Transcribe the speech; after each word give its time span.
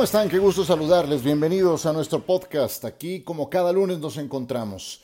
¿Cómo 0.00 0.06
están? 0.06 0.30
Qué 0.30 0.38
gusto 0.38 0.64
saludarles. 0.64 1.22
Bienvenidos 1.22 1.84
a 1.84 1.92
nuestro 1.92 2.24
podcast. 2.24 2.86
Aquí, 2.86 3.20
como 3.20 3.50
cada 3.50 3.70
lunes, 3.70 3.98
nos 3.98 4.16
encontramos. 4.16 5.02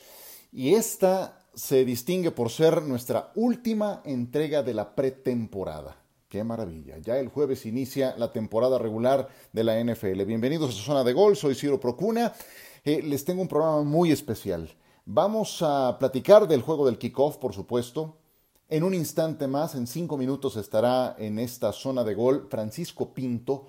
Y 0.51 0.73
esta 0.73 1.45
se 1.53 1.85
distingue 1.85 2.31
por 2.31 2.49
ser 2.49 2.81
nuestra 2.81 3.31
última 3.35 4.01
entrega 4.05 4.63
de 4.63 4.73
la 4.73 4.95
pretemporada. 4.95 5.97
Qué 6.27 6.43
maravilla. 6.43 6.97
Ya 6.97 7.19
el 7.19 7.27
jueves 7.27 7.67
inicia 7.67 8.15
la 8.17 8.31
temporada 8.31 8.79
regular 8.79 9.27
de 9.53 9.63
la 9.63 9.79
NFL. 9.79 10.23
Bienvenidos 10.23 10.71
a 10.71 10.73
su 10.73 10.81
zona 10.81 11.03
de 11.03 11.13
gol. 11.13 11.37
Soy 11.37 11.53
Ciro 11.53 11.79
Procuna. 11.79 12.33
Eh, 12.83 13.03
les 13.03 13.23
tengo 13.23 13.43
un 13.43 13.47
programa 13.47 13.83
muy 13.83 14.11
especial. 14.11 14.67
Vamos 15.05 15.59
a 15.61 15.95
platicar 15.99 16.47
del 16.47 16.63
juego 16.63 16.87
del 16.87 16.97
kickoff, 16.97 17.37
por 17.37 17.53
supuesto. 17.53 18.17
En 18.67 18.81
un 18.81 18.95
instante 18.95 19.45
más, 19.45 19.75
en 19.75 19.85
cinco 19.85 20.17
minutos, 20.17 20.57
estará 20.57 21.15
en 21.19 21.37
esta 21.37 21.71
zona 21.71 22.03
de 22.03 22.15
gol 22.15 22.47
Francisco 22.49 23.13
Pinto 23.13 23.67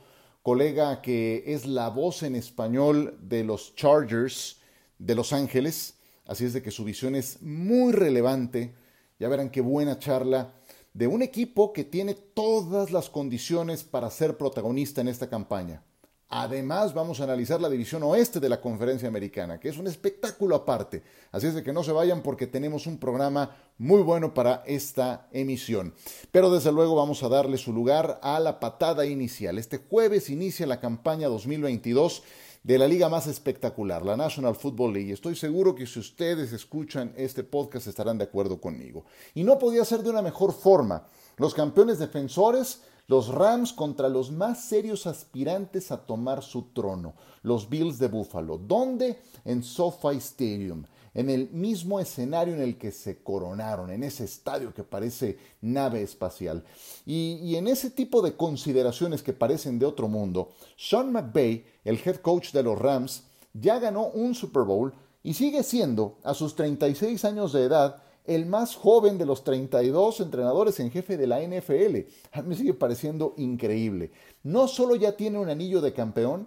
colega 0.48 1.02
que 1.02 1.44
es 1.46 1.66
la 1.66 1.90
voz 1.90 2.22
en 2.22 2.34
español 2.34 3.18
de 3.20 3.44
los 3.44 3.74
Chargers 3.74 4.56
de 4.98 5.14
Los 5.14 5.34
Ángeles, 5.34 5.98
así 6.24 6.46
es 6.46 6.54
de 6.54 6.62
que 6.62 6.70
su 6.70 6.84
visión 6.84 7.14
es 7.14 7.42
muy 7.42 7.92
relevante. 7.92 8.74
Ya 9.18 9.28
verán 9.28 9.50
qué 9.50 9.60
buena 9.60 9.98
charla 9.98 10.54
de 10.94 11.06
un 11.06 11.20
equipo 11.20 11.74
que 11.74 11.84
tiene 11.84 12.14
todas 12.14 12.92
las 12.92 13.10
condiciones 13.10 13.84
para 13.84 14.08
ser 14.08 14.38
protagonista 14.38 15.02
en 15.02 15.08
esta 15.08 15.28
campaña. 15.28 15.82
Además, 16.30 16.92
vamos 16.92 17.20
a 17.20 17.24
analizar 17.24 17.58
la 17.58 17.70
división 17.70 18.02
oeste 18.02 18.38
de 18.38 18.50
la 18.50 18.60
conferencia 18.60 19.08
americana, 19.08 19.58
que 19.58 19.70
es 19.70 19.78
un 19.78 19.86
espectáculo 19.86 20.56
aparte. 20.56 21.02
Así 21.32 21.46
es 21.46 21.54
de 21.54 21.62
que 21.62 21.72
no 21.72 21.82
se 21.82 21.92
vayan 21.92 22.22
porque 22.22 22.46
tenemos 22.46 22.86
un 22.86 22.98
programa 22.98 23.56
muy 23.78 24.02
bueno 24.02 24.34
para 24.34 24.62
esta 24.66 25.28
emisión. 25.32 25.94
Pero 26.30 26.50
desde 26.50 26.70
luego 26.70 26.94
vamos 26.94 27.22
a 27.22 27.30
darle 27.30 27.56
su 27.56 27.72
lugar 27.72 28.20
a 28.22 28.40
la 28.40 28.60
patada 28.60 29.06
inicial. 29.06 29.58
Este 29.58 29.78
jueves 29.78 30.28
inicia 30.28 30.66
la 30.66 30.80
campaña 30.80 31.28
2022 31.28 32.22
de 32.62 32.78
la 32.78 32.86
liga 32.86 33.08
más 33.08 33.26
espectacular, 33.26 34.04
la 34.04 34.18
National 34.18 34.54
Football 34.54 34.92
League. 34.92 35.12
Estoy 35.14 35.34
seguro 35.34 35.74
que 35.74 35.86
si 35.86 35.98
ustedes 35.98 36.52
escuchan 36.52 37.14
este 37.16 37.42
podcast 37.42 37.86
estarán 37.86 38.18
de 38.18 38.24
acuerdo 38.24 38.60
conmigo. 38.60 39.06
Y 39.34 39.44
no 39.44 39.58
podía 39.58 39.82
ser 39.86 40.02
de 40.02 40.10
una 40.10 40.20
mejor 40.20 40.52
forma. 40.52 41.06
Los 41.38 41.54
campeones 41.54 41.98
defensores 41.98 42.82
los 43.08 43.28
Rams 43.28 43.72
contra 43.72 44.08
los 44.08 44.30
más 44.30 44.64
serios 44.64 45.06
aspirantes 45.06 45.90
a 45.90 46.06
tomar 46.06 46.42
su 46.42 46.72
trono, 46.74 47.14
los 47.42 47.68
Bills 47.68 47.98
de 47.98 48.08
Buffalo. 48.08 48.58
¿Dónde? 48.58 49.18
En 49.46 49.62
SoFi 49.62 50.18
Stadium, 50.18 50.84
en 51.14 51.30
el 51.30 51.48
mismo 51.50 52.00
escenario 52.00 52.54
en 52.54 52.60
el 52.60 52.76
que 52.76 52.92
se 52.92 53.22
coronaron, 53.22 53.90
en 53.90 54.04
ese 54.04 54.24
estadio 54.24 54.74
que 54.74 54.84
parece 54.84 55.38
nave 55.62 56.02
espacial. 56.02 56.64
Y, 57.06 57.40
y 57.42 57.56
en 57.56 57.66
ese 57.66 57.90
tipo 57.90 58.20
de 58.20 58.36
consideraciones 58.36 59.22
que 59.22 59.32
parecen 59.32 59.78
de 59.78 59.86
otro 59.86 60.06
mundo, 60.06 60.50
Sean 60.76 61.10
McVay, 61.10 61.64
el 61.84 61.98
head 62.04 62.16
coach 62.16 62.52
de 62.52 62.62
los 62.62 62.78
Rams, 62.78 63.24
ya 63.54 63.78
ganó 63.78 64.08
un 64.08 64.34
Super 64.34 64.64
Bowl 64.64 64.92
y 65.22 65.32
sigue 65.32 65.62
siendo, 65.62 66.18
a 66.24 66.34
sus 66.34 66.54
36 66.54 67.24
años 67.24 67.54
de 67.54 67.64
edad, 67.64 68.02
el 68.28 68.44
más 68.44 68.76
joven 68.76 69.16
de 69.16 69.24
los 69.24 69.42
32 69.42 70.20
entrenadores 70.20 70.78
en 70.80 70.90
jefe 70.90 71.16
de 71.16 71.26
la 71.26 71.40
NFL. 71.40 71.96
A 72.32 72.42
mí 72.42 72.48
me 72.48 72.54
sigue 72.54 72.74
pareciendo 72.74 73.34
increíble. 73.38 74.12
No 74.42 74.68
solo 74.68 74.94
ya 74.96 75.16
tiene 75.16 75.38
un 75.38 75.48
anillo 75.48 75.80
de 75.80 75.94
campeón, 75.94 76.46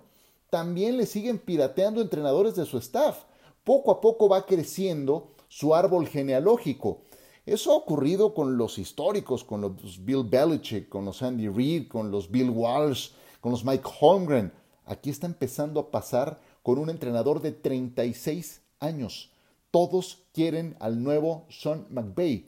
también 0.51 0.95
le 0.95 1.07
siguen 1.07 1.39
pirateando 1.39 1.99
entrenadores 1.99 2.55
de 2.55 2.65
su 2.65 2.77
staff. 2.77 3.23
Poco 3.63 3.91
a 3.91 3.99
poco 3.99 4.29
va 4.29 4.45
creciendo 4.45 5.31
su 5.47 5.73
árbol 5.73 6.07
genealógico. 6.07 7.01
Eso 7.47 7.71
ha 7.71 7.75
ocurrido 7.75 8.35
con 8.35 8.57
los 8.57 8.77
históricos, 8.77 9.43
con 9.43 9.61
los 9.61 10.05
Bill 10.05 10.23
Belichick, 10.23 10.87
con 10.87 11.03
los 11.03 11.23
Andy 11.23 11.47
Reid, 11.47 11.87
con 11.87 12.11
los 12.11 12.29
Bill 12.29 12.51
Walsh, 12.51 13.09
con 13.39 13.51
los 13.51 13.65
Mike 13.65 13.89
Holmgren. 13.99 14.53
Aquí 14.85 15.09
está 15.09 15.25
empezando 15.25 15.79
a 15.79 15.89
pasar 15.89 16.39
con 16.61 16.77
un 16.77 16.91
entrenador 16.91 17.41
de 17.41 17.51
36 17.51 18.61
años. 18.79 19.31
Todos 19.71 20.20
quieren 20.33 20.75
al 20.79 21.03
nuevo 21.03 21.45
Sean 21.49 21.87
McVay, 21.89 22.47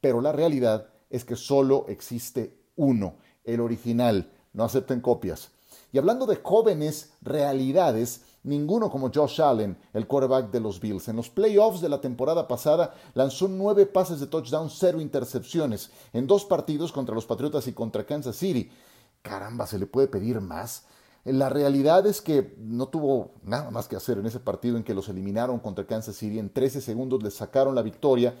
pero 0.00 0.20
la 0.20 0.32
realidad 0.32 0.88
es 1.10 1.24
que 1.24 1.36
solo 1.36 1.86
existe 1.88 2.58
uno, 2.76 3.16
el 3.44 3.60
original. 3.60 4.32
No 4.52 4.64
acepten 4.64 5.00
copias. 5.00 5.50
Y 5.92 5.98
hablando 5.98 6.26
de 6.26 6.40
jóvenes 6.42 7.12
realidades, 7.22 8.22
ninguno 8.42 8.90
como 8.90 9.10
Josh 9.12 9.40
Allen, 9.40 9.76
el 9.92 10.06
quarterback 10.06 10.50
de 10.50 10.60
los 10.60 10.80
Bills. 10.80 11.08
En 11.08 11.16
los 11.16 11.30
playoffs 11.30 11.80
de 11.80 11.88
la 11.88 12.00
temporada 12.00 12.46
pasada 12.46 12.94
lanzó 13.14 13.48
nueve 13.48 13.86
pases 13.86 14.20
de 14.20 14.26
touchdown, 14.26 14.70
cero 14.70 15.00
intercepciones, 15.00 15.90
en 16.12 16.26
dos 16.26 16.44
partidos 16.44 16.92
contra 16.92 17.14
los 17.14 17.26
Patriotas 17.26 17.66
y 17.66 17.72
contra 17.72 18.06
Kansas 18.06 18.36
City. 18.36 18.70
Caramba, 19.22 19.66
¿se 19.66 19.78
le 19.78 19.86
puede 19.86 20.08
pedir 20.08 20.40
más? 20.40 20.84
La 21.24 21.48
realidad 21.48 22.06
es 22.06 22.20
que 22.20 22.54
no 22.58 22.88
tuvo 22.88 23.32
nada 23.44 23.70
más 23.70 23.88
que 23.88 23.96
hacer 23.96 24.18
en 24.18 24.26
ese 24.26 24.40
partido 24.40 24.76
en 24.76 24.84
que 24.84 24.92
los 24.92 25.08
eliminaron 25.08 25.58
contra 25.58 25.86
Kansas 25.86 26.16
City. 26.16 26.38
En 26.38 26.50
13 26.50 26.82
segundos 26.82 27.22
les 27.22 27.34
sacaron 27.34 27.74
la 27.74 27.80
victoria. 27.80 28.34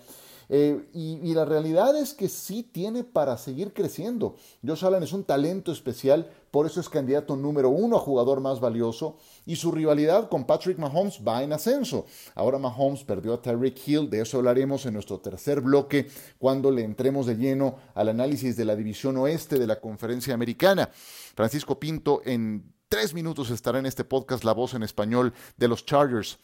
Eh, 0.48 0.88
y, 0.92 1.34
la 1.34 1.44
realidad 1.44 1.96
es 1.96 2.14
que 2.14 2.28
sí 2.28 2.62
tiene 2.62 3.04
para 3.04 3.36
seguir 3.36 3.72
creciendo. 3.72 4.36
Josh 4.64 4.84
Allen 4.84 5.02
es 5.02 5.12
un 5.12 5.24
talento 5.24 5.72
especial, 5.72 6.30
por 6.50 6.66
eso 6.66 6.80
es 6.80 6.88
candidato 6.88 7.34
número 7.36 7.70
uno 7.70 7.96
a 7.96 8.00
jugador 8.00 8.40
más 8.40 8.60
valioso. 8.60 9.16
Y 9.46 9.56
su 9.56 9.72
rivalidad 9.72 10.28
con 10.28 10.44
Patrick 10.44 10.78
Mahomes 10.78 11.20
va 11.26 11.42
en 11.42 11.52
ascenso. 11.52 12.06
Ahora 12.34 12.58
Mahomes 12.58 13.04
perdió 13.04 13.34
a 13.34 13.42
Tyreek 13.42 13.76
Hill, 13.86 14.10
de 14.10 14.20
eso 14.20 14.38
hablaremos 14.38 14.86
en 14.86 14.94
nuestro 14.94 15.18
tercer 15.18 15.60
bloque 15.60 16.08
cuando 16.38 16.70
le 16.70 16.84
entremos 16.84 17.26
de 17.26 17.36
lleno 17.36 17.76
al 17.94 18.08
análisis 18.08 18.56
de 18.56 18.64
la 18.64 18.76
división 18.76 19.16
oeste 19.16 19.58
de 19.58 19.66
la 19.66 19.80
conferencia 19.80 20.34
americana. 20.34 20.90
Francisco 21.34 21.80
Pinto 21.80 22.22
en 22.24 22.72
tres 22.88 23.14
minutos 23.14 23.50
estará 23.50 23.78
en 23.78 23.86
este 23.86 24.04
podcast 24.04 24.44
la 24.44 24.52
voz 24.52 24.74
en 24.74 24.82
español 24.82 25.32
de 25.56 25.68
los 25.68 25.84
Chargers. 25.84 26.38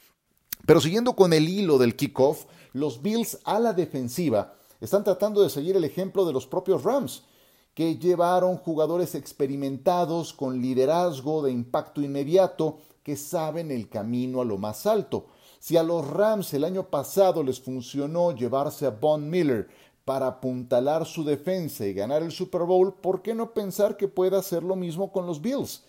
Pero 0.67 0.81
siguiendo 0.81 1.15
con 1.15 1.33
el 1.33 1.49
hilo 1.49 1.79
del 1.79 1.97
kickoff, 1.97 2.45
los 2.73 3.03
Bills 3.03 3.39
a 3.45 3.59
la 3.59 3.73
defensiva 3.73 4.55
están 4.81 5.05
tratando 5.05 5.43
de 5.43 5.51
seguir 5.51 5.77
el 5.77 5.85
ejemplo 5.85 6.25
de 6.25 6.33
los 6.33 6.47
propios 6.47 6.85
Rams, 6.85 7.25
que 7.75 7.97
llevaron 7.97 8.57
jugadores 8.57 9.15
experimentados 9.15 10.33
con 10.33 10.61
liderazgo 10.61 11.43
de 11.43 11.53
impacto 11.53 12.01
inmediato 12.01 12.79
que 13.03 13.17
saben 13.17 13.71
el 13.71 13.89
camino 13.89 14.41
a 14.41 14.45
lo 14.45 14.59
más 14.59 14.87
alto. 14.87 15.27
Si 15.59 15.77
a 15.77 15.83
los 15.83 16.07
Rams 16.07 16.53
el 16.55 16.65
año 16.65 16.89
pasado 16.89 17.43
les 17.43 17.61
funcionó 17.61 18.33
llevarse 18.33 18.87
a 18.87 18.91
Von 18.91 19.29
Miller 19.29 19.69
para 20.05 20.27
apuntalar 20.27 21.07
su 21.07 21.23
defensa 21.23 21.85
y 21.85 21.93
ganar 21.93 22.23
el 22.23 22.33
Super 22.33 22.63
Bowl, 22.63 22.95
¿por 22.95 23.23
qué 23.23 23.35
no 23.35 23.53
pensar 23.53 23.97
que 23.97 24.09
pueda 24.09 24.39
hacer 24.39 24.63
lo 24.63 24.75
mismo 24.75 25.13
con 25.13 25.27
los 25.27 25.41
Bills? 25.41 25.85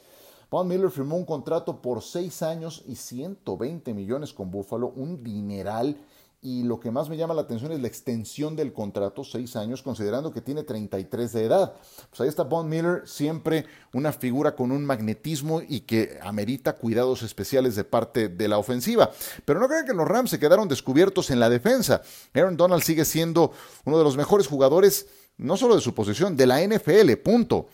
Von 0.49 0.67
Miller 0.67 0.91
firmó 0.91 1.15
un 1.15 1.25
contrato 1.25 1.81
por 1.81 2.01
seis 2.01 2.41
años 2.41 2.83
y 2.85 2.95
120 2.95 3.93
millones 3.93 4.33
con 4.33 4.51
Buffalo, 4.51 4.91
un 4.95 5.23
dineral. 5.23 5.95
Y 6.43 6.63
lo 6.63 6.79
que 6.79 6.89
más 6.89 7.07
me 7.07 7.17
llama 7.17 7.35
la 7.35 7.41
atención 7.41 7.71
es 7.71 7.79
la 7.79 7.87
extensión 7.87 8.55
del 8.55 8.73
contrato, 8.73 9.23
seis 9.23 9.55
años, 9.55 9.83
considerando 9.83 10.33
que 10.33 10.41
tiene 10.41 10.63
33 10.63 11.33
de 11.33 11.45
edad. 11.45 11.75
Pues 12.09 12.21
ahí 12.21 12.27
está 12.27 12.41
Von 12.41 12.67
Miller, 12.67 13.03
siempre 13.05 13.67
una 13.93 14.11
figura 14.11 14.55
con 14.55 14.71
un 14.71 14.83
magnetismo 14.83 15.61
y 15.61 15.81
que 15.81 16.17
amerita 16.23 16.77
cuidados 16.77 17.21
especiales 17.21 17.75
de 17.75 17.83
parte 17.83 18.27
de 18.27 18.47
la 18.47 18.57
ofensiva. 18.57 19.11
Pero 19.45 19.59
no 19.59 19.67
crean 19.67 19.85
que 19.85 19.93
los 19.93 20.07
Rams 20.07 20.31
se 20.31 20.39
quedaron 20.39 20.67
descubiertos 20.67 21.29
en 21.29 21.39
la 21.39 21.47
defensa. 21.47 22.01
Aaron 22.33 22.57
Donald 22.57 22.81
sigue 22.81 23.05
siendo 23.05 23.51
uno 23.85 23.99
de 23.99 24.03
los 24.03 24.17
mejores 24.17 24.47
jugadores, 24.47 25.05
no 25.37 25.57
solo 25.57 25.75
de 25.75 25.81
su 25.81 25.93
posición, 25.93 26.35
de 26.35 26.47
la 26.47 26.59
NFL, 26.65 27.17
punto 27.23 27.67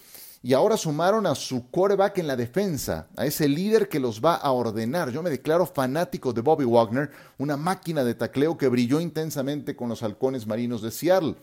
y 0.47 0.53
ahora 0.53 0.77
sumaron 0.77 1.27
a 1.27 1.35
su 1.35 1.69
quarterback 1.69 2.19
en 2.19 2.27
la 2.27 2.37
defensa, 2.37 3.09
a 3.17 3.25
ese 3.25 3.49
líder 3.49 3.89
que 3.89 3.99
los 3.99 4.23
va 4.23 4.35
a 4.35 4.49
ordenar. 4.53 5.11
Yo 5.11 5.21
me 5.21 5.29
declaro 5.29 5.65
fanático 5.65 6.31
de 6.31 6.39
Bobby 6.39 6.63
Wagner, 6.63 7.11
una 7.37 7.57
máquina 7.57 8.05
de 8.05 8.15
tacleo 8.15 8.57
que 8.57 8.69
brilló 8.69 9.01
intensamente 9.01 9.75
con 9.75 9.89
los 9.89 10.03
halcones 10.03 10.47
marinos 10.47 10.81
de 10.81 10.91
Seattle. 10.91 11.35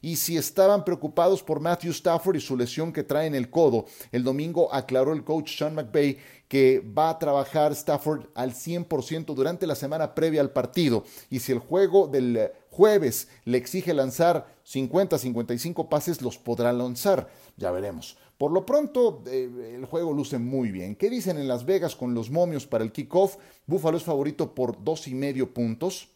Y 0.00 0.16
si 0.16 0.38
estaban 0.38 0.86
preocupados 0.86 1.42
por 1.42 1.60
Matthew 1.60 1.90
Stafford 1.90 2.36
y 2.36 2.40
su 2.40 2.56
lesión 2.56 2.94
que 2.94 3.04
trae 3.04 3.26
en 3.26 3.34
el 3.34 3.50
codo, 3.50 3.84
el 4.10 4.24
domingo 4.24 4.72
aclaró 4.72 5.12
el 5.12 5.22
coach 5.22 5.58
Sean 5.58 5.74
McVay 5.74 6.16
que 6.48 6.80
va 6.96 7.10
a 7.10 7.18
trabajar 7.18 7.72
Stafford 7.72 8.28
al 8.34 8.54
100% 8.54 9.34
durante 9.34 9.66
la 9.66 9.74
semana 9.74 10.14
previa 10.14 10.40
al 10.40 10.50
partido. 10.50 11.04
Y 11.28 11.40
si 11.40 11.52
el 11.52 11.58
juego 11.58 12.06
del 12.06 12.52
jueves 12.70 13.28
le 13.44 13.58
exige 13.58 13.92
lanzar 13.92 14.46
50, 14.64 15.18
55 15.18 15.90
pases, 15.90 16.22
los 16.22 16.38
podrá 16.38 16.72
lanzar. 16.72 17.28
Ya 17.58 17.70
veremos. 17.70 18.16
Por 18.38 18.52
lo 18.52 18.66
pronto, 18.66 19.22
eh, 19.26 19.74
el 19.74 19.86
juego 19.86 20.12
luce 20.12 20.38
muy 20.38 20.70
bien. 20.70 20.94
¿Qué 20.94 21.08
dicen 21.08 21.38
en 21.38 21.48
Las 21.48 21.64
Vegas 21.64 21.96
con 21.96 22.14
los 22.14 22.30
momios 22.30 22.66
para 22.66 22.84
el 22.84 22.92
kickoff? 22.92 23.36
Búfalo 23.66 23.96
es 23.96 24.02
favorito 24.02 24.54
por 24.54 24.84
dos 24.84 25.08
y 25.08 25.14
medio 25.14 25.54
puntos. 25.54 26.10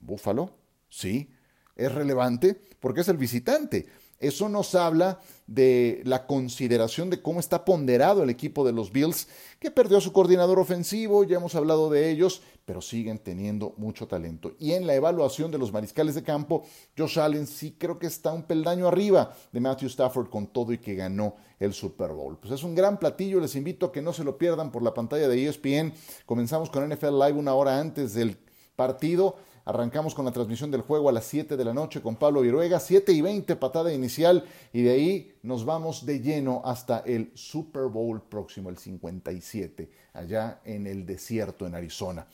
Búfalo, 0.00 0.50
sí, 0.88 1.30
es 1.76 1.92
relevante 1.92 2.60
porque 2.80 3.02
es 3.02 3.08
el 3.08 3.18
visitante. 3.18 3.86
Eso 4.18 4.48
nos 4.48 4.74
habla 4.74 5.20
de 5.46 6.02
la 6.04 6.26
consideración 6.26 7.08
de 7.08 7.22
cómo 7.22 7.38
está 7.38 7.64
ponderado 7.64 8.22
el 8.22 8.30
equipo 8.30 8.64
de 8.66 8.72
los 8.72 8.90
Bills, 8.90 9.28
que 9.60 9.70
perdió 9.70 9.98
a 9.98 10.00
su 10.00 10.12
coordinador 10.12 10.58
ofensivo, 10.58 11.22
ya 11.22 11.36
hemos 11.36 11.54
hablado 11.54 11.88
de 11.88 12.10
ellos, 12.10 12.42
pero 12.68 12.82
siguen 12.82 13.18
teniendo 13.18 13.72
mucho 13.78 14.06
talento. 14.06 14.52
Y 14.58 14.72
en 14.72 14.86
la 14.86 14.94
evaluación 14.94 15.50
de 15.50 15.56
los 15.56 15.72
mariscales 15.72 16.14
de 16.14 16.22
campo, 16.22 16.66
Josh 16.98 17.18
Allen 17.18 17.46
sí 17.46 17.74
creo 17.78 17.98
que 17.98 18.06
está 18.06 18.30
un 18.30 18.42
peldaño 18.42 18.86
arriba 18.86 19.34
de 19.50 19.58
Matthew 19.58 19.88
Stafford 19.88 20.28
con 20.28 20.48
todo 20.48 20.74
y 20.74 20.76
que 20.76 20.94
ganó 20.94 21.34
el 21.58 21.72
Super 21.72 22.12
Bowl. 22.12 22.36
Pues 22.36 22.52
es 22.52 22.62
un 22.62 22.74
gran 22.74 22.98
platillo, 22.98 23.40
les 23.40 23.56
invito 23.56 23.86
a 23.86 23.92
que 23.92 24.02
no 24.02 24.12
se 24.12 24.22
lo 24.22 24.36
pierdan 24.36 24.70
por 24.70 24.82
la 24.82 24.92
pantalla 24.92 25.28
de 25.28 25.48
ESPN. 25.48 25.94
Comenzamos 26.26 26.68
con 26.68 26.86
NFL 26.86 27.18
Live 27.18 27.38
una 27.38 27.54
hora 27.54 27.80
antes 27.80 28.12
del 28.12 28.36
partido 28.76 29.36
Arrancamos 29.68 30.14
con 30.14 30.24
la 30.24 30.30
transmisión 30.30 30.70
del 30.70 30.80
juego 30.80 31.10
a 31.10 31.12
las 31.12 31.26
7 31.26 31.54
de 31.54 31.64
la 31.66 31.74
noche 31.74 32.00
con 32.00 32.16
Pablo 32.16 32.40
Viruega, 32.40 32.80
7 32.80 33.12
y 33.12 33.20
20 33.20 33.54
patada 33.56 33.92
inicial 33.92 34.46
y 34.72 34.80
de 34.80 34.90
ahí 34.92 35.34
nos 35.42 35.66
vamos 35.66 36.06
de 36.06 36.20
lleno 36.20 36.62
hasta 36.64 37.00
el 37.00 37.30
Super 37.34 37.82
Bowl 37.82 38.22
próximo, 38.22 38.70
el 38.70 38.78
57, 38.78 39.90
allá 40.14 40.62
en 40.64 40.86
el 40.86 41.04
desierto 41.04 41.66
en 41.66 41.74
Arizona. 41.74 42.26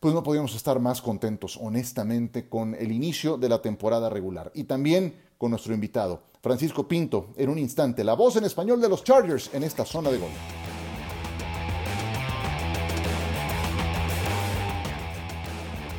Pues 0.00 0.12
no 0.12 0.24
podíamos 0.24 0.56
estar 0.56 0.80
más 0.80 1.00
contentos, 1.00 1.56
honestamente, 1.62 2.48
con 2.48 2.74
el 2.74 2.90
inicio 2.90 3.36
de 3.36 3.48
la 3.48 3.62
temporada 3.62 4.10
regular 4.10 4.50
y 4.52 4.64
también 4.64 5.14
con 5.38 5.52
nuestro 5.52 5.74
invitado, 5.74 6.22
Francisco 6.42 6.88
Pinto, 6.88 7.28
en 7.36 7.50
un 7.50 7.58
instante, 7.60 8.02
la 8.02 8.14
voz 8.14 8.34
en 8.34 8.42
español 8.42 8.80
de 8.80 8.88
los 8.88 9.04
Chargers 9.04 9.48
en 9.54 9.62
esta 9.62 9.84
zona 9.84 10.10
de 10.10 10.18
gol. 10.18 10.30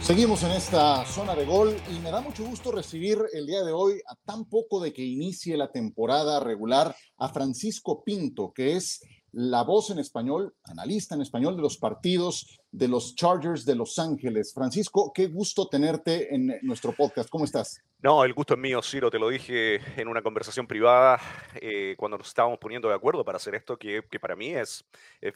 Seguimos 0.04 0.44
en 0.44 0.52
esta 0.52 1.06
zona 1.06 1.34
de 1.34 1.46
gol 1.46 1.78
y 1.90 1.98
me 2.00 2.12
da 2.12 2.20
mucho 2.20 2.44
gusto 2.44 2.74
recibir 2.74 3.20
el 3.32 3.46
día 3.46 3.64
de 3.64 3.72
hoy, 3.72 4.02
a 4.06 4.16
tan 4.26 4.44
poco 4.50 4.82
de 4.82 4.92
que 4.92 5.02
inicie 5.02 5.56
la 5.56 5.72
temporada 5.72 6.42
regular, 6.42 6.94
a 7.18 7.30
Francisco 7.30 8.04
Pinto, 8.04 8.52
que 8.54 8.76
es 8.76 9.02
la 9.34 9.64
voz 9.64 9.90
en 9.90 9.98
español, 9.98 10.56
analista 10.64 11.16
en 11.16 11.22
español 11.22 11.56
de 11.56 11.64
los 11.64 11.78
partidos 11.78 12.60
de 12.72 12.88
los 12.88 13.16
Chargers 13.16 13.66
de 13.66 13.76
Los 13.76 13.98
Ángeles. 13.98 14.54
Francisco, 14.54 15.12
qué 15.14 15.28
gusto 15.28 15.68
tenerte 15.68 16.34
en 16.34 16.60
nuestro 16.62 16.94
podcast. 16.94 17.30
¿Cómo 17.30 17.46
estás? 17.46 17.82
No, 18.00 18.24
el 18.26 18.34
gusto 18.34 18.54
es 18.54 18.60
mío, 18.60 18.82
Ciro. 18.84 19.10
Te 19.10 19.18
lo 19.18 19.30
dije 19.30 19.80
en 20.00 20.08
una 20.08 20.22
conversación 20.22 20.68
privada 20.68 21.20
eh, 21.56 21.96
cuando 21.98 22.18
nos 22.18 22.28
estábamos 22.28 22.60
poniendo 22.60 22.90
de 22.90 22.96
acuerdo 22.96 23.26
para 23.26 23.38
hacer 23.38 23.56
esto, 23.56 23.78
que, 23.78 24.04
para 24.22 24.36
mí 24.36 24.50
es, 24.50 24.86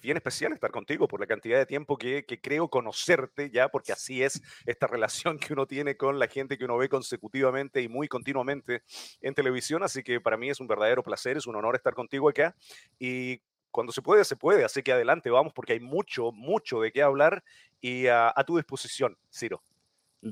bien 0.02 0.18
especial 0.18 0.54
estar 0.54 0.70
contigo 0.70 1.08
por 1.08 1.20
la 1.20 1.26
cantidad 1.26 1.58
de 1.58 1.66
tiempo 1.66 1.98
que, 1.98 2.26
creo 2.42 2.68
conocerte 2.68 3.50
ya, 3.50 3.70
porque 3.70 3.94
así 3.94 4.22
es 4.22 4.42
esta 4.66 4.86
relación 4.86 5.40
que 5.40 5.54
uno 5.54 5.66
tiene 5.66 5.98
con 5.98 6.20
la 6.20 6.28
gente 6.28 6.58
que 6.58 6.66
uno 6.66 6.78
ve 6.78 6.88
consecutivamente 6.88 7.82
y 7.82 7.88
muy 7.88 8.08
continuamente 8.08 8.84
en 9.22 9.34
televisión. 9.34 9.82
Así 9.82 10.04
que 10.04 10.22
para 10.22 10.38
mí 10.38 10.50
es 10.50 10.60
un 10.60 10.68
verdadero 10.68 11.02
placer, 11.02 11.38
es 11.38 11.48
un 11.48 11.56
honor 11.56 11.76
estar 11.76 11.96
contigo 11.96 12.30
acá. 12.30 12.56
Cuando 13.72 13.92
se 13.92 14.02
puede, 14.02 14.26
se 14.26 14.36
puede. 14.36 14.64
Así 14.64 14.82
que 14.82 14.92
adelante, 14.92 15.30
vamos, 15.30 15.54
porque 15.54 15.74
hay 15.74 15.80
mucho, 15.80 16.32
mucho 16.32 16.82
de 16.82 16.92
qué 16.92 17.02
hablar 17.02 17.44
y 17.82 18.08
a 18.08 18.44
tu 18.46 18.58
disposición, 18.58 19.18
Ciro. 19.32 19.62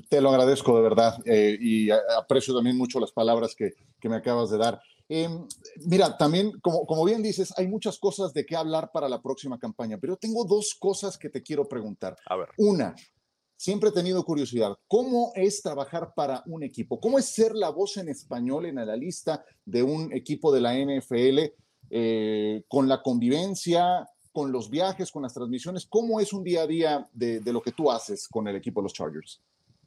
Te 0.08 0.20
lo 0.20 0.30
agradezco 0.30 0.76
de 0.76 0.82
verdad 0.82 1.16
eh, 1.24 1.56
y 1.60 1.90
aprecio 1.90 2.54
también 2.54 2.76
mucho 2.76 2.98
las 2.98 3.12
palabras 3.12 3.54
que, 3.54 3.72
me 4.02 4.16
acabas 4.16 4.50
de 4.50 4.58
dar. 4.58 4.80
Em, 5.08 5.46
mira, 5.84 6.16
también, 6.16 6.52
como, 6.60 6.86
como 6.86 7.04
bien 7.04 7.22
dices, 7.22 7.52
hay 7.56 7.66
muchas 7.66 7.98
cosas 7.98 8.32
de 8.32 8.46
qué 8.46 8.54
hablar 8.54 8.90
para 8.92 9.08
la 9.08 9.20
próxima 9.20 9.58
campaña, 9.58 9.98
pero 9.98 10.16
tengo 10.16 10.44
dos 10.44 10.76
cosas 10.78 11.18
que 11.18 11.28
te 11.28 11.42
quiero 11.42 11.68
preguntar. 11.68 12.16
A 12.26 12.36
ver. 12.36 12.48
Una, 12.56 12.94
siempre 13.56 13.90
he 13.90 13.92
tenido 13.92 14.24
curiosidad, 14.24 14.76
¿cómo 14.86 15.32
es 15.34 15.60
trabajar 15.60 16.12
para 16.14 16.42
un 16.46 16.62
equipo? 16.62 17.00
¿Cómo 17.00 17.18
es 17.18 17.26
ser 17.26 17.54
la 17.54 17.70
voz 17.70 17.96
en 17.96 18.08
español 18.08 18.66
en 18.66 18.76
la 18.76 18.96
lista 18.96 19.44
de 19.64 19.82
un 19.82 20.12
equipo 20.12 20.52
de 20.52 20.60
la 20.60 20.74
NFL 20.74 21.52
eh, 21.90 22.62
con 22.68 22.88
la 22.88 23.02
convivencia, 23.02 24.08
con 24.32 24.52
los 24.52 24.70
viajes, 24.70 25.10
con 25.10 25.22
las 25.22 25.34
transmisiones? 25.34 25.86
¿Cómo 25.86 26.20
es 26.20 26.32
un 26.32 26.44
día 26.44 26.62
a 26.62 26.66
día 26.66 27.08
de, 27.12 27.40
de 27.40 27.52
lo 27.52 27.62
que 27.62 27.72
tú 27.72 27.90
haces 27.90 28.28
con 28.28 28.46
el 28.48 28.56
equipo 28.56 28.80
de 28.80 28.84
los 28.84 28.92
Chargers? 28.92 29.40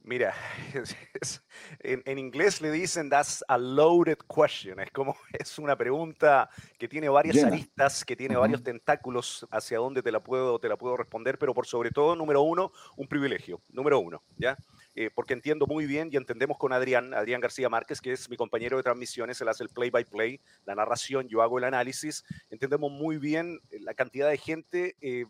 Mira, 0.10 0.34
en, 1.81 2.18
inglés 2.18 2.62
le 2.62 2.72
dicen 2.72 3.12
that's 3.12 3.44
a 3.48 3.60
loaded 3.60 4.18
question. 4.28 4.80
Es 4.80 4.90
como 4.92 5.16
es 5.40 5.60
una 5.60 5.78
pregunta 5.78 6.50
que 6.80 6.88
tiene 6.88 7.10
varias 7.10 7.44
aristas, 7.44 8.04
que 8.04 8.16
tiene 8.16 8.36
varios 8.36 8.63
tentáculos 8.63 9.46
hacia 9.51 9.78
dónde 9.78 10.01
te 10.01 10.12
la 10.12 10.19
puedo 10.19 10.57
te 10.57 10.68
la 10.68 10.78
puedo 10.78 10.98
responder, 10.98 11.38
pero 11.38 11.54
por 11.54 11.68
sobre 11.68 11.92
todo, 11.92 12.16
número 12.16 12.42
uno, 12.42 12.72
un 12.98 13.07
privilegio. 13.07 13.62
Número 13.69 14.00
uno, 14.00 14.24
¿ya? 14.38 14.57
Eh, 15.01 15.10
porque 15.16 15.34
entiendo 15.34 15.66
muy 15.66 15.86
bien 15.86 16.10
y 16.12 16.18
entendemos 16.18 16.57
con 16.57 16.74
Adrián, 16.74 17.13
Adrián 17.13 17.40
García 17.40 17.69
Márquez, 17.69 18.01
que 18.01 18.12
es 18.12 18.30
mi 18.30 18.36
compañero 18.36 18.75
de 18.75 18.84
transmisiones, 18.84 19.40
él 19.40 19.48
hace 19.48 19.63
el 19.63 19.69
play 19.69 19.90
by 19.90 20.04
play, 20.04 20.42
la 20.66 20.75
narración, 20.75 21.30
yo 21.30 21.42
hago 21.42 21.57
el 21.57 21.63
análisis. 21.63 22.25
Entendemos 22.50 22.92
muy 22.92 23.18
bien 23.18 23.62
la 23.72 23.94
cantidad 23.94 24.30
de 24.30 24.38
gente 24.38 24.98
eh, 25.00 25.24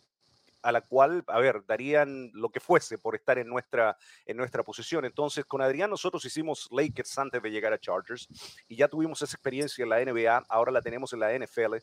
a 0.64 0.72
la 0.72 0.82
cual, 0.82 1.24
a 1.28 1.40
ver, 1.40 1.64
darían 1.68 2.32
lo 2.34 2.50
que 2.50 2.60
fuese 2.60 2.98
por 2.98 3.14
estar 3.14 3.38
en 3.38 3.48
nuestra, 3.48 3.96
en 4.26 4.38
nuestra 4.38 4.64
posición. 4.64 5.06
Entonces, 5.06 5.46
con 5.46 5.62
Adrián 5.62 5.92
nosotros 5.92 6.26
hicimos 6.26 6.68
Lakers 6.72 7.20
antes 7.20 7.40
de 7.40 7.52
llegar 7.52 7.72
a 7.72 7.78
Chargers 7.78 8.28
y 8.68 8.76
ya 8.76 8.88
tuvimos 8.88 9.22
esa 9.22 9.36
experiencia 9.36 9.84
en 9.84 9.90
la 9.90 10.04
NBA, 10.04 10.46
ahora 10.50 10.72
la 10.72 10.82
tenemos 10.82 11.14
en 11.14 11.20
la 11.20 11.38
NFL. 11.38 11.76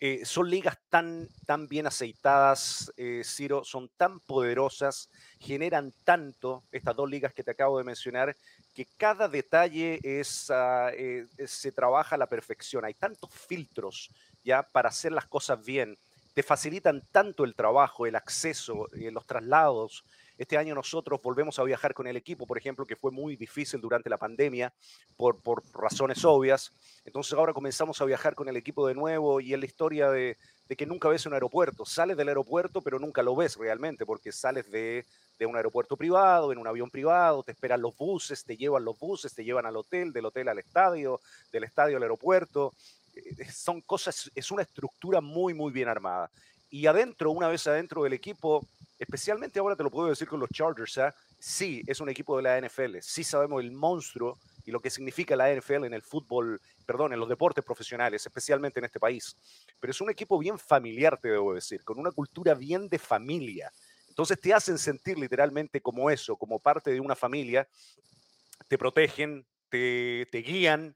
Eh, 0.00 0.24
son 0.24 0.48
ligas 0.48 0.78
tan, 0.88 1.28
tan 1.44 1.66
bien 1.66 1.88
aceitadas, 1.88 2.92
eh, 2.96 3.22
Ciro, 3.24 3.64
son 3.64 3.88
tan 3.96 4.20
poderosas, 4.20 5.10
generan 5.40 5.92
tanto, 6.04 6.62
estas 6.70 6.94
dos 6.94 7.10
ligas 7.10 7.34
que 7.34 7.42
te 7.42 7.50
acabo 7.50 7.78
de 7.78 7.84
mencionar, 7.84 8.36
que 8.74 8.86
cada 8.96 9.26
detalle 9.26 9.98
es, 10.04 10.50
ah, 10.50 10.90
eh, 10.94 11.26
se 11.46 11.72
trabaja 11.72 12.14
a 12.14 12.18
la 12.18 12.28
perfección. 12.28 12.84
Hay 12.84 12.94
tantos 12.94 13.30
filtros 13.32 14.10
ya 14.44 14.62
para 14.62 14.90
hacer 14.90 15.10
las 15.10 15.26
cosas 15.26 15.64
bien 15.64 15.98
te 16.38 16.44
facilitan 16.44 17.02
tanto 17.10 17.42
el 17.42 17.56
trabajo, 17.56 18.06
el 18.06 18.14
acceso, 18.14 18.86
los 18.92 19.26
traslados. 19.26 20.04
Este 20.38 20.56
año 20.56 20.72
nosotros 20.74 21.20
volvemos 21.20 21.58
a 21.58 21.64
viajar 21.64 21.92
con 21.92 22.06
el 22.06 22.16
equipo, 22.16 22.46
por 22.46 22.56
ejemplo, 22.56 22.86
que 22.86 22.94
fue 22.94 23.10
muy 23.10 23.34
difícil 23.34 23.80
durante 23.80 24.08
la 24.08 24.18
pandemia 24.18 24.72
por, 25.16 25.42
por 25.42 25.64
razones 25.74 26.24
obvias. 26.24 26.72
Entonces 27.04 27.32
ahora 27.32 27.52
comenzamos 27.52 28.00
a 28.00 28.04
viajar 28.04 28.36
con 28.36 28.48
el 28.48 28.56
equipo 28.56 28.86
de 28.86 28.94
nuevo 28.94 29.40
y 29.40 29.52
es 29.52 29.58
la 29.58 29.66
historia 29.66 30.10
de, 30.10 30.38
de 30.68 30.76
que 30.76 30.86
nunca 30.86 31.08
ves 31.08 31.26
un 31.26 31.34
aeropuerto. 31.34 31.84
Sales 31.84 32.16
del 32.16 32.28
aeropuerto, 32.28 32.82
pero 32.82 33.00
nunca 33.00 33.20
lo 33.20 33.34
ves 33.34 33.56
realmente, 33.56 34.06
porque 34.06 34.30
sales 34.30 34.70
de, 34.70 35.04
de, 35.40 35.46
un 35.46 35.56
aeropuerto 35.56 35.96
privado, 35.96 36.52
en 36.52 36.58
un 36.58 36.68
avión 36.68 36.88
privado, 36.88 37.42
te 37.42 37.50
esperan 37.52 37.82
los 37.82 37.96
buses, 37.96 38.44
te 38.44 38.56
llevan 38.56 38.84
los 38.84 38.96
buses, 38.96 39.34
te 39.34 39.44
llevan 39.44 39.66
al 39.66 39.76
hotel, 39.76 40.12
del 40.12 40.26
hotel 40.26 40.48
al 40.48 40.60
estadio, 40.60 41.20
del 41.50 41.64
estadio 41.64 41.96
al 41.96 42.02
aeropuerto. 42.04 42.72
Eh, 43.14 43.50
son 43.50 43.80
cosas, 43.80 44.30
es 44.34 44.50
una 44.52 44.62
estructura 44.62 45.20
muy, 45.20 45.52
muy 45.52 45.72
bien 45.72 45.88
armada. 45.88 46.30
Y 46.70 46.86
adentro, 46.86 47.30
una 47.30 47.48
vez 47.48 47.66
adentro 47.66 48.04
del 48.04 48.12
equipo, 48.12 48.64
especialmente 48.98 49.58
ahora 49.58 49.76
te 49.76 49.82
lo 49.82 49.90
puedo 49.90 50.08
decir 50.08 50.26
con 50.28 50.40
los 50.40 50.50
Chargers, 50.50 50.96
¿eh? 50.98 51.12
sí, 51.38 51.82
es 51.86 52.00
un 52.00 52.08
equipo 52.08 52.36
de 52.36 52.42
la 52.42 52.60
NFL, 52.60 52.98
sí 53.00 53.22
sabemos 53.22 53.62
el 53.62 53.70
monstruo 53.70 54.38
y 54.64 54.70
lo 54.70 54.80
que 54.80 54.90
significa 54.90 55.36
la 55.36 55.54
NFL 55.54 55.84
en 55.84 55.94
el 55.94 56.02
fútbol, 56.02 56.60
perdón, 56.84 57.12
en 57.12 57.20
los 57.20 57.28
deportes 57.28 57.64
profesionales, 57.64 58.26
especialmente 58.26 58.80
en 58.80 58.84
este 58.84 59.00
país. 59.00 59.36
Pero 59.80 59.90
es 59.90 60.00
un 60.00 60.10
equipo 60.10 60.38
bien 60.38 60.58
familiar, 60.58 61.18
te 61.18 61.28
debo 61.28 61.54
decir, 61.54 61.84
con 61.84 61.98
una 61.98 62.10
cultura 62.10 62.54
bien 62.54 62.88
de 62.88 62.98
familia. 62.98 63.72
Entonces 64.08 64.40
te 64.40 64.52
hacen 64.52 64.78
sentir 64.78 65.18
literalmente 65.18 65.80
como 65.80 66.10
eso, 66.10 66.36
como 66.36 66.58
parte 66.58 66.90
de 66.90 67.00
una 67.00 67.14
familia, 67.14 67.68
te 68.66 68.76
protegen, 68.76 69.46
te, 69.68 70.26
te 70.30 70.38
guían, 70.38 70.94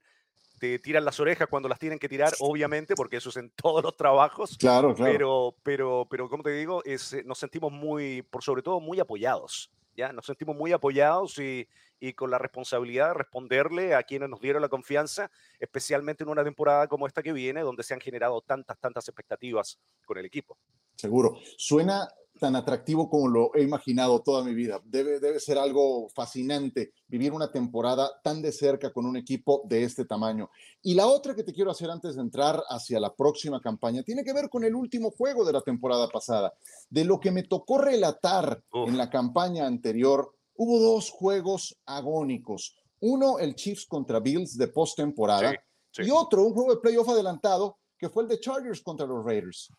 te 0.63 0.79
tiran 0.79 1.03
las 1.03 1.19
orejas 1.19 1.49
cuando 1.49 1.67
las 1.67 1.77
tienen 1.77 1.99
que 1.99 2.07
tirar, 2.07 2.31
obviamente, 2.39 2.95
porque 2.95 3.17
eso 3.17 3.27
es 3.27 3.35
en 3.35 3.49
todos 3.61 3.83
los 3.83 3.97
trabajos. 3.97 4.57
Claro, 4.57 4.95
claro. 4.95 5.11
Pero, 5.11 5.55
pero, 5.61 6.07
pero 6.09 6.29
como 6.29 6.41
te 6.41 6.51
digo, 6.51 6.81
es, 6.85 7.11
eh, 7.11 7.21
nos 7.25 7.37
sentimos 7.37 7.73
muy, 7.73 8.21
por 8.21 8.41
sobre 8.41 8.61
todo, 8.61 8.79
muy 8.79 8.97
apoyados. 9.01 9.69
¿ya? 9.93 10.13
Nos 10.13 10.25
sentimos 10.25 10.55
muy 10.55 10.71
apoyados 10.71 11.37
y, 11.37 11.67
y 11.99 12.13
con 12.13 12.31
la 12.31 12.37
responsabilidad 12.37 13.09
de 13.09 13.15
responderle 13.15 13.93
a 13.93 14.03
quienes 14.03 14.29
nos 14.29 14.39
dieron 14.39 14.61
la 14.61 14.69
confianza, 14.69 15.29
especialmente 15.59 16.23
en 16.23 16.29
una 16.29 16.45
temporada 16.45 16.87
como 16.87 17.07
esta 17.07 17.21
que 17.21 17.33
viene, 17.33 17.59
donde 17.59 17.83
se 17.83 17.93
han 17.93 17.99
generado 17.99 18.39
tantas, 18.39 18.79
tantas 18.79 19.05
expectativas 19.09 19.81
con 20.05 20.17
el 20.17 20.23
equipo. 20.23 20.57
Seguro. 20.95 21.39
Suena 21.57 22.07
tan 22.43 22.57
atractivo 22.57 23.09
como 23.09 23.29
lo 23.29 23.55
he 23.55 23.61
imaginado 23.61 24.21
toda 24.21 24.43
mi 24.43 24.53
vida. 24.53 24.81
Debe, 24.83 25.21
debe 25.21 25.39
ser 25.39 25.57
algo 25.57 26.09
fascinante 26.09 26.91
vivir 27.07 27.31
una 27.31 27.49
temporada 27.49 28.11
tan 28.21 28.41
de 28.41 28.51
cerca 28.51 28.91
con 28.91 29.05
un 29.05 29.15
equipo 29.15 29.61
de 29.63 29.85
este 29.85 30.03
tamaño. 30.03 30.49
Y 30.81 30.93
la 30.93 31.07
otra 31.07 31.35
que 31.35 31.45
te 31.45 31.53
quiero 31.53 31.71
hacer 31.71 31.89
antes 31.89 32.15
de 32.15 32.21
entrar 32.21 32.61
hacia 32.67 32.99
la 32.99 33.15
próxima 33.15 33.61
campaña 33.61 34.03
tiene 34.03 34.25
que 34.25 34.33
ver 34.33 34.49
con 34.49 34.65
el 34.65 34.75
último 34.75 35.11
juego 35.11 35.45
de 35.45 35.53
la 35.53 35.61
temporada 35.61 36.09
pasada. 36.09 36.53
De 36.89 37.05
lo 37.05 37.17
que 37.17 37.31
me 37.31 37.43
tocó 37.43 37.77
relatar 37.77 38.61
en 38.73 38.97
la 38.97 39.09
campaña 39.09 39.65
anterior, 39.65 40.35
hubo 40.57 40.81
dos 40.81 41.11
juegos 41.11 41.79
agónicos. 41.85 42.75
Uno, 42.99 43.39
el 43.39 43.55
Chiefs 43.55 43.85
contra 43.85 44.19
Bills 44.19 44.57
de 44.57 44.67
postemporada, 44.67 45.53
y 45.97 46.09
otro, 46.09 46.43
un 46.43 46.53
juego 46.53 46.75
de 46.75 46.81
playoff 46.81 47.07
adelantado, 47.07 47.77
que 47.97 48.09
fue 48.09 48.23
el 48.23 48.27
de 48.27 48.41
Chargers 48.41 48.81
contra 48.81 49.07
los 49.07 49.23
Raiders. 49.23 49.71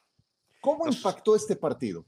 ¿Cómo 0.62 0.86
impactó 0.86 1.36
este 1.36 1.56
partido? 1.56 2.06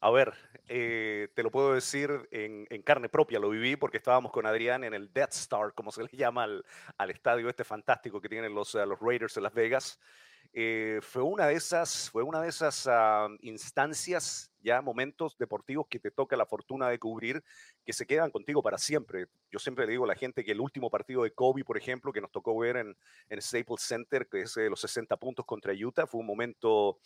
A 0.00 0.10
ver, 0.10 0.34
eh, 0.68 1.28
te 1.34 1.42
lo 1.42 1.50
puedo 1.50 1.72
decir 1.72 2.28
en, 2.30 2.66
carne 2.82 3.08
propia, 3.08 3.38
lo 3.38 3.48
viví 3.48 3.76
porque 3.76 3.96
estábamos 3.96 4.30
con 4.30 4.46
Adrián 4.46 4.84
en 4.84 4.92
el 4.92 5.10
Death 5.12 5.32
Star, 5.32 5.72
como 5.74 5.90
se 5.90 6.02
le 6.02 6.10
llama 6.12 6.44
al, 6.44 7.10
estadio 7.10 7.48
este 7.48 7.64
fantástico 7.64 8.20
que 8.20 8.28
tienen 8.28 8.54
los, 8.54 8.74
los 8.74 9.00
Raiders 9.00 9.36
en 9.36 9.42
Las 9.42 9.54
Vegas. 9.54 9.98
Eh, 10.52 11.00
fue 11.02 11.22
una 11.22 11.46
de 11.46 11.54
esas, 11.54 12.10
fue 12.10 12.22
una 12.22 12.40
de 12.40 12.48
esas 12.48 12.86
ah, 12.86 13.28
instancias 13.40 14.50
ya 14.62 14.80
momentos 14.80 15.36
deportivos 15.38 15.86
que 15.88 15.98
te 15.98 16.10
toca 16.10 16.36
la 16.36 16.46
fortuna 16.46 16.88
de 16.88 16.98
cubrir, 16.98 17.42
que 17.84 17.92
se 17.92 18.06
quedan 18.06 18.30
contigo 18.30 18.62
para 18.62 18.78
siempre. 18.78 19.26
Yo 19.50 19.58
siempre 19.58 19.86
le 19.86 19.92
digo 19.92 20.04
a 20.04 20.08
la 20.08 20.14
gente 20.14 20.44
que 20.44 20.52
el 20.52 20.60
último 20.60 20.90
partido 20.90 21.22
de 21.22 21.32
Kobe, 21.32 21.64
por 21.64 21.76
ejemplo, 21.76 22.12
que 22.12 22.20
nos 22.20 22.32
tocó 22.32 22.58
ver 22.58 22.76
en, 22.78 22.96
en 23.28 23.42
Staples 23.42 23.82
Center, 23.82 24.28
que 24.28 24.42
es 24.42 24.54
de 24.54 24.70
los 24.70 24.80
60 24.80 25.16
puntos 25.18 25.44
contra 25.44 25.72
Utah, 25.72 26.06
fue 26.06 26.20
un 26.20 26.26
momento 26.26 26.98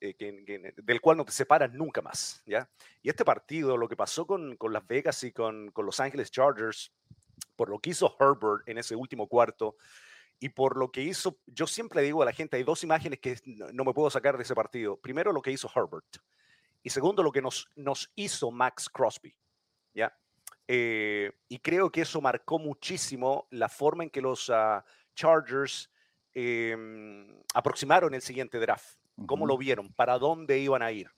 eh, 0.00 0.74
del 0.76 1.00
cual 1.00 1.16
no 1.16 1.24
te 1.24 1.32
separas 1.32 1.72
nunca 1.72 2.02
más, 2.02 2.42
¿ya? 2.46 2.68
Y 3.02 3.08
este 3.08 3.24
partido, 3.24 3.76
lo 3.76 3.88
que 3.88 3.96
pasó 3.96 4.26
con, 4.26 4.56
con 4.56 4.72
Las 4.72 4.86
Vegas 4.86 5.22
y 5.24 5.32
con, 5.32 5.70
con 5.70 5.86
Los 5.86 6.00
Ángeles 6.00 6.30
Chargers, 6.30 6.92
por 7.54 7.68
lo 7.68 7.78
que 7.78 7.90
hizo 7.90 8.16
Herbert 8.18 8.68
en 8.68 8.78
ese 8.78 8.96
último 8.96 9.26
cuarto, 9.28 9.76
y 10.38 10.50
por 10.50 10.76
lo 10.76 10.90
que 10.90 11.02
hizo, 11.02 11.38
yo 11.46 11.66
siempre 11.66 12.02
digo 12.02 12.22
a 12.22 12.26
la 12.26 12.32
gente, 12.32 12.56
hay 12.56 12.62
dos 12.62 12.84
imágenes 12.84 13.20
que 13.20 13.36
no 13.72 13.84
me 13.84 13.94
puedo 13.94 14.10
sacar 14.10 14.36
de 14.36 14.42
ese 14.42 14.54
partido. 14.54 14.96
Primero, 14.98 15.32
lo 15.32 15.40
que 15.40 15.50
hizo 15.50 15.70
Herbert. 15.74 16.18
Y 16.82 16.90
segundo, 16.90 17.22
lo 17.22 17.32
que 17.32 17.40
nos, 17.40 17.68
nos 17.74 18.12
hizo 18.14 18.50
Max 18.50 18.88
Crosby. 18.90 19.34
¿ya? 19.94 20.14
Eh, 20.68 21.32
y 21.48 21.58
creo 21.60 21.90
que 21.90 22.02
eso 22.02 22.20
marcó 22.20 22.58
muchísimo 22.58 23.46
la 23.50 23.68
forma 23.68 24.04
en 24.04 24.10
que 24.10 24.20
los 24.20 24.50
ah, 24.50 24.84
Chargers 25.14 25.90
em, 26.34 27.26
aproximaron 27.54 28.14
el 28.14 28.22
siguiente 28.22 28.58
draft. 28.58 28.98
¿Cómo 29.26 29.46
lo 29.46 29.56
vieron? 29.56 29.92
¿Para 29.94 30.18
dónde 30.18 30.58
iban 30.58 30.82
a 30.82 30.92
ir? 30.92 31.08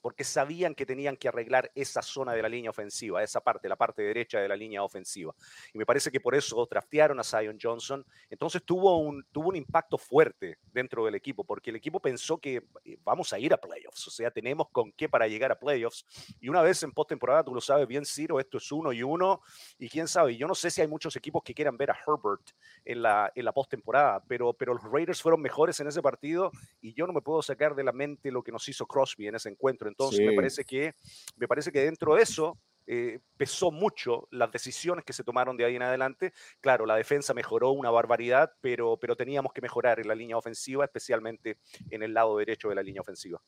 Porque 0.00 0.24
sabían 0.24 0.74
que 0.74 0.84
tenían 0.84 1.16
que 1.16 1.28
arreglar 1.28 1.70
esa 1.74 2.02
zona 2.02 2.32
de 2.32 2.42
la 2.42 2.48
línea 2.48 2.70
ofensiva, 2.70 3.22
esa 3.22 3.40
parte, 3.40 3.68
la 3.68 3.76
parte 3.76 4.02
derecha 4.02 4.38
de 4.38 4.48
la 4.48 4.56
línea 4.56 4.82
ofensiva. 4.82 5.34
Y 5.72 5.78
me 5.78 5.86
parece 5.86 6.10
que 6.10 6.20
por 6.20 6.34
eso 6.34 6.66
draftearon 6.70 7.18
a 7.18 7.24
Zion 7.24 7.58
Johnson. 7.60 8.04
Entonces 8.28 8.62
tuvo 8.64 8.98
un, 8.98 9.24
tuvo 9.32 9.48
un 9.48 9.56
impacto 9.56 9.96
fuerte 9.96 10.58
dentro 10.72 11.04
del 11.06 11.14
equipo, 11.14 11.44
porque 11.44 11.70
el 11.70 11.76
equipo 11.76 12.00
pensó 12.00 12.38
que 12.38 12.62
eh, 12.84 12.98
vamos 13.02 13.32
a 13.32 13.38
ir 13.38 13.54
a 13.54 13.56
playoffs, 13.56 14.08
o 14.08 14.10
sea, 14.10 14.30
tenemos 14.30 14.68
con 14.70 14.92
qué 14.92 15.08
para 15.08 15.26
llegar 15.26 15.50
a 15.52 15.58
playoffs. 15.58 16.04
Y 16.40 16.48
una 16.48 16.60
vez 16.60 16.82
en 16.82 16.92
postemporada, 16.92 17.42
tú 17.42 17.54
lo 17.54 17.60
sabes 17.60 17.86
bien, 17.86 18.04
Ciro, 18.04 18.38
esto 18.40 18.58
es 18.58 18.72
uno 18.72 18.92
y 18.92 19.02
uno, 19.02 19.40
y 19.78 19.88
quién 19.88 20.06
sabe, 20.06 20.36
yo 20.36 20.46
no 20.46 20.54
sé 20.54 20.70
si 20.70 20.82
hay 20.82 20.88
muchos 20.88 21.16
equipos 21.16 21.42
que 21.42 21.54
quieran 21.54 21.76
ver 21.76 21.90
a 21.90 21.96
Herbert 22.06 22.50
en 22.84 23.02
la, 23.02 23.32
en 23.34 23.44
la 23.44 23.52
postemporada, 23.52 24.22
pero, 24.26 24.52
pero 24.52 24.74
los 24.74 24.82
Raiders 24.84 25.22
fueron 25.22 25.40
mejores 25.40 25.80
en 25.80 25.86
ese 25.86 26.02
partido 26.02 26.50
y 26.80 26.92
yo 26.92 27.06
no 27.06 27.12
me 27.12 27.22
puedo 27.22 27.40
sacar 27.42 27.74
de 27.74 27.84
la 27.84 27.92
mente 27.92 28.30
lo 28.30 28.42
que 28.42 28.52
nos 28.52 28.68
hizo 28.68 28.86
Crosby 28.86 29.28
en 29.28 29.36
ese 29.36 29.48
encuentro 29.48 29.61
encuentro. 29.62 29.88
Entonces 29.88 30.20
me, 30.26 30.34
parece 30.34 30.64
que, 30.64 30.94
me 31.36 31.46
parece 31.46 31.70
que 31.70 31.80
dentro 31.80 32.16
de 32.16 32.22
eso 32.22 32.58
eh, 32.86 33.20
pesó 33.36 33.70
mucho 33.70 34.26
las 34.32 34.50
decisiones 34.50 35.04
que 35.04 35.12
se 35.12 35.22
tomaron 35.22 35.56
de 35.56 35.64
ahí 35.64 35.76
en 35.76 35.82
adelante. 35.82 36.32
Claro, 36.60 36.84
la 36.84 36.96
defensa 36.96 37.32
mejoró 37.32 37.70
una 37.70 37.90
barbaridad, 37.90 38.52
pero, 38.60 38.96
pero 38.96 39.14
teníamos 39.14 39.52
que 39.52 39.60
mejorar 39.60 40.00
en 40.00 40.08
la 40.08 40.14
línea 40.14 40.36
ofensiva, 40.36 40.84
especialmente 40.84 41.58
en 41.90 42.02
el 42.02 42.12
lado 42.12 42.36
derecho 42.36 42.68
de 42.68 42.74
la 42.74 42.82
línea 42.82 43.00
ofensiva. 43.00 43.40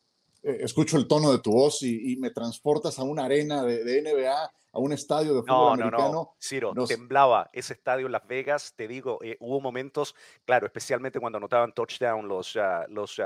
Eh, 0.44 0.58
escucho 0.60 0.98
el 0.98 1.08
tono 1.08 1.32
de 1.32 1.38
tu 1.38 1.52
voz 1.52 1.82
y, 1.82 2.16
me 2.18 2.30
transportas 2.30 2.98
a 2.98 3.02
una 3.02 3.24
arena 3.24 3.62
de, 3.64 4.02
NBA, 4.02 4.52
a 4.72 4.78
un 4.78 4.92
estadio 4.92 5.34
de 5.34 5.40
fútbol 5.40 5.78
no, 5.78 5.84
americano. 5.84 6.08
No, 6.08 6.12
no, 6.12 6.36
Ciro, 6.38 6.74
temblaba 6.86 7.48
ese 7.54 7.72
estadio 7.72 8.04
en 8.04 8.12
Las 8.12 8.26
Vegas, 8.26 8.74
te 8.76 8.86
digo, 8.86 9.18
eh, 9.22 9.38
hubo 9.40 9.62
momentos, 9.62 10.14
claro, 10.44 10.66
especialmente 10.66 11.18
cuando 11.18 11.38
anotaban 11.38 11.72
touchdown 11.72 12.28
los, 12.28 12.56
uh, 12.56 12.84
los 12.88 13.18
uh, 13.18 13.22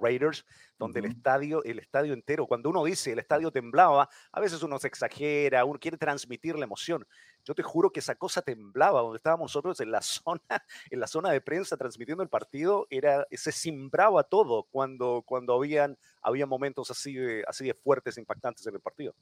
Raiders, 0.00 0.46
donde 0.78 1.00
el 1.00 1.06
estadio, 1.06 1.62
el 1.62 1.78
estadio 1.78 2.14
entero, 2.14 2.46
cuando 2.46 2.70
uno 2.70 2.84
dice 2.84 3.12
el 3.12 3.18
estadio 3.18 3.50
temblaba, 3.50 4.08
a 4.32 4.40
veces 4.40 4.62
uno 4.62 4.78
se 4.78 4.88
exagera, 4.88 5.62
uno 5.66 5.78
quiere 5.78 5.98
transmitir 5.98 6.56
la 6.56 6.64
emoción. 6.64 7.06
Yo 7.46 7.54
te 7.54 7.62
juro 7.62 7.90
que 7.90 8.00
esa 8.00 8.16
cosa 8.16 8.42
temblaba 8.42 9.00
donde 9.00 9.18
estábamos 9.18 9.44
nosotros 9.44 9.80
en 9.80 9.92
la 9.92 10.02
zona, 10.02 10.42
en 10.90 11.00
la 11.00 11.06
zona 11.06 11.30
de 11.30 11.40
prensa 11.40 11.76
transmitiendo 11.76 12.22
el 12.22 12.28
partido, 12.28 12.86
era, 12.90 13.26
se 13.30 13.52
simbraba 13.52 14.24
todo 14.24 14.64
cuando, 14.64 15.22
cuando 15.24 15.54
habían, 15.54 15.96
había 16.22 16.44
momentos 16.44 16.90
así 16.90 17.14
de, 17.14 17.44
así 17.46 17.64
de 17.64 17.74
fuertes, 17.74 18.18
impactantes 18.18 18.66
en 18.66 18.74
el 18.74 18.80
partido. 18.80 19.14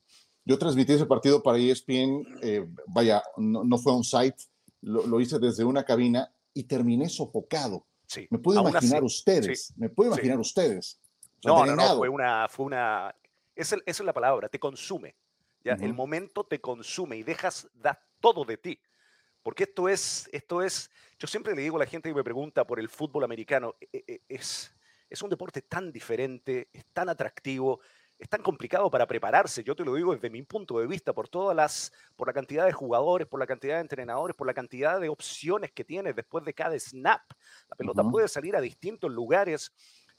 Yo 0.45 0.59
transmití 0.59 0.95
ese 0.95 1.07
partido 1.07 1.43
para 1.43 1.59
ESPN, 1.59 2.27
eh, 2.43 2.67
vaya, 2.87 3.23
no, 3.37 3.79
fue 3.79 3.93
un 3.93 4.05
site, 4.05 4.43
lo, 4.81 5.21
hice 5.21 5.39
desde 5.39 5.65
una 5.65 5.85
cabina 5.85 6.33
y 6.55 6.65
terminé 6.65 7.09
sofocado. 7.09 7.87
Sí, 8.07 8.27
me 8.31 8.39
puedo 8.39 8.61
imaginar 8.61 9.03
ustedes, 9.03 9.73
me 9.77 9.89
puedo 9.91 10.13
imaginar 10.13 10.39
ustedes. 10.39 11.01
no, 11.45 11.67
no, 11.67 11.77
no, 11.77 11.97
fue 11.97 12.09
una, 12.09 12.49
fue 12.49 12.67
una, 12.67 13.15
esa 13.55 13.77
es 13.85 14.01
la 14.01 14.13
palabra, 14.13 14.49
te 14.49 14.59
consume. 14.59 15.15
¿ya? 15.63 15.75
El 15.75 15.95
momento 15.95 16.45
te 16.45 16.61
consume 16.61 17.17
y 17.17 17.23
dejas, 17.23 17.69
da 17.75 17.99
todo 18.25 18.47
de 18.47 18.57
ti. 18.57 18.81
Porque 19.43 19.65
esto 19.65 19.87
es, 19.87 20.31
esto 20.33 20.63
es, 20.63 20.91
yo 21.19 21.27
siempre 21.27 21.55
le 21.55 21.61
digo 21.61 21.77
a 21.77 21.81
la 21.81 21.87
gente 21.87 22.09
que 22.09 22.15
me 22.15 22.25
pregunta 22.25 22.67
por 22.67 22.81
el 22.81 22.89
fútbol 22.89 23.23
americano, 23.23 23.75
e, 23.93 24.03
e, 24.07 24.23
es, 24.27 24.75
es 25.11 25.21
un 25.21 25.29
deporte 25.29 25.61
tan 25.61 25.93
diferente, 25.93 26.71
es 26.73 26.87
tan 26.87 27.11
atractivo, 27.11 27.81
es 28.19 28.27
tan 28.31 28.41
complicado 28.41 28.91
para 28.91 29.07
prepararse. 29.07 29.63
Yo 29.63 29.77
te 29.77 29.85
lo 29.85 29.95
digo 29.95 30.15
desde 30.15 30.31
mi 30.31 30.43
punto 30.43 30.79
de 30.79 30.87
vista, 30.87 31.13
por 31.13 31.29
todas 31.29 31.55
las, 31.55 31.93
por 32.17 32.27
la 32.27 32.33
cantidad 32.33 32.65
de 32.65 32.73
jugadores, 32.73 33.27
por 33.27 33.39
la 33.39 33.47
cantidad 33.47 33.75
de 33.75 33.83
entrenadores, 33.83 34.35
por 34.35 34.47
la 34.47 34.55
cantidad 34.55 34.99
de 34.99 35.11
opciones 35.11 35.71
que 35.73 35.85
tienes 35.85 36.17
después 36.17 36.47
de 36.47 36.55
cada 36.55 36.79
snap. 36.79 37.21
La 37.69 37.77
pelota 37.77 38.03
puede 38.05 38.29
salir 38.29 38.57
a 38.57 38.63
distintos 38.63 39.13
lugares 39.13 39.71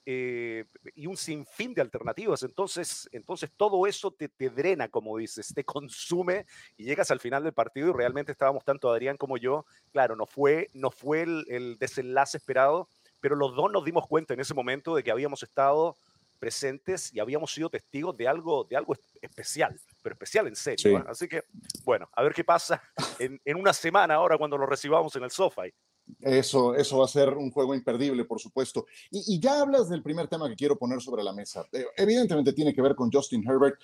eh, 0.08 0.66
y 0.94 1.08
un 1.08 1.18
sinfín 1.18 1.74
de 1.74 1.82
alternativas. 1.82 2.44
Entonces, 2.44 3.10
entonces 3.12 3.50
todo 3.58 3.88
eso 3.88 4.12
te, 4.12 4.30
te, 4.30 4.52
drena, 4.52 4.88
como 4.88 5.18
dices, 5.18 5.52
te 5.54 5.64
consume 5.64 6.46
y 6.78 6.84
llegas 6.84 7.10
al 7.10 7.20
final 7.20 7.44
del 7.44 7.54
partido 7.54 7.90
y 7.90 7.94
realmente 7.94 8.32
estábamos 8.32 8.64
tanto 8.64 8.92
Adrián 8.92 9.18
como 9.18 9.38
yo. 9.38 9.66
Claro, 9.92 10.16
no 10.16 10.28
fue, 10.28 10.70
no 10.74 10.92
fue 10.92 11.24
el, 11.24 11.78
desenlace 11.80 12.38
esperado, 12.38 12.88
pero 13.20 13.36
los 13.36 13.56
dos 13.56 13.72
nos 13.72 13.84
dimos 13.84 14.06
cuenta 14.08 14.36
en 14.36 14.40
ese 14.40 14.54
momento 14.54 14.96
de 14.96 15.04
que 15.04 15.10
habíamos 15.10 15.42
estado 15.42 15.96
presentes 16.38 17.12
y 17.12 17.20
habíamos 17.20 17.52
sido 17.52 17.70
testigos 17.72 18.16
de 18.16 18.28
algo, 18.28 18.66
de 18.66 18.76
algo 18.76 18.96
especial, 19.22 19.80
pero 20.04 20.14
especial 20.14 20.46
en 20.46 20.56
serio. 20.56 21.04
Así 21.08 21.28
que, 21.28 21.44
bueno, 21.84 22.08
a 22.14 22.22
ver 22.22 22.34
qué 22.34 22.44
pasa 22.44 22.80
en, 23.18 23.42
en, 23.44 23.58
una 23.58 23.74
semana 23.74 24.16
ahora 24.16 24.38
cuando 24.38 24.58
lo 24.58 24.68
recibamos 24.68 25.16
en 25.16 25.24
el 25.24 25.32
SoFi. 25.32 25.74
Eso, 26.22 26.76
eso 26.76 27.00
va 27.00 27.06
a 27.06 27.10
ser 27.10 27.30
un 27.36 27.52
juego 27.52 27.74
imperdible, 27.76 28.26
por 28.26 28.40
supuesto. 28.40 28.86
Y, 29.12 29.40
ya 29.40 29.62
hablas 29.62 29.90
del 29.90 30.04
primer 30.04 30.28
tema 30.28 30.50
que 30.50 30.56
quiero 30.56 30.78
poner 30.78 31.02
sobre 31.02 31.24
la 31.24 31.34
mesa. 31.34 31.66
Eh, 31.72 31.86
evidentemente 31.98 32.54
tiene 32.54 32.74
que 32.74 32.82
ver 32.82 32.96
con 32.96 33.12
Justin 33.12 33.48
Herbert. 33.48 33.80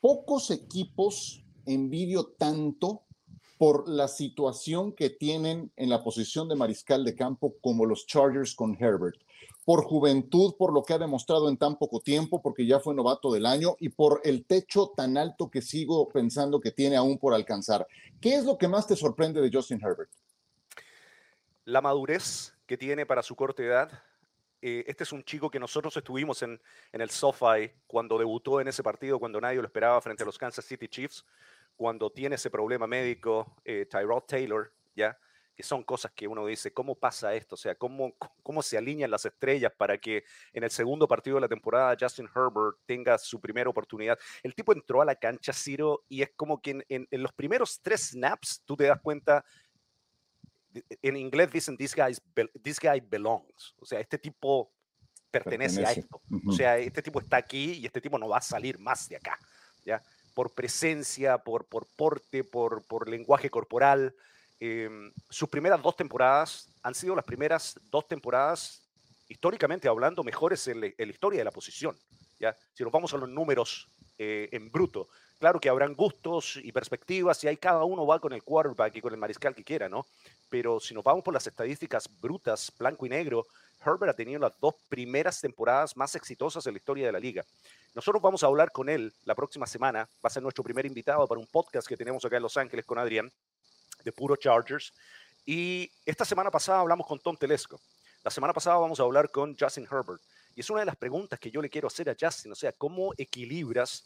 Pocos 0.00 0.50
equipos 0.50 1.42
envidio 1.66 2.26
tanto 2.38 3.02
por 3.58 3.88
la 3.88 4.06
situación 4.06 4.92
que 4.92 5.10
tienen 5.10 5.72
en 5.76 5.90
la 5.90 6.02
posición 6.02 6.48
de 6.48 6.54
mariscal 6.54 7.04
de 7.04 7.14
campo 7.14 7.54
como 7.60 7.84
los 7.86 8.06
Chargers 8.06 8.54
con 8.54 8.76
Herbert. 8.80 9.16
Por 9.64 9.84
juventud, 9.84 10.54
por 10.56 10.72
lo 10.72 10.82
que 10.82 10.94
ha 10.94 10.98
demostrado 10.98 11.48
en 11.48 11.58
tan 11.58 11.76
poco 11.76 12.00
tiempo, 12.00 12.40
porque 12.40 12.66
ya 12.66 12.80
fue 12.80 12.94
novato 12.94 13.32
del 13.32 13.44
año, 13.44 13.76
y 13.80 13.90
por 13.90 14.22
el 14.24 14.46
techo 14.46 14.92
tan 14.96 15.18
alto 15.18 15.50
que 15.50 15.60
sigo 15.60 16.08
pensando 16.08 16.60
que 16.60 16.70
tiene 16.70 16.96
aún 16.96 17.18
por 17.18 17.34
alcanzar. 17.34 17.86
¿Qué 18.20 18.36
es 18.36 18.44
lo 18.44 18.56
que 18.56 18.68
más 18.68 18.86
te 18.86 18.96
sorprende 18.96 19.42
de 19.42 19.50
Justin 19.52 19.80
Herbert? 19.82 20.10
La 21.68 21.82
madurez 21.82 22.54
que 22.66 22.78
tiene 22.78 23.04
para 23.04 23.22
su 23.22 23.36
corta 23.36 23.62
edad. 23.62 24.02
Eh, 24.62 24.84
este 24.86 25.04
es 25.04 25.12
un 25.12 25.22
chico 25.22 25.50
que 25.50 25.60
nosotros 25.60 25.94
estuvimos 25.96 26.42
en, 26.42 26.58
el 26.92 27.10
SoFi 27.10 27.70
cuando 27.86 28.18
debutó 28.18 28.60
en 28.60 28.68
ese 28.68 28.82
partido, 28.82 29.18
cuando 29.18 29.38
nadie 29.38 29.58
lo 29.58 29.66
esperaba 29.66 30.00
frente 30.00 30.22
a 30.22 30.26
los 30.26 30.38
Kansas 30.38 30.64
City 30.64 30.88
Chiefs, 30.88 31.26
cuando 31.76 32.10
tiene 32.10 32.36
ese 32.36 32.50
problema 32.50 32.86
médico, 32.86 33.54
eh, 33.64 33.86
Tyrod 33.88 34.22
Taylor, 34.22 34.72
¿ya? 34.96 35.16
que 35.54 35.62
son 35.62 35.82
cosas 35.82 36.12
que 36.12 36.26
uno 36.26 36.46
dice, 36.46 36.72
¿cómo 36.72 36.94
pasa 36.94 37.34
esto? 37.34 37.54
O 37.54 37.58
sea, 37.58 37.74
¿cómo, 37.74 38.14
¿cómo 38.42 38.62
se 38.62 38.78
alinean 38.78 39.10
las 39.10 39.26
estrellas 39.26 39.72
para 39.76 39.98
que 39.98 40.24
en 40.52 40.64
el 40.64 40.70
segundo 40.70 41.06
partido 41.06 41.34
de 41.34 41.42
la 41.42 41.48
temporada 41.48 41.96
Justin 42.00 42.28
Herbert 42.34 42.78
tenga 42.86 43.18
su 43.18 43.40
primera 43.40 43.68
oportunidad? 43.68 44.18
El 44.42 44.54
tipo 44.54 44.72
entró 44.72 45.02
a 45.02 45.04
la 45.04 45.16
cancha, 45.16 45.52
Ciro, 45.52 46.04
y 46.08 46.22
es 46.22 46.30
como 46.34 46.62
que 46.62 46.82
en, 46.88 47.08
en 47.10 47.22
los 47.22 47.32
primeros 47.32 47.80
tres 47.82 48.10
snaps 48.10 48.62
tú 48.64 48.76
te 48.76 48.84
das 48.84 49.00
cuenta 49.00 49.44
en 51.02 51.16
inglés 51.16 51.50
dicen 51.50 51.76
this, 51.76 51.94
this 52.62 52.78
guy 52.80 53.00
belongs, 53.00 53.74
o 53.78 53.86
sea, 53.86 54.00
este 54.00 54.18
tipo 54.18 54.70
pertenece, 55.30 55.84
a 55.84 55.92
esto, 55.92 56.20
o 56.46 56.52
sea, 56.52 56.78
este 56.78 57.02
tipo 57.02 57.20
está 57.20 57.36
aquí 57.36 57.72
y 57.74 57.86
este 57.86 58.00
tipo 58.00 58.18
no 58.18 58.28
va 58.28 58.38
a 58.38 58.42
salir 58.42 58.78
más 58.78 59.08
de 59.08 59.16
acá, 59.16 59.38
¿ya? 59.84 60.02
Por 60.34 60.54
presencia, 60.54 61.38
por, 61.38 61.66
por 61.66 61.86
porte, 61.96 62.44
por, 62.44 62.84
por 62.84 63.08
lenguaje 63.08 63.50
corporal. 63.50 64.14
Em, 64.60 65.12
sus 65.28 65.48
primeras 65.48 65.82
dos 65.82 65.96
temporadas 65.96 66.68
han 66.82 66.94
sido 66.94 67.14
las 67.14 67.24
primeras 67.24 67.78
dos 67.90 68.08
temporadas, 68.08 68.82
históricamente 69.28 69.88
hablando, 69.88 70.24
mejores 70.24 70.66
en, 70.68 70.80
la 70.80 70.86
historia 70.98 71.40
de 71.40 71.44
la 71.44 71.50
posición, 71.50 71.96
¿ya? 72.38 72.56
Si 72.72 72.82
nos 72.82 72.92
vamos 72.92 73.12
a 73.12 73.18
los 73.18 73.28
números 73.28 73.88
eh, 74.16 74.48
en 74.52 74.70
bruto, 74.70 75.08
Claro 75.38 75.60
que 75.60 75.68
habrán 75.68 75.94
gustos 75.94 76.58
y 76.62 76.72
perspectivas 76.72 77.42
y 77.44 77.48
ahí 77.48 77.56
cada 77.56 77.84
uno 77.84 78.04
va 78.04 78.18
con 78.18 78.32
el 78.32 78.42
quarterback 78.42 78.96
y 78.96 79.00
con 79.00 79.12
el 79.12 79.20
mariscal 79.20 79.54
que 79.54 79.62
quiera, 79.62 79.88
¿no? 79.88 80.04
Pero 80.48 80.80
si 80.80 80.94
nos 80.94 81.04
vamos 81.04 81.22
por 81.22 81.34
las 81.34 81.46
estadísticas 81.46 82.08
brutas, 82.20 82.72
blanco 82.78 83.06
y 83.06 83.08
negro, 83.08 83.46
Herbert 83.84 84.10
ha 84.10 84.16
tenido 84.16 84.40
las 84.40 84.58
dos 84.60 84.74
primeras 84.88 85.40
temporadas 85.40 85.96
más 85.96 86.14
exitosas 86.14 86.66
en 86.66 86.74
la 86.74 86.78
historia 86.78 87.06
de 87.06 87.12
la 87.12 87.20
liga. 87.20 87.44
Nosotros 87.94 88.20
vamos 88.22 88.42
a 88.42 88.46
hablar 88.46 88.72
con 88.72 88.88
él 88.88 89.12
la 89.24 89.34
próxima 89.34 89.66
semana, 89.66 90.08
va 90.24 90.28
a 90.28 90.30
ser 90.30 90.42
nuestro 90.42 90.64
primer 90.64 90.86
invitado 90.86 91.26
para 91.26 91.40
un 91.40 91.46
podcast 91.46 91.86
que 91.86 91.96
tenemos 91.96 92.24
acá 92.24 92.36
en 92.36 92.42
Los 92.42 92.56
Ángeles 92.56 92.84
con 92.84 92.98
Adrián, 92.98 93.30
de 94.04 94.12
Puro 94.12 94.36
Chargers. 94.36 94.92
Y 95.44 95.90
esta 96.04 96.24
semana 96.24 96.50
pasada 96.50 96.80
hablamos 96.80 97.06
con 97.06 97.18
Tom 97.18 97.36
Telesco. 97.36 97.80
La 98.24 98.30
semana 98.30 98.52
pasada 98.52 98.76
vamos 98.76 99.00
a 99.00 99.04
hablar 99.04 99.30
con 99.30 99.56
Justin 99.56 99.86
Herbert. 99.90 100.20
Y 100.54 100.60
es 100.60 100.70
una 100.70 100.80
de 100.80 100.86
las 100.86 100.96
preguntas 100.96 101.38
que 101.38 101.50
yo 101.50 101.62
le 101.62 101.70
quiero 101.70 101.86
hacer 101.86 102.10
a 102.10 102.16
Justin, 102.18 102.52
o 102.52 102.54
sea, 102.54 102.72
¿cómo 102.72 103.12
equilibras 103.16 104.04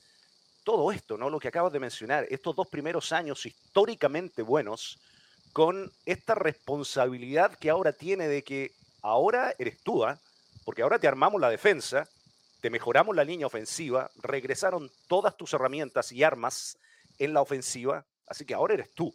todo 0.65 0.93
esto, 0.93 1.17
¿no? 1.17 1.31
Lo 1.31 1.41
que 1.41 1.49
acabas 1.49 1.73
de 1.73 1.81
mencionar, 1.81 2.27
estos 2.29 2.55
dos 2.55 2.69
primeros 2.69 3.11
años 3.11 3.45
históricamente 3.47 4.43
buenos, 4.43 4.99
con 5.53 5.93
esta 6.07 6.35
responsabilidad 6.35 7.55
que 7.57 7.71
ahora 7.71 7.93
tiene 7.93 8.29
de 8.29 8.43
que 8.43 8.73
ahora 9.03 9.55
eres 9.59 9.79
tú, 9.83 10.05
¿ah? 10.05 10.19
porque 10.65 10.83
ahora 10.83 10.99
te 10.99 11.09
armamos 11.09 11.41
la 11.41 11.51
defensa, 11.51 12.09
te 12.61 12.71
mejoramos 12.71 13.15
la 13.15 13.25
línea 13.25 13.47
ofensiva, 13.47 14.11
regresaron 14.23 14.91
todas 15.09 15.37
tus 15.37 15.53
herramientas 15.53 16.13
y 16.13 16.23
armas 16.23 16.79
en 17.19 17.35
la 17.35 17.43
ofensiva, 17.43 18.05
así 18.27 18.45
que 18.45 18.55
ahora 18.55 18.75
eres 18.75 18.95
tú. 18.95 19.15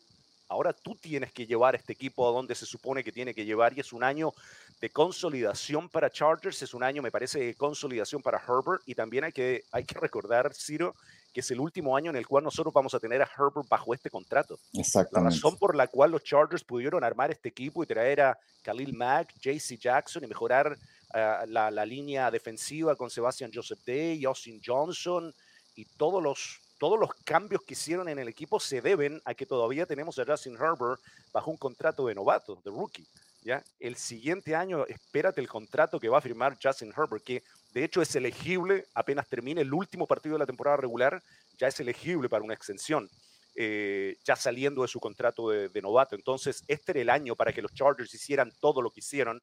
Ahora 0.49 0.71
tú 0.71 0.95
tienes 0.95 1.33
que 1.33 1.45
llevar 1.45 1.75
este 1.75 1.93
equipo 1.93 2.27
a 2.27 2.31
donde 2.31 2.55
se 2.55 2.65
supone 2.65 3.03
que 3.03 3.11
tiene 3.11 3.33
que 3.33 3.43
llevar 3.43 3.73
y 3.75 3.81
es 3.81 3.91
un 3.91 4.03
año 4.03 4.33
de 4.79 4.89
consolidación 4.89 5.89
para 5.89 6.09
Chargers, 6.09 6.61
es 6.61 6.73
un 6.73 6.83
año, 6.83 7.01
me 7.01 7.11
parece, 7.11 7.39
de 7.39 7.55
consolidación 7.55 8.21
para 8.21 8.37
Herbert 8.37 8.81
y 8.85 8.95
también 8.95 9.25
hay 9.25 9.33
que, 9.33 9.63
hay 9.71 9.83
que 9.83 9.99
recordar, 9.99 10.53
Ciro, 10.53 10.95
que 11.37 11.41
es 11.41 11.51
el 11.51 11.59
último 11.59 11.95
año 11.95 12.09
en 12.09 12.15
el 12.15 12.25
cual 12.25 12.43
nosotros 12.43 12.73
vamos 12.73 12.95
a 12.95 12.99
tener 12.99 13.21
a 13.21 13.29
Herbert 13.31 13.69
bajo 13.69 13.93
este 13.93 14.09
contrato. 14.09 14.57
Exactamente. 14.73 15.35
La 15.35 15.35
razón 15.35 15.55
por 15.55 15.75
la 15.75 15.85
cual 15.85 16.09
los 16.09 16.23
Chargers 16.23 16.63
pudieron 16.63 17.03
armar 17.03 17.29
este 17.29 17.49
equipo 17.49 17.83
y 17.83 17.85
traer 17.85 18.21
a 18.21 18.39
Khalil 18.63 18.97
Mack, 18.97 19.35
JC 19.39 19.77
Jackson 19.77 20.23
y 20.23 20.27
mejorar 20.27 20.71
uh, 20.73 21.45
la, 21.45 21.69
la, 21.69 21.85
línea 21.85 22.31
defensiva 22.31 22.95
con 22.95 23.11
Sebastian 23.11 23.51
Joseph 23.53 23.77
Day, 23.85 24.25
Austin 24.25 24.59
Johnson 24.65 25.31
y 25.75 25.85
todos 25.85 26.23
los 26.23 26.59
todos 26.79 26.99
los 26.99 27.13
cambios 27.23 27.61
que 27.61 27.75
hicieron 27.75 28.09
en 28.09 28.17
el 28.17 28.29
equipo 28.29 28.59
se 28.59 28.81
deben 28.81 29.21
a 29.23 29.35
que 29.35 29.45
todavía 29.45 29.85
tenemos 29.85 30.17
a 30.17 30.25
Justin 30.25 30.55
Herbert 30.55 30.99
bajo 31.31 31.51
un 31.51 31.57
contrato 31.57 32.07
de 32.07 32.15
novato, 32.15 32.59
de 32.65 32.71
rookie. 32.71 33.05
¿ya? 33.43 33.63
El 33.79 33.95
siguiente 33.95 34.55
año, 34.55 34.87
espérate 34.87 35.39
el 35.39 35.47
contrato 35.47 35.99
que 35.99 36.09
va 36.09 36.17
a 36.17 36.21
firmar 36.21 36.57
Justin 36.59 36.91
Herbert, 36.97 37.23
que 37.23 37.43
de 37.77 37.83
hecho 37.83 38.01
es 38.01 38.15
elegible, 38.15 38.85
apenas 38.95 39.27
termine 39.27 39.61
el 39.61 39.71
último 39.71 40.07
partido 40.07 40.33
de 40.33 40.39
la 40.39 40.45
temporada 40.47 40.77
regular, 40.77 41.21
ya 41.59 41.67
es 41.67 41.79
elegible 41.79 42.27
para 42.27 42.43
una 42.43 42.55
extensión, 42.55 43.07
eh, 43.53 44.17
ya 44.23 44.35
saliendo 44.35 44.81
de 44.81 44.87
su 44.87 44.99
contrato 44.99 45.51
de, 45.51 45.69
de 45.69 45.81
novato. 45.83 46.15
Entonces, 46.15 46.63
este 46.67 46.93
era 46.93 47.01
el 47.01 47.09
año 47.11 47.35
para 47.35 47.53
que 47.53 47.61
los 47.61 47.71
Chargers 47.75 48.11
hicieran 48.15 48.51
todo 48.59 48.81
lo 48.81 48.89
que 48.89 49.01
hicieron. 49.01 49.39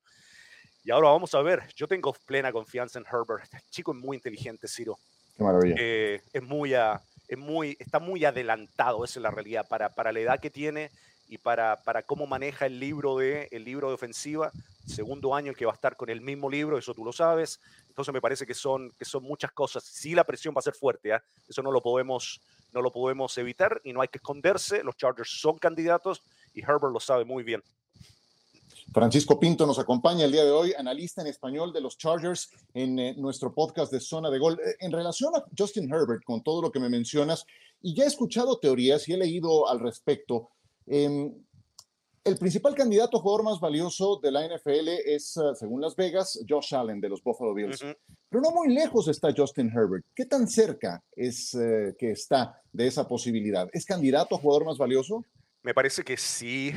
Y 0.83 0.91
ahora 0.91 1.11
vamos 1.11 1.33
a 1.37 1.43
ver, 1.43 1.63
yo 1.77 1.87
tengo 1.87 2.13
plena 2.27 2.51
confianza 2.51 2.99
en 2.99 3.07
Herbert. 3.07 3.45
Este 3.45 3.61
chico 3.71 3.93
es 3.93 3.99
muy 3.99 4.17
inteligente, 4.17 4.67
Ciro. 4.67 4.99
Qué 5.37 5.45
maravilla. 5.45 5.77
Eh, 5.79 6.21
es 6.33 6.43
muy, 6.43 6.75
es 6.75 7.39
muy, 7.39 7.77
está 7.79 8.01
muy 8.01 8.25
adelantado, 8.25 9.05
esa 9.05 9.21
es 9.21 9.23
la 9.23 9.31
realidad, 9.31 9.65
para, 9.69 9.95
para 9.95 10.11
la 10.11 10.19
edad 10.19 10.41
que 10.41 10.51
tiene 10.51 10.91
y 11.29 11.39
para, 11.39 11.83
para 11.83 12.03
cómo 12.03 12.27
maneja 12.27 12.67
el 12.67 12.79
libro, 12.79 13.19
de, 13.19 13.49
el 13.51 13.65
libro 13.65 13.89
de 13.89 13.95
ofensiva. 13.95 14.53
Segundo 14.87 15.35
año 15.35 15.51
el 15.51 15.57
que 15.57 15.65
va 15.65 15.73
a 15.73 15.75
estar 15.75 15.97
con 15.97 16.11
el 16.11 16.21
mismo 16.21 16.51
libro, 16.51 16.77
eso 16.77 16.95
tú 16.95 17.05
lo 17.05 17.13
sabes. 17.13 17.61
Entonces 17.89 18.13
me 18.13 18.21
parece 18.21 18.47
que 18.47 18.55
son, 18.55 18.91
que 18.99 19.05
son 19.05 19.23
muchas 19.23 19.53
cosas. 19.53 19.85
Sí, 19.85 20.15
la 20.15 20.25
presión 20.25 20.55
va 20.55 20.59
a 20.59 20.63
ser 20.63 20.75
fuerte, 20.75 21.11
¿eh? 21.11 21.21
eso 21.49 21.63
no 21.63 21.71
lo, 21.71 21.81
podemos, 21.81 22.41
no 22.73 22.83
lo 22.83 22.93
podemos 22.93 23.37
evitar 23.39 23.81
y 23.85 23.93
no 23.93 24.01
hay 24.01 24.09
que 24.09 24.19
esconderse. 24.19 24.83
Los 24.83 24.97
Chargers 24.97 25.31
son 25.41 25.59
candidatos 25.59 26.23
y 26.53 26.61
Herbert 26.61 26.93
lo 26.93 27.01
sabe 27.01 27.25
muy 27.25 27.43
bien. 27.43 27.63
Francisco 28.93 29.41
Pinto 29.41 29.67
nos 29.67 29.81
acompaña 29.81 30.25
el 30.25 30.31
día 30.31 30.45
de 30.45 30.53
hoy, 30.53 30.73
analista 30.73 31.21
en 31.21 31.27
español 31.27 31.73
de 31.73 31.81
los 31.81 31.99
Chargers 31.99 32.51
en 32.75 32.99
eh, 32.99 33.15
nuestro 33.17 33.53
podcast 33.53 33.91
de 33.91 33.99
Zona 33.99 34.31
de 34.31 34.39
Gol. 34.39 34.61
En 34.79 34.93
relación 34.93 35.35
a 35.35 35.45
Justin 35.59 35.93
Herbert, 35.93 36.23
con 36.23 36.45
todo 36.45 36.63
lo 36.63 36.71
que 36.71 36.79
me 36.79 36.89
mencionas, 36.89 37.45
y 37.83 37.95
ya 37.95 38.05
he 38.05 38.07
escuchado 38.07 38.59
teorías 38.59 39.09
y 39.09 39.13
he 39.13 39.17
leído 39.17 39.69
al 39.69 39.81
respecto, 39.81 40.51
eh, 40.87 41.33
el 42.25 42.39
principal 42.39 42.75
candidato 42.75 43.19
a 43.19 43.21
jugador 43.21 43.45
más 43.45 43.61
valioso 43.61 44.19
de 44.23 44.33
la 44.33 44.47
NFL 44.47 44.89
es, 45.05 45.37
uh, 45.37 45.55
según 45.55 45.83
Las 45.83 45.95
Vegas, 45.95 46.43
Josh 46.49 46.75
Allen 46.75 46.99
de 46.99 47.11
los 47.11 47.23
Buffalo 47.23 47.53
Bills. 47.53 47.83
Uh 47.83 47.89
-huh. 47.89 47.97
Pero 48.31 48.43
no 48.43 48.51
muy 48.51 48.73
lejos 48.73 49.09
está 49.09 49.29
Justin 49.37 49.69
Herbert. 49.69 50.05
¿Qué 50.15 50.25
tan 50.25 50.49
cerca 50.49 51.03
es 51.15 51.53
uh, 51.55 51.95
que 51.99 52.13
está 52.13 52.59
de 52.73 52.87
esa 52.87 53.07
posibilidad? 53.07 53.69
¿Es 53.73 53.85
candidato 53.85 54.35
a 54.35 54.39
jugador 54.39 54.65
más 54.65 54.79
valioso? 54.79 55.23
Me 55.63 55.75
parece 55.75 56.03
que 56.03 56.17
sí, 56.17 56.73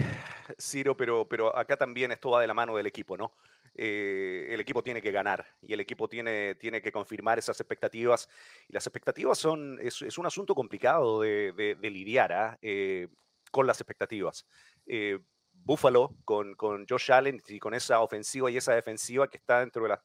Ciro, 0.60 0.96
pero, 0.96 1.28
pero 1.28 1.56
acá 1.56 1.78
también 1.78 2.12
esto 2.12 2.32
va 2.32 2.42
de 2.42 2.48
la 2.48 2.54
mano 2.54 2.76
del 2.76 2.88
equipo, 2.88 3.16
¿no? 3.18 3.32
Eh, 3.76 4.48
el 4.50 4.60
equipo 4.60 4.82
tiene 4.82 5.02
que 5.02 5.12
ganar 5.12 5.46
y 5.62 5.72
el 5.72 5.80
equipo 5.80 6.08
tiene, 6.08 6.56
tiene 6.56 6.82
que 6.82 6.92
confirmar 6.92 7.38
esas 7.38 7.60
expectativas. 7.60 8.28
Y 8.68 8.74
las 8.74 8.86
expectativas 8.88 9.38
son, 9.38 9.78
es, 9.82 10.02
es 10.02 10.18
un 10.18 10.26
asunto 10.26 10.56
complicado 10.56 11.22
de, 11.22 11.52
de, 11.54 11.76
de 11.76 11.90
lidiar 11.90 12.58
¿eh? 12.62 13.08
Eh, 13.48 13.52
con 13.52 13.68
las 13.68 13.80
expectativas. 13.80 14.46
Eh, 14.86 15.20
Buffalo 15.54 16.16
con, 16.24 16.54
con 16.56 16.86
Josh 16.88 17.12
Allen 17.12 17.42
y 17.48 17.60
con 17.60 17.74
esa 17.74 18.02
ofensiva 18.02 18.52
y 18.52 18.58
esa 18.58 18.76
defensiva 18.76 19.28
que 19.28 19.38
está 19.38 19.60
dentro 19.60 19.84
de 19.84 19.90
las 19.90 20.00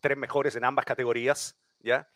tres 0.00 0.16
mejores 0.16 0.56
en 0.56 0.64
ambas 0.64 0.84
categorías, 0.84 1.58
¿ya? 1.78 2.08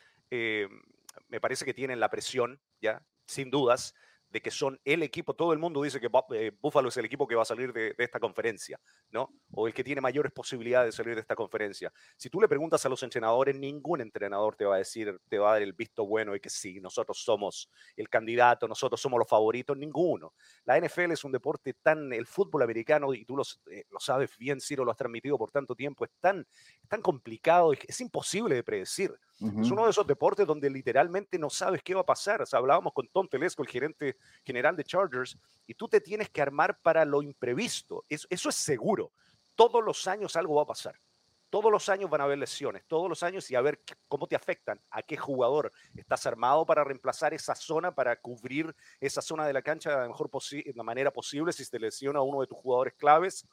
me 1.28 1.40
parece 1.40 1.64
que 1.64 1.74
tienen 1.74 2.00
la 2.00 2.10
presión, 2.10 2.60
¿ya? 2.80 3.06
Sin 3.26 3.50
dudas 3.50 3.94
de 4.30 4.40
que 4.40 4.50
son 4.50 4.78
el 4.84 5.02
equipo, 5.02 5.34
todo 5.34 5.52
el 5.52 5.58
mundo 5.58 5.82
dice 5.82 6.00
que 6.00 6.10
eh, 6.34 6.52
Buffalo 6.60 6.88
es 6.88 6.96
el 6.96 7.04
equipo 7.04 7.26
que 7.26 7.34
va 7.34 7.42
a 7.42 7.46
salir 7.46 7.72
de, 7.72 7.94
esta 7.98 8.18
conferencia, 8.18 8.78
¿no? 9.10 9.32
O 9.52 9.66
el 9.66 9.74
que 9.74 9.84
tiene 9.84 10.00
mayores 10.00 10.32
posibilidades 10.32 10.94
de 10.94 10.96
salir 10.96 11.14
de 11.14 11.20
esta 11.20 11.36
conferencia. 11.36 11.92
Si 12.16 12.28
tú 12.28 12.40
le 12.40 12.48
preguntas 12.48 12.84
a 12.84 12.88
los 12.88 13.02
entrenadores, 13.02 13.56
ningún 13.56 14.00
entrenador 14.00 14.56
te 14.56 14.64
va 14.64 14.76
a 14.76 14.78
decir, 14.78 15.18
te 15.28 15.38
va 15.38 15.50
a 15.50 15.52
dar 15.54 15.62
el 15.62 15.72
visto 15.72 16.06
bueno 16.06 16.34
y 16.34 16.40
que 16.40 16.50
sí, 16.50 16.80
nosotros 16.80 17.22
somos 17.22 17.70
el 17.96 18.08
candidato, 18.08 18.66
nosotros 18.68 19.00
somos 19.00 19.18
los 19.18 19.28
favoritos, 19.28 19.76
ninguno. 19.76 20.34
La 20.64 20.78
NFL 20.78 21.12
es 21.12 21.24
un 21.24 21.32
deporte 21.32 21.74
tan, 21.74 22.12
el 22.12 22.26
fútbol 22.26 22.62
americano, 22.62 23.14
y 23.14 23.24
tú 23.24 23.40
eh, 23.70 23.84
lo 23.90 24.00
sabes 24.00 24.36
bien, 24.36 24.60
Ciro, 24.60 24.84
lo 24.84 24.90
has 24.90 24.96
transmitido 24.96 25.38
por 25.38 25.50
tanto 25.50 25.74
tiempo, 25.74 26.04
es 26.04 26.10
tan, 26.20 26.46
tan 26.88 27.00
complicado, 27.00 27.72
es 27.72 28.00
imposible 28.00 28.54
de 28.54 28.64
predecir. 28.64 29.14
Uh 29.38 29.48
-huh. 29.48 29.62
Es 29.62 29.70
uno 29.70 29.84
de 29.84 29.90
esos 29.90 30.06
deportes 30.06 30.46
donde 30.46 30.70
literalmente 30.70 31.38
no 31.38 31.50
sabes 31.50 31.82
qué 31.82 31.94
va 31.94 32.00
a 32.00 32.06
pasar. 32.06 32.42
O 32.42 32.46
sea, 32.46 32.58
hablábamos 32.58 32.92
con 32.92 33.06
Tom 33.08 33.28
Telesco, 33.28 33.62
el 33.62 33.68
gerente 33.68 34.16
general 34.44 34.76
de 34.76 34.84
Chargers, 34.84 35.38
y 35.66 35.74
tú 35.74 35.88
te 35.88 36.00
tienes 36.00 36.30
que 36.30 36.40
armar 36.40 36.80
para 36.80 37.04
lo 37.04 37.22
imprevisto. 37.22 38.04
Eso, 38.08 38.26
eso 38.30 38.48
es 38.48 38.54
seguro. 38.54 39.12
Todos 39.54 39.84
los 39.84 40.06
años 40.06 40.36
algo 40.36 40.54
va 40.54 40.62
a 40.62 40.66
pasar. 40.66 40.98
Todos 41.48 41.70
los 41.70 41.88
años 41.88 42.10
van 42.10 42.20
a 42.20 42.24
haber 42.24 42.38
lesiones, 42.38 42.84
todos 42.86 43.08
los 43.08 43.22
años 43.22 43.48
y 43.50 43.54
a 43.54 43.60
ver 43.60 43.80
cómo 44.08 44.26
te 44.26 44.34
afectan, 44.34 44.80
a 44.90 45.02
qué 45.02 45.16
jugador 45.16 45.72
estás 45.94 46.26
armado 46.26 46.66
para 46.66 46.82
reemplazar 46.82 47.34
esa 47.34 47.54
zona, 47.54 47.94
para 47.94 48.16
cubrir 48.20 48.74
esa 48.98 49.22
zona 49.22 49.46
de 49.46 49.52
la 49.52 49.62
cancha 49.62 49.90
de 49.90 49.96
la 49.96 50.08
mejor 50.08 50.28
de 50.28 50.72
la 50.74 50.82
manera 50.82 51.12
posible 51.12 51.52
si 51.52 51.64
te 51.70 51.78
lesiona 51.78 52.18
a 52.18 52.22
uno 52.22 52.40
de 52.40 52.48
tus 52.48 52.58
jugadores 52.58 52.94
claves. 52.94 53.46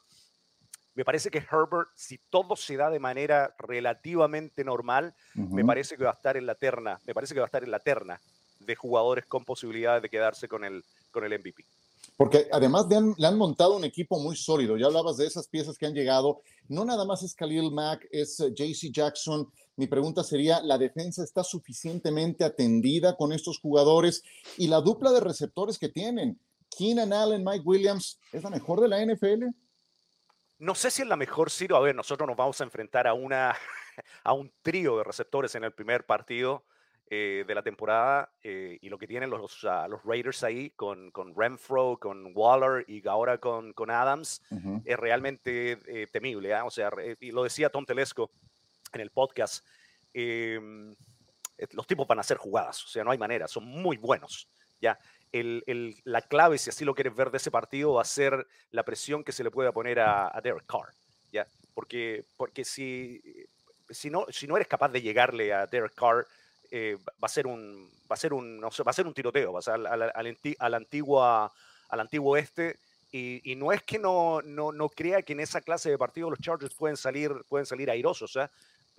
Me 0.94 1.04
parece 1.04 1.30
que 1.30 1.38
Herbert, 1.38 1.88
si 1.94 2.18
todo 2.30 2.54
se 2.56 2.76
da 2.76 2.88
de 2.90 3.00
manera 3.00 3.54
relativamente 3.58 4.64
normal, 4.64 5.14
uh 5.34 5.40
-huh. 5.40 5.50
me 5.50 5.64
parece 5.64 5.96
que 5.96 6.04
va 6.04 6.10
a 6.10 6.14
estar 6.14 6.36
en 6.36 6.46
la 6.46 6.54
terna, 6.54 7.00
me 7.06 7.14
parece 7.14 7.34
que 7.34 7.40
va 7.40 7.46
a 7.46 7.52
estar 7.52 7.64
en 7.64 7.70
la 7.70 7.80
terna 7.80 8.20
de 8.60 8.76
jugadores 8.76 9.26
con 9.26 9.44
posibilidades 9.44 10.02
de 10.02 10.08
quedarse 10.08 10.48
con 10.48 10.64
el, 10.64 10.84
con 11.10 11.24
el 11.24 11.38
MVP. 11.38 11.64
Porque 12.16 12.46
además 12.52 12.86
le 12.88 12.96
han, 12.96 13.14
le 13.16 13.26
han, 13.26 13.36
montado 13.36 13.76
un 13.76 13.84
equipo 13.84 14.20
muy 14.20 14.36
sólido. 14.36 14.76
Ya 14.76 14.86
hablabas 14.86 15.16
de 15.16 15.26
esas 15.26 15.48
piezas 15.48 15.76
que 15.76 15.86
han 15.86 15.94
llegado. 15.94 16.42
No 16.68 16.84
nada 16.84 17.04
más 17.04 17.22
es 17.22 17.34
Khalil 17.34 17.72
Mack, 17.72 18.06
es 18.10 18.38
uh, 18.40 18.54
JC 18.54 18.92
Jackson. 18.92 19.50
Mi 19.76 19.88
pregunta 19.88 20.22
sería, 20.22 20.60
¿la 20.62 20.78
defensa 20.78 21.24
está 21.24 21.42
suficientemente 21.42 22.44
atendida 22.44 23.16
con 23.16 23.32
estos 23.32 23.58
jugadores? 23.58 24.22
Y 24.56 24.68
la 24.68 24.80
dupla 24.80 25.10
de 25.10 25.20
receptores 25.20 25.78
que 25.78 25.88
tienen, 25.88 26.38
Keenan 26.76 27.12
Allen, 27.12 27.42
Mike 27.44 27.64
Williams, 27.64 28.20
¿es 28.32 28.42
la 28.44 28.50
mejor 28.50 28.80
de 28.80 28.88
la 28.88 29.04
NFL? 29.04 29.46
No 30.58 30.74
sé 30.74 30.90
si 30.90 31.02
es 31.02 31.08
la 31.08 31.16
mejor, 31.16 31.50
Ciro. 31.50 31.76
A 31.76 31.80
ver, 31.80 31.94
nosotros 31.94 32.26
nos 32.26 32.36
vamos 32.36 32.60
a 32.60 32.64
enfrentar 32.64 33.06
a, 33.06 33.14
una, 33.14 33.54
a 34.24 34.32
un 34.32 34.52
trío 34.62 34.98
de 34.98 35.04
receptores 35.04 35.54
en 35.54 35.64
el 35.64 35.72
primer 35.72 36.06
partido 36.06 36.64
eh, 37.10 37.44
de 37.46 37.54
la 37.54 37.62
temporada 37.62 38.32
eh, 38.42 38.78
y 38.80 38.88
lo 38.88 38.96
que 38.96 39.06
tienen 39.06 39.28
los, 39.28 39.62
uh, 39.64 39.88
los 39.88 40.02
Raiders 40.04 40.42
ahí 40.42 40.70
con, 40.70 41.10
con, 41.10 41.34
Renfro, 41.36 41.98
con 42.00 42.32
Waller 42.34 42.84
y 42.88 43.06
ahora 43.06 43.38
con, 43.38 43.72
con 43.74 43.90
Adams 43.90 44.42
uh 44.50 44.56
-huh. 44.56 44.82
es 44.84 44.96
realmente 44.98 45.78
eh, 45.86 46.06
temible. 46.06 46.50
¿eh? 46.50 46.62
O 46.62 46.70
sea, 46.70 46.90
y 47.20 47.30
lo 47.30 47.42
decía 47.42 47.68
Tom 47.68 47.84
Telesco 47.84 48.30
en 48.92 49.00
el 49.00 49.10
podcast, 49.10 49.66
em, 50.14 50.94
los 51.72 51.86
tipos 51.86 52.06
van 52.06 52.18
a 52.18 52.20
hacer 52.22 52.36
jugadas, 52.36 52.84
o 52.84 52.88
sea, 52.88 53.04
no 53.04 53.10
hay 53.10 53.18
manera, 53.18 53.48
son 53.48 53.64
muy 53.66 53.96
buenos. 53.96 54.48
¿ya? 54.80 54.98
El, 55.40 55.96
la 56.04 56.22
clave, 56.22 56.58
si 56.58 56.70
así 56.70 56.84
lo 56.84 56.94
quieres 56.94 57.16
ver 57.16 57.30
de 57.30 57.38
ese 57.38 57.50
partido, 57.50 57.94
va 57.94 58.02
a 58.02 58.04
ser 58.04 58.46
la 58.70 58.84
presión 58.84 59.24
que 59.24 59.32
se 59.32 59.42
le 59.42 59.50
pueda 59.50 59.72
poner 59.72 59.98
a, 59.98 60.30
a 60.32 60.40
Derek 60.40 60.64
Carr. 60.66 60.92
¿ya? 61.32 61.46
Porque, 61.74 62.24
porque 62.36 62.64
si, 62.64 63.20
si, 63.90 64.10
no, 64.10 64.26
si 64.30 64.46
no 64.46 64.56
eres 64.56 64.68
capaz 64.68 64.90
de 64.90 65.02
llegarle 65.02 65.52
a 65.52 65.66
Derek 65.66 65.94
Carr, 65.94 66.26
eh, 66.70 66.96
va 67.22 67.26
a 67.26 67.28
ser 67.28 67.46
un 67.46 67.90
va 68.10 68.14
a 68.14 68.16
ser 68.16 68.32
un 68.32 68.58
no 68.58 68.70
sé, 68.70 68.82
va 68.82 68.90
a 68.90 68.94
ser 68.94 69.06
un 69.06 69.14
tiroteo 69.14 69.52
va 69.52 69.60
a 69.60 69.62
ser 69.62 69.74
al, 69.74 69.86
al, 69.86 70.02
al, 70.02 70.36
al 70.58 70.74
antiguo 72.00 72.36
este 72.36 72.78
y, 73.12 73.52
y, 73.52 73.54
no 73.54 73.70
es 73.70 73.82
que 73.82 73.98
no, 73.98 74.42
no, 74.42 74.72
no 74.72 74.88
crea 74.88 75.22
que 75.22 75.34
en 75.34 75.40
esa 75.40 75.60
clase 75.60 75.88
de 75.88 75.98
partidos 75.98 76.30
los 76.30 76.40
Chargers 76.40 76.74
pueden 76.74 76.96
salir 76.96 77.30
pueden 77.48 77.64
salir 77.64 77.90
airosos 77.90 78.34
¿eh? 78.36 78.48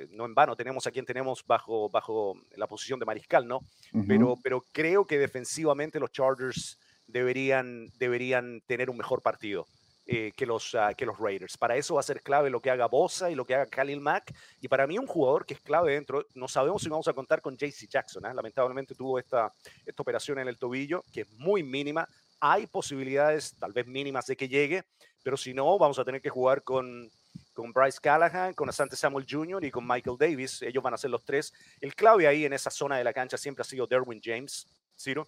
No 0.09 0.25
en 0.25 0.35
vano 0.35 0.55
tenemos 0.55 0.85
a 0.87 0.91
quien 0.91 1.05
tenemos 1.05 1.45
bajo 1.45 1.89
bajo 1.89 2.35
la 2.55 2.67
posición 2.67 2.99
de 2.99 3.05
mariscal 3.05 3.47
no 3.47 3.57
uh 3.57 3.61
-huh. 3.93 4.05
pero 4.07 4.35
pero 4.43 4.65
creo 4.71 5.05
que 5.05 5.17
defensivamente 5.17 5.99
los 5.99 6.11
Chargers 6.11 6.79
deberían 7.07 7.87
deberían 7.97 8.61
tener 8.67 8.89
un 8.89 8.97
mejor 8.97 9.21
partido 9.21 9.65
eh, 10.07 10.33
que, 10.37 10.45
los, 10.45 10.75
ah, 10.75 10.93
que 10.93 11.03
los 11.03 11.17
Raiders. 11.17 11.57
Para 11.57 11.75
eso 11.77 11.95
va 11.95 12.01
a 12.01 12.03
ser 12.03 12.21
clave 12.21 12.51
lo 12.51 12.59
que 12.59 12.69
haga 12.69 12.85
Bosa 12.85 13.31
y 13.31 13.35
lo 13.35 13.43
que 13.43 13.55
haga 13.55 13.65
Khalil 13.65 14.01
Mack. 14.01 14.35
Y 14.61 14.67
para 14.67 14.85
mí 14.85 14.99
un 14.99 15.07
jugador 15.07 15.47
que 15.47 15.55
es 15.55 15.61
clave 15.61 15.93
dentro, 15.93 16.27
no 16.35 16.47
sabemos 16.47 16.83
si 16.83 16.89
vamos 16.89 17.07
a 17.07 17.13
contar 17.13 17.41
con 17.41 17.57
JC 17.57 17.89
Jackson. 17.89 18.23
¿eh? 18.27 18.33
Lamentablemente 18.35 18.93
tuvo 18.93 19.17
esta, 19.17 19.51
esta 19.83 20.03
operación 20.03 20.37
en 20.37 20.47
el 20.47 20.59
tobillo, 20.59 21.03
que 21.11 21.21
es 21.21 21.31
muy 21.31 21.63
mínima. 21.63 22.07
Hay 22.39 22.67
posibilidades, 22.67 23.55
tal 23.57 23.73
vez 23.73 23.87
mínimas, 23.87 24.27
de 24.27 24.37
que 24.37 24.47
llegue, 24.47 24.83
pero 25.23 25.37
si 25.37 25.55
no, 25.55 25.75
vamos 25.79 25.97
a 25.97 26.05
tener 26.05 26.21
que 26.21 26.29
jugar 26.29 26.61
con, 26.61 27.09
con 27.55 27.71
Bryce 27.71 27.99
Callahan, 27.99 28.53
con 28.53 28.69
Asante 28.69 28.95
Samuel 28.95 29.25
Jr. 29.27 29.63
y 29.63 29.71
con 29.71 29.87
Michael 29.87 30.17
Davis. 30.19 30.61
Ellos 30.61 30.83
van 30.83 30.93
a 30.93 30.97
ser 30.97 31.09
los 31.09 31.23
tres. 31.23 31.53
El 31.81 31.95
clave 31.95 32.27
ahí 32.27 32.45
en 32.45 32.53
esa 32.53 32.69
zona 32.69 32.97
de 32.97 33.03
la 33.03 33.13
cancha 33.13 33.37
siempre 33.37 33.61
ha 33.61 33.65
sido 33.65 33.87
Derwin 33.87 34.21
James, 34.23 34.67
Ciro, 34.95 35.25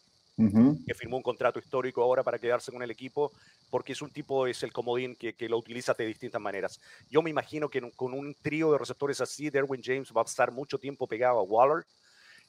que 0.85 0.93
firmó 0.93 1.17
un 1.17 1.23
contrato 1.23 1.57
histórico 1.57 2.03
ahora 2.03 2.21
para 2.21 2.37
quedarse 2.37 2.71
con 2.71 2.83
el 2.83 2.91
equipo, 2.91 3.31
porque 3.71 3.93
es 3.93 4.01
un 4.03 4.11
tipo, 4.11 4.45
es 4.45 4.61
el 4.61 4.71
comodín 4.71 5.15
que, 5.15 5.33
que 5.33 5.49
lo 5.49 5.57
utiliza 5.57 5.95
de 5.95 6.05
distintas 6.05 6.39
maneras. 6.39 6.79
Yo 7.09 7.23
me 7.23 7.31
imagino 7.31 7.69
que 7.69 7.81
con 7.95 8.13
un 8.13 8.35
trío 8.35 8.71
de 8.71 8.77
receptores 8.77 9.19
así, 9.19 9.49
Derwin 9.49 9.81
James 9.83 10.11
va 10.15 10.21
a 10.21 10.25
estar 10.25 10.51
mucho 10.51 10.77
tiempo 10.77 11.07
pegado 11.07 11.39
a 11.39 11.43
Waller. 11.43 11.85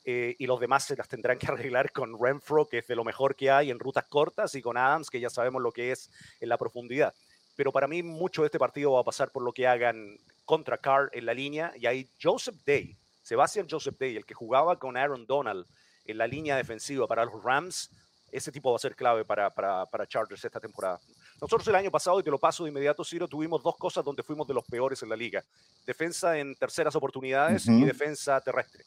Eh, 0.04 0.36
y 0.38 0.46
los 0.46 0.58
demás 0.58 0.84
se 0.84 0.96
las 0.96 1.08
tendrán 1.08 1.38
que 1.38 1.46
arreglar 1.52 1.92
con 1.92 2.18
Renfro, 2.18 2.66
que 2.66 2.78
es 2.78 2.86
de 2.86 2.96
lo 2.96 3.04
mejor 3.04 3.34
que 3.34 3.50
hay 3.50 3.70
en 3.70 3.78
rutas 3.78 4.06
cortas, 4.08 4.54
y 4.54 4.62
con 4.62 4.76
Adams, 4.76 5.10
que 5.10 5.20
ya 5.20 5.28
sabemos 5.28 5.60
lo 5.60 5.70
que 5.70 5.92
es 5.92 6.10
en 6.40 6.48
la 6.48 6.56
profundidad 6.56 7.14
pero 7.58 7.72
para 7.72 7.88
mí 7.88 8.04
mucho 8.04 8.42
de 8.42 8.46
este 8.46 8.58
partido 8.60 8.92
va 8.92 9.00
a 9.00 9.04
pasar 9.04 9.32
por 9.32 9.42
lo 9.42 9.52
que 9.52 9.66
hagan 9.66 10.16
contra 10.44 10.78
Carr 10.78 11.10
en 11.12 11.26
la 11.26 11.34
línea 11.34 11.72
y 11.76 11.86
ahí 11.86 12.08
Joseph 12.22 12.54
Day, 12.64 12.96
Sebastian 13.20 13.66
Joseph 13.68 13.96
Day, 13.98 14.14
el 14.14 14.24
que 14.24 14.32
jugaba 14.32 14.78
con 14.78 14.96
Aaron 14.96 15.26
Donald 15.26 15.66
en 16.04 16.18
la 16.18 16.28
línea 16.28 16.56
defensiva 16.56 17.08
para 17.08 17.24
los 17.24 17.42
Rams, 17.42 17.90
ese 18.30 18.52
tipo 18.52 18.70
va 18.70 18.76
a 18.76 18.78
ser 18.78 18.94
clave 18.94 19.24
para, 19.24 19.50
para, 19.50 19.86
para 19.86 20.06
Chargers 20.06 20.44
esta 20.44 20.60
temporada. 20.60 21.00
Nosotros 21.40 21.66
el 21.66 21.74
año 21.74 21.90
pasado, 21.90 22.20
y 22.20 22.22
te 22.22 22.30
lo 22.30 22.38
paso 22.38 22.62
de 22.62 22.70
inmediato, 22.70 23.02
Ciro, 23.02 23.26
tuvimos 23.26 23.60
dos 23.60 23.76
cosas 23.76 24.04
donde 24.04 24.22
fuimos 24.22 24.46
de 24.46 24.54
los 24.54 24.64
peores 24.64 25.02
en 25.02 25.08
la 25.08 25.16
liga. 25.16 25.42
Defensa 25.84 26.38
en 26.38 26.54
terceras 26.54 26.94
oportunidades 26.94 27.66
y 27.66 27.84
defensa 27.84 28.40
terrestre. 28.40 28.84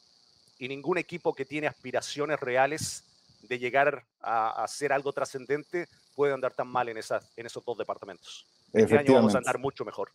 Y 0.58 0.66
ningún 0.66 0.96
equipo 0.96 1.34
que 1.34 1.44
tiene 1.44 1.66
aspiraciones 1.66 2.40
reales 2.40 3.04
de 3.42 3.58
llegar 3.58 4.04
a, 4.20 4.62
hacer 4.62 4.92
algo 4.92 5.12
trascendente 5.12 5.88
puede 6.14 6.32
andar 6.32 6.52
tan 6.52 6.68
mal 6.68 6.88
en, 6.88 6.98
esas, 6.98 7.26
en 7.36 7.46
esos 7.46 7.64
dos 7.64 7.76
departamentos. 7.78 8.46
Este 8.72 8.98
año 8.98 9.14
vamos 9.14 9.34
a 9.34 9.38
andar 9.38 9.58
mucho 9.58 9.84
mejor. 9.84 10.10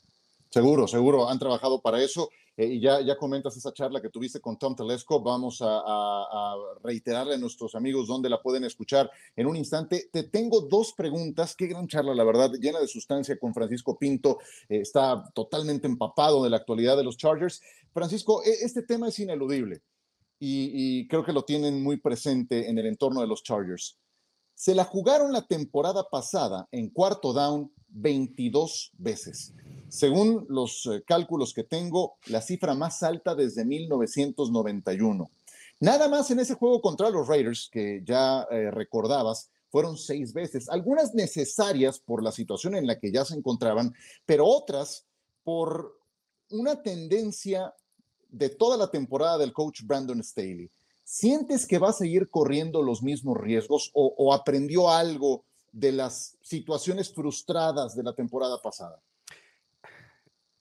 Seguro, 0.49 0.87
seguro, 0.87 1.29
han 1.29 1.39
trabajado 1.39 1.81
para 1.81 2.01
eso. 2.01 2.29
Eh, 2.55 2.65
y 2.65 2.79
ya, 2.79 3.01
ya 3.01 3.17
comentas 3.17 3.55
esa 3.55 3.71
charla 3.73 4.01
que 4.01 4.09
tuviste 4.09 4.39
con 4.39 4.57
Tom 4.57 4.75
Telesco. 4.75 5.21
Vamos 5.21 5.59
a, 5.61 6.55
reiterarle 6.83 7.35
a 7.35 7.37
nuestros 7.37 7.75
amigos 7.75 8.07
dónde 8.07 8.29
la 8.29 8.41
pueden 8.41 8.63
escuchar 8.63 9.11
en 9.35 9.45
un 9.45 9.55
instante. 9.55 10.09
Te 10.11 10.23
tengo 10.23 10.61
dos 10.61 10.93
preguntas. 10.93 11.55
Qué 11.55 11.67
gran 11.67 11.87
charla, 11.87 12.15
la 12.15 12.23
verdad, 12.23 12.51
llena 12.59 12.79
de 12.79 12.87
sustancia 12.87 13.37
con 13.37 13.53
Francisco 13.53 13.97
Pinto. 13.97 14.39
Eh, 14.69 14.79
está 14.79 15.23
totalmente 15.33 15.85
empapado 15.85 16.43
de 16.43 16.49
la 16.49 16.57
actualidad 16.57 16.97
de 16.97 17.03
los 17.03 17.17
Chargers. 17.17 17.61
Francisco, 17.93 18.41
e, 18.43 18.51
este 18.63 18.81
tema 18.83 19.09
es 19.09 19.19
ineludible 19.19 19.81
y, 20.39 21.07
creo 21.07 21.23
que 21.23 21.33
lo 21.33 21.43
tienen 21.43 21.81
muy 21.81 21.97
presente 21.97 22.69
en 22.69 22.77
el 22.77 22.85
entorno 22.85 23.21
de 23.21 23.27
los 23.27 23.43
Chargers. 23.43 23.97
Se 24.53 24.75
la 24.75 24.85
jugaron 24.85 25.31
la 25.31 25.45
temporada 25.45 26.07
pasada 26.09 26.67
en 26.71 26.89
cuarto 26.89 27.33
down 27.33 27.71
22 27.89 28.91
veces. 28.97 29.53
Según 29.89 30.45
los 30.49 30.85
eh, 30.87 31.03
cálculos 31.05 31.53
que 31.53 31.63
tengo, 31.63 32.17
la 32.27 32.41
cifra 32.41 32.73
más 32.73 33.03
alta 33.03 33.35
desde 33.35 33.65
1991. 33.65 35.29
Nada 35.79 36.09
más 36.09 36.31
en 36.31 36.39
ese 36.39 36.55
juego 36.55 36.81
contra 36.81 37.09
los 37.09 37.27
Raiders, 37.27 37.69
que 37.71 38.03
ya 38.03 38.47
eh, 38.51 38.71
recordabas, 38.71 39.51
fueron 39.69 39.97
seis 39.97 40.33
veces, 40.33 40.69
algunas 40.69 41.13
necesarias 41.13 41.99
por 41.99 42.23
la 42.23 42.31
situación 42.31 42.75
en 42.75 42.87
la 42.87 42.99
que 42.99 43.11
ya 43.11 43.25
se 43.25 43.35
encontraban, 43.35 43.93
pero 44.25 44.45
otras 44.45 45.05
por 45.43 45.99
una 46.49 46.81
tendencia 46.81 47.73
de 48.29 48.49
toda 48.49 48.77
la 48.77 48.89
temporada 48.89 49.37
del 49.37 49.53
coach 49.53 49.81
Brandon 49.83 50.23
Staley. 50.23 50.69
¿Sientes 51.03 51.65
que 51.65 51.79
va 51.79 51.89
a 51.89 51.93
seguir 51.93 52.29
corriendo 52.29 52.81
los 52.81 53.01
mismos 53.01 53.37
riesgos 53.37 53.91
o 53.93 54.33
aprendió 54.33 54.89
algo 54.89 55.45
de 55.71 55.91
las 55.91 56.37
situaciones 56.41 57.13
frustradas 57.13 57.95
de 57.95 58.03
la 58.03 58.13
temporada 58.13 58.61
pasada? 58.61 59.01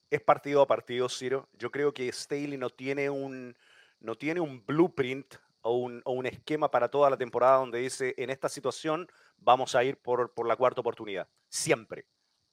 Es 0.09 0.21
partido 0.21 0.61
a 0.61 0.67
partido, 0.67 1.09
Ciro. 1.09 1.49
Yo 1.53 1.69
creo 1.69 1.93
que 1.93 2.11
Staley 2.11 2.57
no 2.57 2.69
tiene 2.69 3.09
un, 3.09 3.55
no 3.99 4.15
tiene 4.15 4.39
un 4.39 4.65
blueprint 4.65 5.35
o 5.61 5.77
un, 5.77 6.01
o 6.05 6.13
un, 6.13 6.25
esquema 6.27 6.71
para 6.71 6.89
toda 6.89 7.09
la 7.09 7.17
temporada 7.17 7.57
donde 7.57 7.79
dice, 7.79 8.13
en 8.17 8.29
esta 8.29 8.47
situación 8.47 9.07
vamos 9.37 9.75
a 9.75 9.83
ir 9.83 9.97
por, 9.97 10.33
por 10.33 10.47
la 10.47 10.55
cuarta 10.55 10.79
oportunidad. 10.79 11.27
Siempre. 11.49 12.05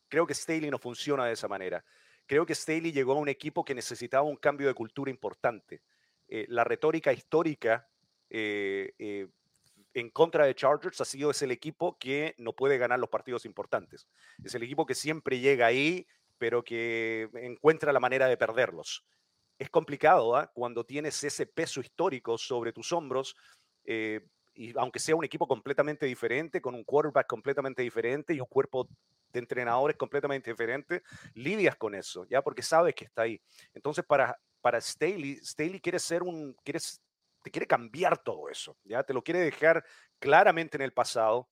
Creo 0.08 0.26
que 0.26 0.34
Staley 0.34 0.70
no 0.70 0.78
funciona 0.78 1.26
de 1.26 1.32
esa 1.32 1.46
manera. 1.46 1.84
Creo 2.26 2.46
que 2.46 2.54
Staley 2.54 2.92
llegó 2.92 3.12
a 3.12 3.16
un 3.16 3.28
equipo 3.28 3.64
que 3.64 3.74
necesitaba 3.74 4.22
un 4.24 4.36
cambio 4.36 4.66
de 4.68 4.74
cultura 4.74 5.10
importante. 5.10 5.82
Eh, 6.28 6.46
la 6.48 6.64
retórica 6.64 7.12
histórica 7.12 7.88
eh, 8.30 8.94
eh, 8.98 9.28
en 9.92 10.10
contra 10.10 10.46
de 10.46 10.54
Chargers 10.54 11.00
ha 11.00 11.04
sido 11.04 11.30
es 11.30 11.42
el 11.42 11.50
equipo 11.50 11.98
que 11.98 12.34
no 12.38 12.52
puede 12.52 12.78
ganar 12.78 12.98
los 12.98 13.10
partidos 13.10 13.44
importantes. 13.44 14.08
Es 14.42 14.54
el 14.54 14.62
equipo 14.62 14.86
que 14.86 14.94
siempre 14.94 15.38
llega 15.38 15.66
ahí, 15.66 16.06
pero 16.38 16.64
que 16.64 17.28
encuentra 17.34 17.92
la 17.92 18.00
manera 18.00 18.26
de 18.26 18.36
perderlos. 18.36 19.04
Es 19.58 19.70
complicado 19.70 20.36
¿ah? 20.36 20.50
cuando 20.52 20.84
tienes 20.84 21.22
ese 21.22 21.46
peso 21.46 21.80
histórico 21.80 22.36
sobre 22.38 22.72
tus 22.72 22.92
hombros, 22.92 23.36
eh, 23.84 24.26
y 24.54 24.76
aunque 24.78 24.98
sea 24.98 25.16
un 25.16 25.24
equipo 25.24 25.46
completamente 25.46 26.06
diferente, 26.06 26.60
con 26.60 26.74
un 26.74 26.84
quarterback 26.84 27.26
completamente 27.26 27.82
diferente 27.82 28.34
y 28.34 28.40
un 28.40 28.46
cuerpo 28.46 28.88
de 29.32 29.40
entrenadores 29.40 29.96
completamente 29.96 30.50
diferente, 30.50 31.02
lidias 31.34 31.76
con 31.76 31.94
eso, 31.94 32.24
¿ya? 32.26 32.42
Porque 32.42 32.62
sabes 32.62 32.94
que 32.94 33.04
está 33.04 33.22
ahí. 33.22 33.40
Entonces, 33.74 34.04
para, 34.04 34.38
para 34.60 34.80
Staley, 34.80 35.36
Staley 35.42 35.80
quiere 35.80 35.98
ser 35.98 36.22
un, 36.22 36.54
quiere 36.62 36.78
te 37.42 37.50
quiere 37.50 37.66
cambiar 37.66 38.16
todo 38.16 38.48
eso, 38.48 38.74
ya 38.84 39.02
te 39.02 39.12
lo 39.12 39.22
quiere 39.22 39.40
dejar 39.40 39.84
claramente 40.18 40.78
en 40.78 40.82
el 40.82 40.92
pasado. 40.92 41.46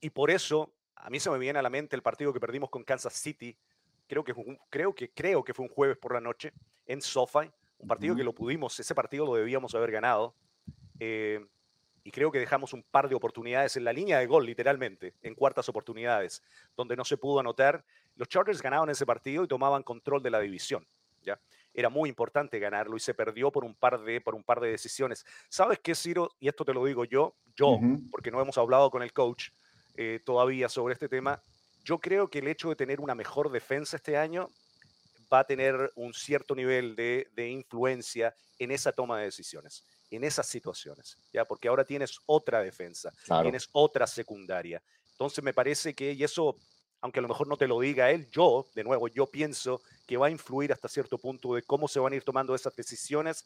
Y 0.00 0.10
por 0.10 0.30
eso 0.30 0.72
a 0.94 1.10
mí 1.10 1.18
se 1.18 1.30
me 1.30 1.38
viene 1.38 1.58
a 1.58 1.62
la 1.62 1.70
mente 1.70 1.96
el 1.96 2.02
partido 2.02 2.32
que 2.32 2.38
perdimos 2.38 2.70
con 2.70 2.84
Kansas 2.84 3.14
City. 3.14 3.58
Creo 4.06 4.22
que, 4.22 4.32
creo 4.70 4.94
que, 4.94 5.10
creo 5.10 5.42
que 5.42 5.52
fue 5.52 5.64
un 5.64 5.72
jueves 5.72 5.96
por 5.96 6.14
la 6.14 6.20
noche 6.20 6.52
en 6.86 7.02
SoFi, 7.02 7.50
un 7.78 7.88
partido 7.88 8.14
que 8.14 8.22
lo 8.22 8.32
pudimos, 8.32 8.78
ese 8.78 8.94
partido 8.94 9.26
lo 9.26 9.34
debíamos 9.34 9.74
haber 9.74 9.90
ganado. 9.90 10.36
Eh, 11.00 11.44
y 12.04 12.10
creo 12.10 12.30
que 12.30 12.38
dejamos 12.38 12.72
un 12.72 12.82
par 12.82 13.08
de 13.08 13.14
oportunidades 13.14 13.76
en 13.76 13.84
la 13.84 13.92
línea 13.92 14.18
de 14.18 14.26
gol, 14.26 14.46
literalmente, 14.46 15.14
en 15.22 15.34
cuartas 15.34 15.68
oportunidades, 15.68 16.42
donde 16.76 16.94
no 16.94 17.04
se 17.04 17.16
pudo 17.16 17.40
anotar. 17.40 17.84
Los 18.14 18.28
Chargers 18.28 18.62
ganaban 18.62 18.90
ese 18.90 19.06
partido 19.06 19.42
y 19.42 19.48
tomaban 19.48 19.82
control 19.82 20.22
de 20.22 20.30
la 20.30 20.40
división. 20.40 20.86
¿ya? 21.22 21.40
era 21.74 21.88
muy 21.88 22.08
importante 22.08 22.58
ganarlo 22.58 22.96
y 22.96 23.00
se 23.00 23.14
perdió 23.14 23.50
por 23.50 23.64
un 23.64 23.74
par 23.74 24.00
de, 24.00 24.20
por 24.20 24.34
un 24.34 24.44
par 24.44 24.60
de 24.60 24.70
decisiones. 24.70 25.26
¿Sabes 25.48 25.80
qué, 25.80 25.94
Ciro? 25.94 26.30
Y 26.38 26.48
esto 26.48 26.64
te 26.64 26.72
lo 26.72 26.84
digo 26.84 27.04
yo, 27.04 27.34
yo, 27.56 27.78
porque 28.10 28.30
no 28.30 28.40
hemos 28.40 28.56
hablado 28.56 28.90
con 28.90 29.02
el 29.02 29.12
coach 29.12 29.50
eh, 29.96 30.20
todavía 30.24 30.68
sobre 30.68 30.94
este 30.94 31.08
tema. 31.08 31.42
Yo 31.82 31.98
creo 31.98 32.28
que 32.28 32.38
el 32.38 32.48
hecho 32.48 32.68
de 32.68 32.76
tener 32.76 33.00
una 33.00 33.14
mejor 33.14 33.50
defensa 33.50 33.96
este 33.96 34.16
año 34.16 34.50
va 35.32 35.40
a 35.40 35.44
tener 35.44 35.90
un 35.96 36.14
cierto 36.14 36.54
nivel 36.54 36.94
de, 36.94 37.28
de 37.32 37.48
influencia 37.48 38.34
en 38.58 38.70
esa 38.70 38.92
toma 38.92 39.18
de 39.18 39.24
decisiones, 39.24 39.84
en 40.16 40.24
esas 40.24 40.46
situaciones, 40.46 41.16
¿ya? 41.32 41.44
Porque 41.44 41.68
ahora 41.68 41.84
tienes 41.84 42.18
otra 42.26 42.60
defensa, 42.62 43.12
tienes 43.42 43.68
otra 43.72 44.06
secundaria. 44.06 44.82
Entonces 45.12 45.42
me 45.44 45.52
parece 45.52 45.94
que, 45.94 46.12
y 46.12 46.24
eso 46.24 46.56
aunque 47.04 47.18
a 47.18 47.22
lo 47.22 47.28
mejor 47.28 47.46
no 47.46 47.58
te 47.58 47.68
lo 47.68 47.80
diga 47.80 48.10
él, 48.10 48.30
yo, 48.30 48.66
de 48.74 48.82
nuevo, 48.82 49.08
yo 49.08 49.26
pienso 49.26 49.82
que 50.06 50.16
va 50.16 50.28
a 50.28 50.30
influir 50.30 50.72
hasta 50.72 50.88
cierto 50.88 51.18
punto 51.18 51.54
de 51.54 51.62
cómo 51.62 51.86
se 51.86 52.00
van 52.00 52.14
a 52.14 52.16
ir 52.16 52.24
tomando 52.24 52.54
esas 52.54 52.74
decisiones 52.74 53.44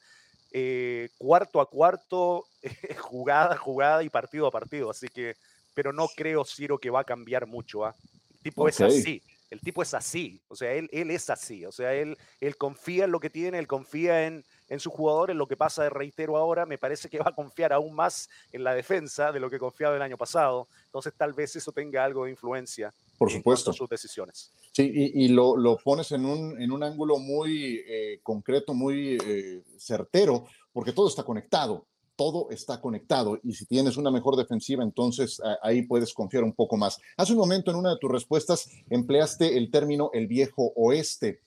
eh, 0.53 1.11
cuarto 1.19 1.61
a 1.61 1.69
cuarto, 1.69 2.47
jugada 2.99 3.55
a 3.55 3.59
jugada 3.59 4.05
y 4.05 4.11
partido 4.11 4.47
a 4.47 4.53
partido. 4.53 4.91
Así 4.91 5.09
que, 5.09 5.35
pero 5.75 5.93
no 5.93 6.07
creo, 6.07 6.45
Ciro, 6.45 6.79
que 6.79 6.91
va 6.91 7.01
a 7.01 7.05
cambiar 7.05 7.49
mucho. 7.49 7.85
El 7.85 7.95
tipo 8.43 8.69
es 8.69 8.81
así, 8.81 9.21
el 9.51 9.61
tipo 9.61 9.83
es 9.83 9.95
así, 9.95 10.41
o 10.49 10.55
sea, 10.55 10.73
él, 10.73 10.89
él 10.93 11.11
es 11.11 11.31
así, 11.31 11.65
o 11.65 11.73
sea, 11.73 11.95
él, 11.95 12.17
él 12.41 12.57
confía 12.57 13.05
en 13.05 13.11
lo 13.11 13.21
que 13.21 13.31
tiene, 13.31 13.59
él 13.59 13.67
confía 13.67 14.27
en, 14.27 14.45
en 14.69 14.81
su 14.81 14.91
jugador, 14.91 15.31
en 15.31 15.39
lo 15.39 15.47
que 15.47 15.57
pasa, 15.57 15.89
reitero 15.89 16.37
ahora, 16.37 16.67
me 16.67 16.79
parece 16.79 17.09
que 17.09 17.19
va 17.19 17.31
a 17.31 17.35
confiar 17.35 17.73
aún 17.73 17.95
más 17.95 18.29
en 18.53 18.65
la 18.65 18.75
defensa 18.75 19.33
de 19.33 19.41
lo 19.41 19.49
que 19.51 19.59
confiaba 19.59 19.97
el 19.97 20.03
año 20.03 20.17
pasado. 20.17 20.69
Entonces 20.85 21.15
tal 21.17 21.33
vez 21.33 21.57
eso 21.57 21.73
tenga 21.73 22.05
algo 22.05 22.25
de 22.25 22.31
influencia 22.31 22.93
por 23.19 23.31
supuesto. 23.33 23.71
En 23.71 23.77
sus 23.77 23.89
decisiones. 23.89 24.53
Sí, 24.73 24.91
y, 24.95 25.29
lo, 25.29 25.57
lo, 25.57 25.77
pones 25.77 26.13
en 26.13 26.25
un, 26.25 26.61
en 26.63 26.71
un 26.71 26.85
ángulo 26.85 27.19
muy 27.19 27.83
eh, 27.87 28.21
concreto, 28.23 28.75
muy 28.75 29.19
eh, 29.21 29.65
certero, 29.77 30.47
porque 30.73 30.93
todo 30.93 31.09
está 31.09 31.25
conectado, 31.25 31.85
todo 32.19 32.51
está 32.51 32.83
conectado. 32.83 33.39
Y 33.45 33.55
si 33.55 33.65
tienes 33.65 33.97
una 33.97 34.11
mejor 34.11 34.37
defensiva, 34.37 34.83
entonces 34.83 35.41
ahí 35.63 35.83
puedes 35.83 36.13
confiar 36.13 36.43
un 36.43 36.53
poco 36.53 36.77
más. 36.77 36.99
Hace 37.17 37.33
un 37.33 37.39
momento 37.39 37.71
en 37.71 37.79
una 37.79 37.91
de 37.91 37.99
tus 37.99 38.11
respuestas 38.11 38.69
empleaste 38.91 39.57
el 39.57 39.71
término 39.71 40.11
el 40.13 40.27
viejo 40.27 40.73
oeste 40.75 41.41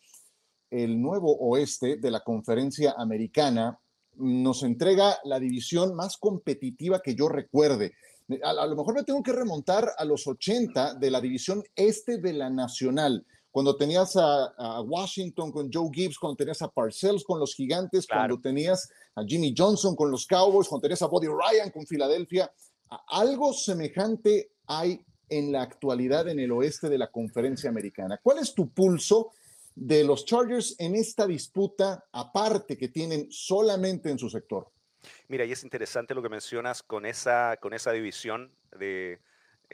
el 0.72 1.02
nuevo 1.02 1.38
oeste 1.38 1.98
de 1.98 2.10
la 2.10 2.22
conferencia 2.22 2.96
americana 2.98 3.78
nos 4.16 4.64
entrega 4.64 5.18
la 5.26 5.40
división 5.40 5.94
más 5.96 6.18
competitiva 6.18 7.02
que 7.02 7.14
yo 7.14 7.28
recuerde. 7.28 7.94
A, 8.44 8.66
lo 8.66 8.76
mejor 8.78 8.96
me 8.96 9.04
tengo 9.04 9.22
que 9.22 9.34
remontar 9.34 9.92
a 9.98 10.06
los 10.06 10.26
80 10.26 10.96
de 10.96 11.12
la 11.12 11.20
división 11.20 11.64
este 11.76 12.18
de 12.18 12.34
la 12.34 12.50
Nacional, 12.50 13.26
cuando 13.52 13.76
tenías 13.76 14.16
a, 14.16 14.82
Washington 14.82 15.52
con 15.52 15.70
Joe 15.72 15.90
Gibbs, 15.94 16.18
cuando 16.18 16.38
tenías 16.38 16.62
a 16.62 16.70
Parcells 16.70 17.24
con 17.24 17.40
los 17.40 17.54
Gigantes, 17.54 18.08
cuando 18.08 18.40
tenías 18.40 18.90
a 19.16 19.24
Jimmy 19.24 19.54
Johnson 19.56 19.96
con 19.96 20.10
los 20.10 20.26
Cowboys, 20.26 20.68
cuando 20.68 20.84
tenías 20.84 21.02
a 21.02 21.08
Bobby 21.08 21.28
Ryan 21.28 21.70
con 21.70 21.86
Filadelfia. 21.86 22.52
Algo 23.08 23.54
semejante 23.54 24.52
hay 24.68 25.06
en 25.30 25.52
la 25.52 25.62
actualidad 25.62 26.28
en 26.30 26.40
el 26.40 26.52
oeste 26.52 26.90
de 26.90 26.98
la 26.98 27.12
conferencia 27.12 27.70
americana. 27.70 28.20
¿Cuál 28.22 28.40
es 28.40 28.54
tu 28.54 28.70
pulso 28.70 29.32
de 29.76 30.04
los 30.04 30.26
Chargers 30.26 30.76
en 30.78 30.96
esta 30.96 31.26
disputa 31.26 32.06
aparte 32.12 32.78
que 32.78 32.90
tienen 32.90 33.28
solamente 33.32 34.10
en 34.10 34.20
su 34.20 34.30
sector? 34.30 34.72
Mira, 35.28 35.46
y 35.46 35.52
es 35.52 35.64
interesante 35.64 36.14
lo 36.14 36.22
que 36.22 36.30
mencionas 36.30 36.84
con 36.84 37.06
esa, 37.06 37.58
con 37.62 37.74
esa 37.74 37.92
división 37.92 38.54
de, 38.78 39.20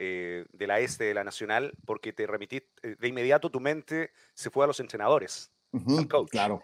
eh, 0.00 0.46
de 0.52 0.66
la 0.68 0.78
este 0.78 1.02
de 1.02 1.14
la 1.14 1.24
nacional, 1.24 1.72
porque 1.84 2.12
te 2.12 2.24
remití, 2.24 2.58
eh, 2.84 2.94
de 2.96 3.08
inmediato 3.08 3.50
tu 3.50 3.58
mente 3.58 4.12
se 4.32 4.48
fue 4.48 4.62
a 4.62 4.68
los 4.68 4.78
entrenadores, 4.78 5.50
al 5.72 6.06
coach. 6.06 6.30
Claro. 6.30 6.62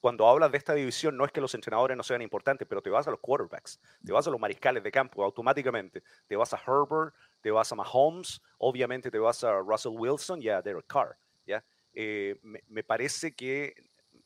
Cuando 0.00 0.28
hablas 0.28 0.52
de 0.52 0.58
esta 0.58 0.74
división, 0.74 1.16
no 1.16 1.24
es 1.24 1.32
que 1.32 1.40
los 1.40 1.54
entrenadores 1.54 1.96
no 1.96 2.02
sean 2.02 2.20
importantes, 2.20 2.68
pero 2.68 2.82
te 2.82 2.90
vas 2.90 3.08
a 3.08 3.10
los 3.10 3.20
quarterbacks, 3.20 3.80
te 4.04 4.12
vas 4.12 4.26
a 4.26 4.30
los 4.30 4.38
mariscales 4.38 4.82
de 4.82 4.90
campo 4.90 5.24
automáticamente, 5.24 6.02
te 6.26 6.36
vas 6.36 6.52
a 6.52 6.58
Herbert, 6.58 7.14
te 7.40 7.50
vas 7.50 7.72
a 7.72 7.74
Mahomes, 7.74 8.42
obviamente 8.58 9.10
te 9.10 9.18
vas 9.18 9.42
a 9.44 9.60
Russell 9.60 9.92
Wilson 9.96 10.42
y 10.42 10.50
a 10.50 10.60
Derek 10.60 10.86
Carr. 10.86 11.16
¿ya? 11.46 11.64
Eh, 11.94 12.38
me, 12.42 12.84
parece 12.84 13.34
que 13.34 13.72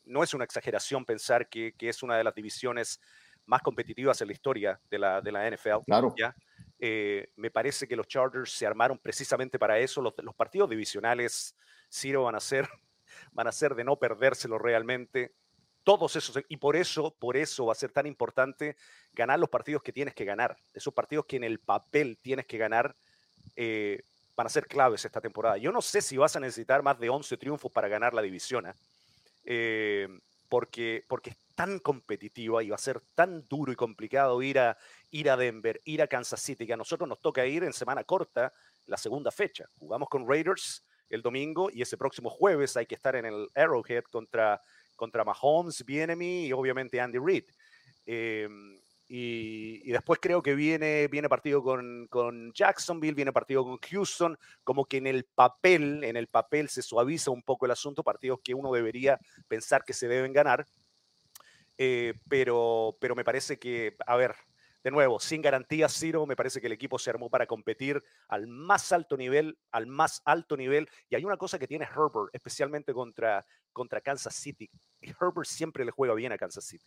no 0.02 0.24
es 0.24 0.35
una 0.35 0.42
exageración 0.42 1.05
pensar 1.05 1.48
que, 1.48 1.74
que 1.78 1.88
es 1.88 2.02
una 2.02 2.16
de 2.16 2.24
las 2.24 2.35
divisiones 2.35 3.00
más 3.46 3.62
competitivas 3.62 4.20
en 4.20 4.26
la 4.26 4.33
historia 4.33 4.81
de 4.90 4.98
la, 4.98 5.20
de 5.20 5.31
la 5.31 5.48
NFL. 5.48 5.85
Claro. 5.87 6.12
¿ya? 6.18 6.35
Eh, 6.85 7.31
me 7.37 7.53
parece 7.53 7.87
que 7.87 7.95
los 7.95 8.09
Chargers 8.09 8.51
se 8.51 8.66
armaron 8.66 8.99
precisamente 8.99 9.57
para 9.57 9.79
eso. 9.79 10.03
Los, 10.03 10.35
partidos 10.35 10.68
divisionales, 10.68 11.55
Ciro, 11.88 12.25
van 12.25 12.35
a 12.35 12.40
ser, 12.40 12.68
van 13.33 13.47
a 13.47 13.53
de 13.53 13.85
no 13.85 14.01
perdérselo 14.01 14.59
realmente. 14.59 15.33
Todos 15.85 16.16
esos, 16.16 16.42
y 16.49 16.57
por 16.57 16.75
eso, 16.75 17.14
por 17.21 17.37
eso 17.37 17.66
va 17.66 17.73
a 17.73 17.77
ser 17.77 17.92
tan 17.92 18.09
importante 18.09 18.77
ganar 19.12 19.38
los 19.38 19.49
partidos 19.49 19.81
que 19.81 19.92
tienes 19.92 20.12
que 20.12 20.25
ganar. 20.25 20.57
Esos 20.75 20.92
partidos 20.92 21.27
que 21.27 21.37
en 21.37 21.45
el 21.45 21.61
papel 21.61 22.18
tienes 22.21 22.47
que 22.47 22.59
ganar 22.59 22.97
eh, 23.55 24.03
van 24.35 24.49
a 24.49 24.51
ser 24.51 24.66
claves 24.66 25.05
esta 25.05 25.21
temporada. 25.21 25.59
Yo 25.59 25.71
no 25.71 25.83
sé 25.83 26.03
si 26.03 26.16
vas 26.16 26.35
a 26.35 26.40
necesitar 26.40 26.83
más 26.83 26.99
de 26.99 27.11
11 27.11 27.37
triunfos 27.37 27.71
para 27.71 27.87
ganar 27.87 28.12
la 28.12 28.23
división. 28.23 28.66
eh 29.45 30.09
porque, 30.53 31.03
porque 31.09 31.31
es 31.31 31.37
tan 31.55 31.79
competitiva 31.79 32.62
y 32.62 32.68
va 32.68 32.77
a 32.77 32.79
ser 32.79 33.01
tan 33.14 33.42
duro 33.49 33.73
y 33.73 33.75
complicado 33.75 34.42
ir 34.42 34.59
a, 34.59 34.77
ir 35.12 35.31
a 35.31 35.37
Denver, 35.37 35.81
ir 35.85 36.03
a 36.03 36.09
Kansas 36.09 36.40
City, 36.40 36.66
que 36.66 36.72
a 36.72 36.77
nosotros 36.77 37.09
nos 37.09 37.20
toca 37.20 37.46
ir 37.46 37.62
en 37.62 37.72
semana 37.72 38.03
corta 38.03 38.53
la 38.87 38.96
segunda 38.96 39.31
fecha. 39.31 39.66
Jugamos 39.79 40.09
con 40.09 40.29
Raiders 40.29 40.85
el 41.09 41.22
domingo 41.22 41.70
y 41.70 41.83
ese 41.83 41.96
próximo 41.96 42.31
jueves 42.31 42.77
hay 42.77 42.87
que 42.87 42.94
estar 42.94 43.14
en 43.14 43.27
el 43.27 43.48
Arrowhead 43.55 44.05
contra, 44.05 44.61
contra 44.96 45.25
Mahomes, 45.25 45.85
Bienemy 45.85 46.46
y 46.46 46.53
obviamente 46.53 47.01
Andy 47.01 47.18
Reid. 47.18 47.44
Eh, 48.07 48.48
y, 49.14 49.92
después 49.92 50.18
creo 50.22 50.42
que 50.42 50.55
viene, 50.55 51.07
viene 51.09 51.29
partido 51.29 51.62
con, 51.62 52.07
con, 52.09 52.51
Jacksonville, 52.55 53.14
viene 53.14 53.31
partido 53.31 53.62
con 53.62 53.77
Houston, 53.77 54.38
como 54.64 54.87
que 54.87 54.96
en 54.96 55.07
el 55.07 55.25
papel, 55.25 56.03
en 56.03 56.16
el 56.16 56.29
papel 56.29 56.70
se 56.70 56.81
suaviza 56.81 57.31
un 57.31 57.42
poco 57.42 57.66
el 57.66 57.72
asunto, 57.72 58.03
partidos 58.03 58.40
que 58.42 58.55
uno 58.55 58.72
debería 58.72 59.20
pensar 59.48 59.85
que 59.85 59.92
se 59.92 60.09
deben 60.09 60.33
ganar. 60.33 60.66
Eh, 61.77 62.14
pero, 62.27 62.96
pero 63.01 63.14
me 63.14 63.25
parece 63.25 63.59
que, 63.59 63.96
a 64.07 64.16
ver, 64.16 64.35
de 64.85 64.90
nuevo, 64.90 65.21
sin 65.21 65.42
garantías, 65.42 65.97
Ciro, 65.97 66.27
me 66.27 66.37
parece 66.37 66.61
que 66.61 66.66
el 66.66 66.73
equipo 66.73 66.99
se 66.99 67.11
armó 67.11 67.31
para 67.31 67.47
competir 67.47 68.03
al 68.29 68.47
más 68.47 68.90
alto 68.92 69.16
nivel, 69.16 69.59
al 69.71 69.87
más 69.87 70.23
alto 70.25 70.57
nivel. 70.57 70.88
Y 71.09 71.14
hay 71.14 71.25
una 71.25 71.37
cosa 71.37 71.59
que 71.59 71.68
tiene 71.68 71.85
Herbert, 71.85 72.31
especialmente 72.33 72.92
contra, 72.92 73.45
contra 73.73 74.01
Kansas 74.01 74.35
City. 74.35 74.68
Herbert 75.01 75.47
siempre 75.47 75.85
le 75.85 75.92
juega 75.92 76.14
bien 76.14 76.33
a 76.33 76.38
Kansas 76.38 76.64
City. 76.64 76.85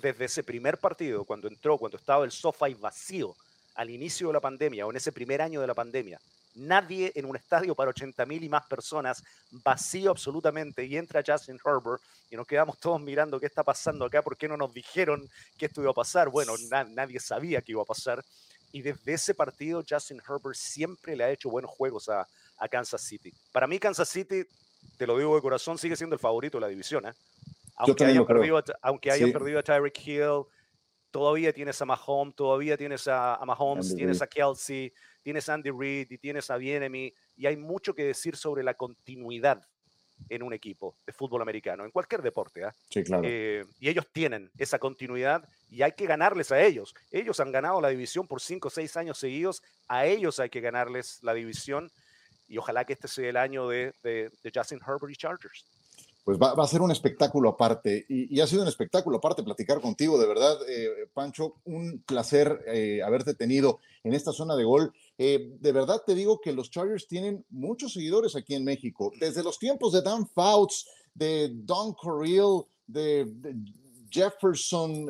desde 0.00 0.24
ese 0.24 0.44
primer 0.44 0.78
partido, 0.78 1.24
cuando 1.24 1.48
entró, 1.48 1.76
cuando 1.76 1.96
estaba 1.96 2.24
el 2.24 2.30
SoFi 2.30 2.74
vacío 2.74 3.34
al 3.74 3.90
inicio 3.90 4.28
de 4.28 4.32
la 4.34 4.40
pandemia 4.40 4.86
o 4.86 4.90
en 4.90 4.96
ese 4.96 5.12
primer 5.12 5.42
año 5.42 5.60
de 5.60 5.66
la 5.66 5.74
pandemia, 5.74 6.20
nadie 6.54 7.12
en 7.14 7.24
un 7.24 7.36
estadio 7.36 7.74
para 7.74 7.90
80 7.90 8.26
mil 8.26 8.42
y 8.42 8.48
más 8.48 8.66
personas, 8.66 9.22
vacío 9.50 10.10
absolutamente, 10.10 10.84
y 10.84 10.96
entra 10.96 11.22
Justin 11.26 11.58
Herbert 11.64 12.02
y 12.30 12.36
nos 12.36 12.46
quedamos 12.46 12.78
todos 12.78 13.00
mirando 13.00 13.40
qué 13.40 13.46
está 13.46 13.62
pasando 13.62 14.04
acá, 14.04 14.22
por 14.22 14.36
qué 14.36 14.48
no 14.48 14.56
nos 14.56 14.72
dijeron 14.72 15.28
que 15.58 15.66
esto 15.66 15.82
iba 15.82 15.90
a 15.90 15.94
pasar. 15.94 16.28
Bueno, 16.28 16.54
nadie 16.90 17.18
sabía 17.18 17.60
que 17.60 17.72
iba 17.72 17.82
a 17.82 17.86
pasar. 17.86 18.24
Y 18.72 18.82
desde 18.82 19.14
ese 19.14 19.34
partido, 19.34 19.82
Justin 19.88 20.22
Herbert 20.26 20.54
siempre 20.54 21.16
le 21.16 21.24
ha 21.24 21.30
hecho 21.30 21.50
buenos 21.50 21.70
juegos 21.70 22.08
a, 22.08 22.26
Kansas 22.70 23.00
City. 23.00 23.32
Para 23.52 23.66
mí, 23.66 23.78
Kansas 23.78 24.08
City, 24.08 24.44
te 24.98 25.06
lo 25.06 25.16
digo 25.16 25.34
de 25.34 25.40
corazón, 25.40 25.78
sigue 25.78 25.96
siendo 25.96 26.14
el 26.14 26.20
favorito 26.20 26.58
de 26.58 26.60
la 26.60 26.68
división. 26.68 27.06
¿eh? 27.06 27.14
Aunque, 27.76 28.04
hayan 28.04 28.26
perdido, 28.26 28.58
a, 28.58 28.64
aunque 28.82 29.10
hayan 29.10 29.32
perdido 29.32 29.58
a 29.58 29.62
Tyreek 29.62 30.06
Hill, 30.06 30.44
todavía 31.10 31.52
tienes 31.52 31.80
a 31.80 31.84
Mahomes, 31.84 32.34
todavía 32.34 32.76
tienes 32.76 33.06
a, 33.08 33.36
a 33.36 33.44
Mahomes, 33.44 33.94
tienes 33.94 34.22
a 34.22 34.26
Kelsey, 34.26 34.92
tienes 35.22 35.48
a 35.48 35.54
Andy 35.54 35.70
Reid 35.70 36.10
y 36.10 36.18
tienes 36.18 36.50
a 36.50 36.56
Bienemy, 36.56 37.12
y 37.36 37.46
hay 37.46 37.56
mucho 37.56 37.94
que 37.94 38.04
decir 38.04 38.36
sobre 38.36 38.62
la 38.62 38.74
continuidad 38.74 39.62
en 40.28 40.42
un 40.42 40.52
equipo 40.52 40.96
de 41.06 41.12
fútbol 41.12 41.42
americano, 41.42 41.84
en 41.84 41.90
cualquier 41.90 42.22
deporte. 42.22 42.64
¿ah? 42.64 42.74
Sí, 42.90 43.02
claro. 43.02 43.22
Eh, 43.24 43.64
y 43.78 43.88
ellos 43.88 44.06
tienen 44.12 44.50
esa 44.58 44.78
continuidad 44.78 45.48
y 45.70 45.82
hay 45.82 45.92
que 45.92 46.06
ganarles 46.06 46.52
a 46.52 46.60
ellos. 46.60 46.94
Ellos 47.10 47.40
han 47.40 47.50
ganado 47.50 47.80
la 47.80 47.88
división 47.88 48.26
por 48.26 48.40
cinco 48.40 48.68
o 48.68 48.70
seis 48.70 48.96
años 48.96 49.18
seguidos, 49.18 49.62
a 49.88 50.06
ellos 50.06 50.38
hay 50.38 50.50
que 50.50 50.60
ganarles 50.60 51.22
la 51.22 51.34
división 51.34 51.90
y 52.48 52.58
ojalá 52.58 52.84
que 52.84 52.92
este 52.92 53.08
sea 53.08 53.30
el 53.30 53.36
año 53.36 53.68
de, 53.68 53.94
de, 54.02 54.30
de 54.42 54.52
Justin 54.54 54.80
Herbert 54.86 55.10
y 55.10 55.16
Chargers 55.16 55.64
pues 56.36 56.38
va, 56.38 56.62
a 56.62 56.68
ser 56.68 56.80
un 56.80 56.92
espectáculo 56.92 57.48
aparte. 57.48 58.06
Y, 58.08 58.38
ha 58.38 58.46
sido 58.46 58.62
un 58.62 58.68
espectáculo 58.68 59.16
aparte 59.16 59.42
platicar 59.42 59.80
contigo, 59.80 60.16
de 60.16 60.28
verdad, 60.28 60.58
eh, 60.68 61.08
Pancho, 61.12 61.56
un 61.64 62.04
placer 62.06 62.64
eh, 62.68 63.02
haberte 63.04 63.34
tenido 63.34 63.80
en 64.04 64.14
esta 64.14 64.30
zona 64.30 64.54
de 64.54 64.62
gol. 64.62 64.92
Eh, 65.18 65.56
de 65.58 65.72
verdad 65.72 66.02
te 66.06 66.14
digo 66.14 66.40
que 66.40 66.52
los 66.52 66.70
Chargers 66.70 67.08
tienen 67.08 67.44
muchos 67.50 67.94
seguidores 67.94 68.36
aquí 68.36 68.54
en 68.54 68.62
México, 68.62 69.10
desde 69.18 69.42
los 69.42 69.58
tiempos 69.58 69.92
de 69.92 70.02
Dan 70.02 70.28
Fouts, 70.28 70.86
de 71.14 71.50
Don 71.52 71.94
Corriel, 71.94 72.62
de, 72.86 73.26
Jefferson, 74.08 75.06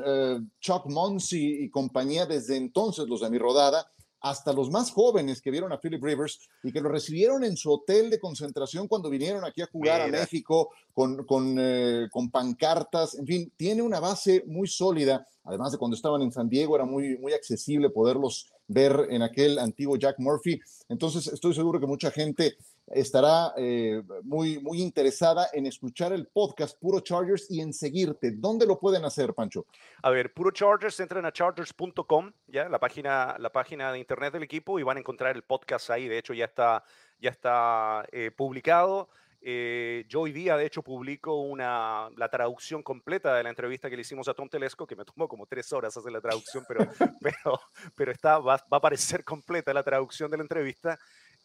Chuck 0.61 0.87
Monsey 0.87 1.65
y 1.65 1.71
compañía, 1.71 2.25
desde 2.25 2.57
entonces 2.57 3.09
los 3.09 3.21
de 3.21 3.31
mi 3.31 3.39
rodada 3.39 3.91
hasta 4.21 4.53
los 4.53 4.71
más 4.71 4.91
jóvenes 4.91 5.41
que 5.41 5.51
vieron 5.51 5.73
a 5.73 5.79
Philip 5.79 6.03
Rivers 6.03 6.41
y 6.63 6.73
que 6.73 6.81
lo 6.81 6.89
recibieron 6.89 7.45
en 7.45 7.57
su 7.57 7.73
hotel 7.73 8.11
de 8.11 8.19
concentración 8.19 8.87
cuando 8.87 9.09
vinieron 9.11 9.45
aquí 9.45 9.63
a 9.63 9.67
jugar 9.67 10.01
a 10.03 10.09
México 10.09 10.71
con, 10.93 11.25
con, 11.25 11.57
eh, 11.59 12.09
con, 12.11 12.31
pancartas, 12.31 13.15
en 13.15 13.27
fin, 13.27 13.53
tiene 13.57 13.83
una 13.83 14.01
base 14.01 14.45
muy 14.47 14.69
sólida, 14.69 15.27
además 15.45 15.73
de 15.73 15.79
cuando 15.79 15.97
estaban 15.97 16.23
en 16.23 16.33
San 16.33 16.49
Diego 16.49 16.77
era 16.77 16.85
muy, 16.85 17.17
muy 17.19 17.33
accesible 17.33 17.91
poderlos 17.91 18.51
ver 18.69 19.09
en 19.11 19.23
aquel 19.23 19.59
antiguo 19.59 19.97
Jack 19.97 20.19
Murphy. 20.19 20.61
Entonces 20.89 21.27
estoy 21.27 21.55
seguro 21.55 21.81
que 21.81 21.87
mucha 21.87 22.11
gente 22.11 22.57
estará 22.91 23.53
eh, 23.57 24.03
muy, 24.23 24.59
muy 24.59 24.83
interesada 24.83 25.49
en 25.53 25.67
escuchar 25.67 26.13
el 26.13 26.27
podcast 26.27 26.79
Puro 26.79 27.01
Chargers 27.01 27.51
y 27.51 27.61
en 27.61 27.73
seguirte. 27.73 28.33
¿Dónde 28.33 28.67
lo 28.67 28.79
pueden 28.79 29.05
hacer, 29.05 29.33
Pancho? 29.33 29.67
A 30.03 30.11
ver, 30.11 30.33
Puro 30.33 30.51
Chargers, 30.51 30.99
entren 31.01 31.25
a 31.25 31.33
chargers.com, 31.33 32.33
ya, 32.49 32.69
la 32.69 32.79
página, 32.79 33.37
la 33.39 33.51
página 33.51 33.93
de 33.93 33.99
internet 33.99 34.33
del 34.33 34.43
equipo 34.43 34.79
y 34.79 34.83
van 34.83 34.97
a 34.97 35.01
encontrar 35.01 35.37
el 35.37 35.43
podcast 35.43 35.91
ahí. 35.91 36.09
De 36.09 36.19
hecho, 36.19 36.35
ya 36.35 36.47
está, 36.47 36.85
ya 37.19 37.31
está 37.31 38.05
eh, 38.13 38.31
publicado. 38.37 39.09
Eh, 39.43 40.05
yo 40.07 40.21
hoy 40.21 40.33
día, 40.33 40.57
de 40.57 40.67
hecho, 40.67 40.83
publico 40.83 41.41
una, 41.41 42.11
la 42.17 42.29
traducción 42.29 42.83
completa 42.83 43.35
de 43.35 43.43
la 43.43 43.49
entrevista 43.49 43.89
que 43.89 43.97
le 43.97 44.03
hicimos 44.03 44.29
a 44.29 44.35
Tom 44.35 44.49
Telesco, 44.49 44.87
que 44.87 44.97
me 44.97 45.05
tomó 45.05 45.29
como 45.29 45.47
tres 45.47 45.73
horas 45.73 45.97
hacer 45.97 46.13
la 46.13 46.21
traducción, 46.21 46.65
pero, 46.69 46.81
pero, 47.23 47.61
pero 47.95 48.13
está, 48.13 48.39
va, 48.39 48.57
va, 48.57 48.63
a 48.73 48.77
aparecer 48.77 49.25
completa 49.25 49.73
la 49.73 49.83
traducción 49.83 50.31
de 50.31 50.37
la 50.37 50.43
entrevista. 50.43 50.99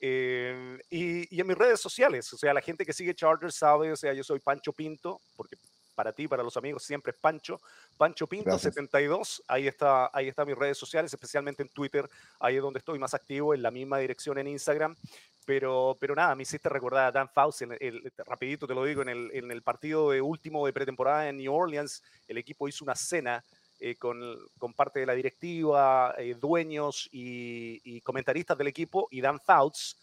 Eh, 0.07 0.77
y, 0.91 1.41
en 1.41 1.47
mis 1.47 1.57
redes 1.57 1.79
sociales, 1.79 2.31
o 2.31 2.37
sea, 2.37 2.53
la 2.53 2.61
gente 2.61 2.85
que 2.85 2.93
sigue 2.93 3.15
Chargers 3.15 3.55
sabe, 3.55 3.91
o 3.91 3.95
sea, 3.95 4.13
yo 4.13 4.23
soy 4.23 4.39
Pancho 4.39 4.71
Pinto, 4.71 5.19
porque 5.35 5.57
para 5.95 6.13
ti, 6.13 6.27
para 6.27 6.43
los 6.43 6.55
amigos, 6.57 6.83
siempre 6.83 7.11
es 7.11 7.17
Pancho. 7.17 7.59
Pancho 7.97 8.27
Pinto 8.27 8.59
72, 8.59 9.41
ahí 9.47 9.67
está, 9.67 10.11
ahí 10.13 10.27
está 10.27 10.45
mis 10.45 10.55
redes 10.55 10.77
sociales, 10.77 11.11
especialmente 11.11 11.63
en 11.63 11.69
Twitter, 11.69 12.07
ahí 12.39 12.57
es 12.57 12.61
donde 12.61 12.77
estoy 12.77 12.99
más 12.99 13.15
activo, 13.15 13.55
en 13.55 13.63
la 13.63 13.71
misma 13.71 13.97
dirección 13.97 14.37
en 14.37 14.47
Instagram. 14.47 14.95
Pero, 15.43 15.97
pero 15.99 16.13
nada, 16.13 16.35
me 16.35 16.43
hiciste 16.43 16.69
recordar 16.69 17.07
a 17.07 17.11
Dan 17.11 17.29
Faust, 17.29 17.63
el, 17.63 18.13
rapidito 18.27 18.67
te 18.67 18.75
lo 18.75 18.83
digo, 18.83 19.01
en 19.01 19.09
el, 19.09 19.31
en 19.33 19.49
el 19.49 19.63
partido 19.63 20.11
de 20.11 20.21
último 20.21 20.67
de 20.67 20.73
pretemporada 20.73 21.29
en 21.29 21.37
New 21.37 21.51
Orleans, 21.51 22.03
el 22.27 22.37
equipo 22.37 22.67
hizo 22.67 22.83
una 22.83 22.95
cena 22.95 23.43
eh, 23.79 23.95
con, 23.95 24.21
con, 24.57 24.73
parte 24.73 25.01
de 25.01 25.05
la 25.05 25.13
directiva, 25.13 26.15
eh, 26.17 26.35
dueños 26.39 27.09
y, 27.11 27.99
comentaristas 28.01 28.57
del 28.57 28.67
equipo, 28.67 29.07
y 29.11 29.21
Dan 29.21 29.39
Fouts 29.39 29.97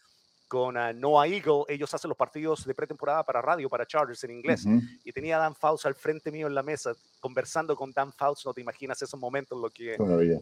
con 0.46 0.76
uh, 0.76 0.92
Noah 0.92 1.26
Eagle, 1.26 1.64
ellos 1.68 1.94
hacen 1.94 2.11
los 2.11 2.16
partidos 2.18 2.66
de 2.66 2.74
pretemporada 2.74 3.24
para 3.24 3.40
radio, 3.40 3.70
para 3.70 3.87
Chargers 3.87 4.22
en 4.24 4.32
inglés, 4.32 4.66
y 5.02 5.11
tenía 5.11 5.37
a 5.37 5.40
Dan 5.40 5.54
Fouts 5.54 5.87
al 5.87 5.94
frente 5.94 6.30
mío 6.30 6.46
en 6.46 6.54
la 6.54 6.62
mesa, 6.62 6.92
conversando 7.20 7.74
con 7.74 7.90
Dan 7.92 8.12
Fouts, 8.12 8.44
no 8.44 8.52
te 8.52 8.61
imaginas 8.61 9.00
esos 9.00 9.18
momentos, 9.18 9.58
lo 9.58 9.70
que, 9.70 9.96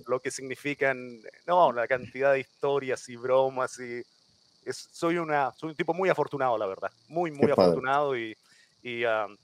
lo 0.09 0.19
que 0.19 0.33
significan, 0.33 1.21
no, 1.47 1.71
la 1.73 1.87
cantidad 1.87 2.33
de 2.33 2.41
historias 2.41 3.09
y 3.09 3.15
bromas, 3.15 3.79
y 3.79 4.03
soy, 4.73 5.19
una, 5.19 5.53
soy 5.53 5.71
un 5.71 5.77
tipo 5.77 5.95
muy 5.95 6.09
afortunado, 6.09 6.59
la 6.59 6.67
verdad, 6.67 6.91
muy, 7.07 7.31
muy 7.31 7.53
afortunado, 7.53 8.19
y, 8.19 8.37
y 8.83 9.05
um, 9.05 9.37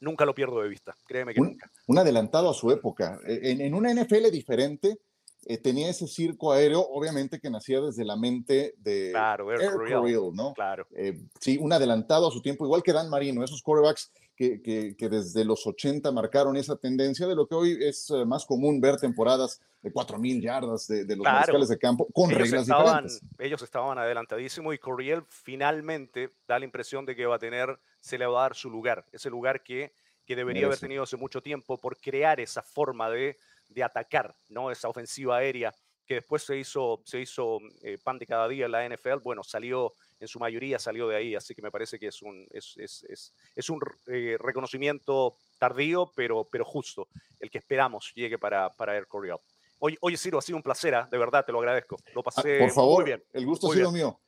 nunca 0.00 0.24
lo 0.24 0.34
pierdo 0.34 0.60
de 0.60 0.68
vista, 0.68 0.96
créeme 1.06 1.34
que 1.34 1.40
nunca. 1.40 1.70
Un 1.86 1.98
adelantado 1.98 2.50
a 2.50 2.54
su 2.54 2.70
época, 2.70 3.20
e, 3.26 3.52
en, 3.52 3.60
en 3.60 3.74
una 3.74 3.92
NFL 3.92 4.30
diferente, 4.30 4.98
eh, 5.46 5.56
tenía 5.56 5.88
ese 5.88 6.06
circo 6.06 6.52
aéreo, 6.52 6.80
obviamente 6.80 7.40
que 7.40 7.48
nacía 7.48 7.80
desde 7.80 8.04
la 8.04 8.16
mente 8.16 8.74
de 8.76 9.10
claro, 9.10 9.50
Air, 9.50 10.34
¿no? 10.34 10.52
Claro. 10.52 10.86
Eh, 10.94 11.18
sí, 11.40 11.56
un 11.58 11.72
adelantado 11.72 12.28
a 12.28 12.30
su 12.30 12.42
tiempo, 12.42 12.66
igual 12.66 12.82
que 12.82 12.92
Dan 12.92 13.08
Marino, 13.08 13.42
esos 13.42 13.62
quarterbacks 13.62 14.12
que, 14.36 14.94
que, 14.96 15.08
desde 15.08 15.44
los 15.44 15.66
80 15.66 16.12
marcaron 16.12 16.56
esa 16.56 16.76
tendencia 16.76 17.26
de 17.26 17.34
lo 17.34 17.46
que 17.46 17.54
hoy 17.54 17.78
es 17.80 18.10
eh, 18.10 18.24
más 18.24 18.46
común 18.46 18.80
ver 18.80 18.96
temporadas 18.96 19.60
de 19.82 19.92
4.000 19.92 20.42
yardas 20.42 20.86
de, 20.86 21.04
los 21.14 21.24
claro. 21.24 21.66
de 21.66 21.78
campo 21.78 22.06
con 22.12 22.30
reglas 22.30 22.66
diferentes. 22.66 23.20
Ellos 23.38 23.62
estaban 23.62 23.98
adelantadísimos 23.98 24.74
y 24.74 24.78
Coriel 24.78 25.24
finalmente 25.28 26.30
da 26.48 26.58
la 26.58 26.64
impresión 26.64 27.04
de 27.04 27.16
que 27.16 27.26
va 27.26 27.36
a 27.36 27.38
tener, 27.38 27.78
se 28.00 28.18
le 28.18 28.26
va 28.26 28.40
a 28.40 28.42
dar 28.42 28.54
su 28.54 28.70
lugar, 28.70 29.04
ese 29.12 29.30
lugar 29.30 29.62
que, 29.62 29.92
que 30.26 30.36
debería 30.36 30.66
haber 30.66 30.78
tenido 30.78 31.02
hace 31.02 31.16
mucho 31.16 31.42
tiempo 31.42 31.78
por 31.78 31.98
crear 31.98 32.40
esa 32.40 32.62
forma 32.62 33.10
de 33.10 33.36
de 33.70 33.82
atacar, 33.82 34.34
¿no? 34.48 34.70
Esa 34.70 34.88
ofensiva 34.88 35.38
aérea 35.38 35.74
que 36.06 36.14
después 36.14 36.42
se 36.42 36.58
hizo, 36.58 37.00
se 37.04 37.20
hizo 37.20 37.60
eh, 37.82 37.96
pan 38.02 38.18
de 38.18 38.26
cada 38.26 38.48
día 38.48 38.66
en 38.66 38.72
la 38.72 38.88
NFL, 38.88 39.18
bueno, 39.22 39.44
salió, 39.44 39.94
en 40.18 40.26
su 40.26 40.40
mayoría 40.40 40.76
salió 40.80 41.06
de 41.06 41.14
ahí, 41.14 41.36
así 41.36 41.54
que 41.54 41.62
me 41.62 41.70
parece 41.70 42.00
que 42.00 42.08
es 42.08 42.20
un, 42.20 42.48
es, 42.50 42.76
es, 42.78 43.32
es, 43.54 43.70
un 43.70 43.80
eh, 44.08 44.36
reconocimiento 44.40 45.36
tardío, 45.56 46.10
pero, 46.16 46.48
pero 46.50 46.64
justo, 46.64 47.06
el 47.38 47.48
que 47.48 47.58
esperamos 47.58 48.12
llegue 48.16 48.38
para, 48.38 48.70
para 48.70 48.96
Air 48.96 49.06
Coryell. 49.06 49.38
Oye, 49.78 49.96
oye, 50.00 50.16
Ciro, 50.16 50.38
ha 50.38 50.42
sido 50.42 50.56
un 50.56 50.64
placer, 50.64 50.96
¿ah? 50.96 51.08
de 51.08 51.16
verdad, 51.16 51.44
te 51.44 51.52
lo 51.52 51.60
agradezco. 51.60 51.96
Lo 52.12 52.22
ah, 52.22 52.24
pasé 52.24 52.58
Por 52.58 52.70
favor, 52.70 53.02
muy 53.02 53.04
bien. 53.04 53.24
El 53.32 53.46
gusto 53.46 53.70
ha 53.70 53.74
sido 53.74 53.92
mío. 53.92 54.20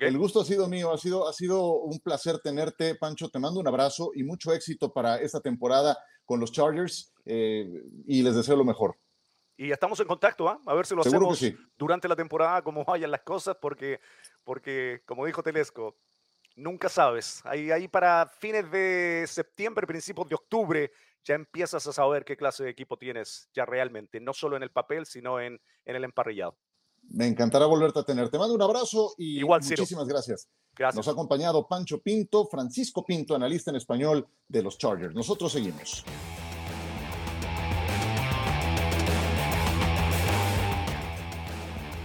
El 0.00 0.18
gusto 0.18 0.40
ha 0.40 0.44
sido 0.44 0.68
mío, 0.68 0.92
ha 0.92 0.98
sido, 0.98 1.28
ha 1.28 1.32
sido 1.32 1.74
un 1.80 1.98
placer 2.00 2.38
tenerte, 2.38 2.94
Pancho. 2.94 3.28
Te 3.28 3.38
mando 3.38 3.60
un 3.60 3.68
abrazo 3.68 4.12
y 4.14 4.22
mucho 4.22 4.52
éxito 4.52 4.92
para 4.92 5.20
esta 5.20 5.40
temporada 5.40 5.98
con 6.24 6.40
los 6.40 6.52
Chargers 6.52 7.12
eh, 7.24 7.68
y 8.06 8.22
les 8.22 8.34
deseo 8.34 8.56
lo 8.56 8.64
mejor. 8.64 8.96
Y 9.56 9.70
estamos 9.70 10.00
en 10.00 10.06
contacto, 10.06 10.48
¿ah? 10.48 10.60
a 10.66 10.74
ver 10.74 10.86
si 10.86 10.94
lo 10.94 11.02
hacemos 11.02 11.40
durante 11.76 12.08
la 12.08 12.16
temporada, 12.16 12.62
como 12.62 12.84
vayan 12.86 13.10
las 13.10 13.22
cosas, 13.22 13.56
porque, 13.60 14.00
porque 14.44 15.02
como 15.04 15.26
dijo 15.26 15.42
Telesco, 15.42 15.98
nunca 16.56 16.88
sabes. 16.88 17.42
Ahí, 17.44 17.70
ahí 17.70 17.86
para 17.86 18.30
fines 18.38 18.70
de 18.70 19.24
septiembre, 19.28 19.86
principios 19.86 20.28
de 20.28 20.34
octubre, 20.34 20.92
ya 21.24 21.34
empiezas 21.34 21.86
a 21.86 21.92
saber 21.92 22.24
qué 22.24 22.36
clase 22.36 22.64
de 22.64 22.70
equipo 22.70 22.96
tienes 22.96 23.48
ya 23.52 23.64
realmente, 23.64 24.20
no 24.20 24.32
solo 24.32 24.56
en 24.56 24.62
el 24.62 24.70
papel, 24.70 25.06
sino 25.06 25.38
en, 25.38 25.60
en 25.84 25.96
el 25.96 26.04
emparrillado. 26.04 26.58
Me 27.14 27.26
encantará 27.26 27.66
volverte 27.66 27.98
a 27.98 28.04
tener. 28.04 28.30
Te 28.30 28.38
mando 28.38 28.54
un 28.54 28.62
abrazo 28.62 29.12
y 29.18 29.40
Igual, 29.40 29.60
muchísimas 29.62 30.08
gracias. 30.08 30.48
gracias. 30.74 30.96
Nos 30.96 31.08
ha 31.08 31.10
acompañado 31.10 31.68
Pancho 31.68 32.00
Pinto, 32.00 32.46
Francisco 32.46 33.04
Pinto, 33.04 33.34
analista 33.34 33.70
en 33.70 33.76
español 33.76 34.26
de 34.48 34.62
los 34.62 34.78
Chargers. 34.78 35.14
Nosotros 35.14 35.52
seguimos. 35.52 36.04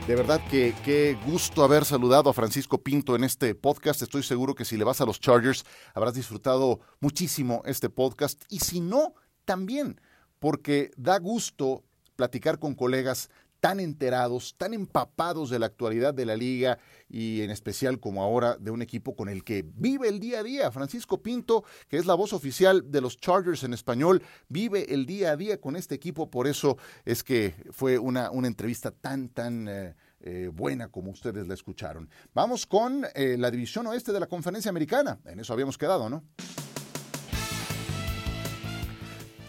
De 0.07 0.15
verdad 0.15 0.41
que 0.49 0.73
qué 0.83 1.17
gusto 1.25 1.63
haber 1.63 1.85
saludado 1.85 2.29
a 2.29 2.33
Francisco 2.33 2.77
Pinto 2.77 3.15
en 3.15 3.23
este 3.23 3.55
podcast. 3.55 4.01
Estoy 4.01 4.23
seguro 4.23 4.55
que 4.55 4.65
si 4.65 4.75
le 4.75 4.83
vas 4.83 4.99
a 4.99 5.05
los 5.05 5.21
Chargers 5.21 5.63
habrás 5.93 6.15
disfrutado 6.15 6.81
muchísimo 6.99 7.61
este 7.65 7.89
podcast 7.89 8.43
y 8.49 8.59
si 8.59 8.81
no, 8.81 9.13
también, 9.45 10.01
porque 10.39 10.91
da 10.97 11.17
gusto 11.17 11.83
platicar 12.17 12.59
con 12.59 12.75
colegas 12.75 13.29
tan 13.59 13.79
enterados, 13.79 14.55
tan 14.57 14.73
empapados 14.73 15.49
de 15.49 15.59
la 15.59 15.65
actualidad 15.65 16.13
de 16.13 16.25
la 16.25 16.35
liga 16.35 16.79
y 17.09 17.41
en 17.41 17.51
especial 17.51 17.99
como 17.99 18.23
ahora 18.23 18.57
de 18.57 18.71
un 18.71 18.81
equipo 18.81 19.15
con 19.15 19.29
el 19.29 19.43
que 19.43 19.65
vive 19.75 20.09
el 20.09 20.19
día 20.19 20.39
a 20.39 20.43
día. 20.43 20.71
Francisco 20.71 21.21
Pinto, 21.21 21.63
que 21.87 21.97
es 21.97 22.05
la 22.05 22.13
voz 22.13 22.33
oficial 22.33 22.91
de 22.91 23.01
los 23.01 23.17
Chargers 23.17 23.63
en 23.63 23.73
español, 23.73 24.21
vive 24.49 24.93
el 24.93 25.05
día 25.05 25.31
a 25.31 25.37
día 25.37 25.59
con 25.59 25.75
este 25.75 25.95
equipo, 25.95 26.29
por 26.29 26.47
eso 26.47 26.77
es 27.05 27.23
que 27.23 27.55
fue 27.71 27.97
una, 27.97 28.31
una 28.31 28.47
entrevista 28.47 28.91
tan, 28.91 29.29
tan... 29.29 29.67
Eh, 29.67 29.95
eh, 30.19 30.49
buena 30.51 30.87
como 30.87 31.11
ustedes 31.11 31.47
la 31.47 31.53
escucharon. 31.53 32.09
Vamos 32.33 32.65
con 32.65 33.05
eh, 33.13 33.35
la 33.37 33.51
división 33.51 33.85
oeste 33.85 34.11
de 34.11 34.19
la 34.19 34.25
conferencia 34.25 34.69
americana. 34.69 35.19
En 35.25 35.39
eso 35.39 35.53
habíamos 35.53 35.77
quedado, 35.77 36.09
¿no? 36.09 36.23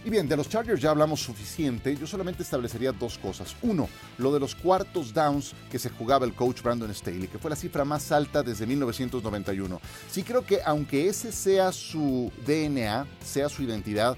Y 0.09 0.11
bien, 0.11 0.27
de 0.27 0.39
los 0.39 0.49
Chargers 0.49 0.81
ya 0.81 0.89
hablamos 0.89 1.21
suficiente. 1.21 1.95
Yo 1.95 2.07
solamente 2.07 2.43
establecería 2.43 2.93
dos 2.93 3.19
cosas. 3.19 3.55
Uno, 3.61 3.91
lo 4.17 4.33
de 4.33 4.41
los 4.41 4.55
cuartos 4.55 5.13
downs 5.13 5.53
que 5.71 5.79
se 5.79 5.91
jugaba 5.91 6.25
el 6.25 6.33
coach 6.33 6.63
Brandon 6.63 6.95
Staley, 6.95 7.29
que 7.29 7.37
fue 7.37 7.51
la 7.51 7.57
cifra 7.57 7.85
más 7.85 8.11
alta 8.11 8.43
desde 8.43 8.67
1991. 8.67 9.79
Sí 10.11 10.23
creo 10.23 10.47
que 10.47 10.63
aunque 10.65 11.09
ese 11.09 11.31
sea 11.31 11.73
su 11.73 12.33
DNA, 12.47 13.07
sea 13.23 13.51
su 13.51 13.63
identidad, 13.63 14.17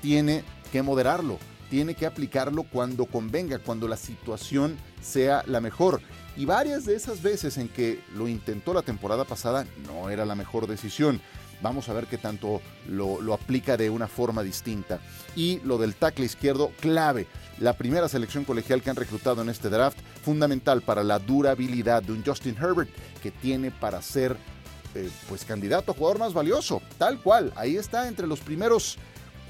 tiene 0.00 0.44
que 0.72 0.80
moderarlo. 0.80 1.38
Tiene 1.68 1.94
que 1.94 2.06
aplicarlo 2.06 2.62
cuando 2.62 3.04
convenga, 3.04 3.58
cuando 3.58 3.86
la 3.86 3.98
situación 3.98 4.78
sea 5.02 5.42
la 5.46 5.60
mejor. 5.60 6.00
Y 6.38 6.46
varias 6.46 6.86
de 6.86 6.96
esas 6.96 7.20
veces 7.20 7.58
en 7.58 7.68
que 7.68 8.00
lo 8.14 8.28
intentó 8.28 8.72
la 8.72 8.80
temporada 8.80 9.24
pasada 9.24 9.66
no 9.86 10.08
era 10.08 10.24
la 10.24 10.36
mejor 10.36 10.66
decisión. 10.66 11.20
Vamos 11.60 11.88
a 11.88 11.92
ver 11.92 12.06
qué 12.06 12.18
tanto 12.18 12.60
lo, 12.88 13.34
aplica 13.34 13.76
de 13.76 13.90
una 13.90 14.06
forma 14.06 14.42
distinta. 14.42 15.00
Y 15.34 15.60
lo 15.60 15.78
del 15.78 15.94
tackle 15.94 16.24
izquierdo, 16.24 16.72
clave. 16.80 17.26
La 17.58 17.72
primera 17.72 18.08
selección 18.08 18.44
colegial 18.44 18.82
que 18.82 18.90
han 18.90 18.96
reclutado 18.96 19.42
en 19.42 19.48
este 19.48 19.68
draft, 19.68 19.98
fundamental 20.22 20.82
para 20.82 21.02
la 21.02 21.18
durabilidad 21.18 22.02
de 22.02 22.12
un 22.12 22.24
Justin 22.24 22.56
Herbert 22.56 22.90
que 23.22 23.30
tiene 23.30 23.70
para 23.70 24.00
ser 24.00 24.36
eh, 24.94 25.10
pues 25.28 25.44
candidato 25.44 25.92
a 25.92 25.94
jugador 25.94 26.18
más 26.18 26.32
valioso. 26.32 26.80
Tal 26.98 27.20
cual, 27.20 27.52
ahí 27.56 27.76
está 27.76 28.08
entre 28.08 28.26
los 28.26 28.40
primeros 28.40 28.98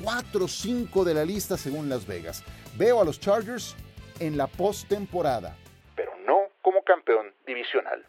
4 0.03 0.45
o 0.45 0.49
5 0.49 1.05
de 1.05 1.15
la 1.15 1.25
lista 1.25 1.57
según 1.57 1.89
Las 1.89 2.07
Vegas. 2.07 2.43
Veo 2.77 3.01
a 3.01 3.05
los 3.05 3.21
Chargers 3.21 3.77
en 4.21 4.37
la 4.37 4.47
postemporada, 4.47 5.57
pero 5.95 6.13
no 6.27 6.49
como 6.63 6.83
campeón 6.83 7.27
divisional. 7.47 8.05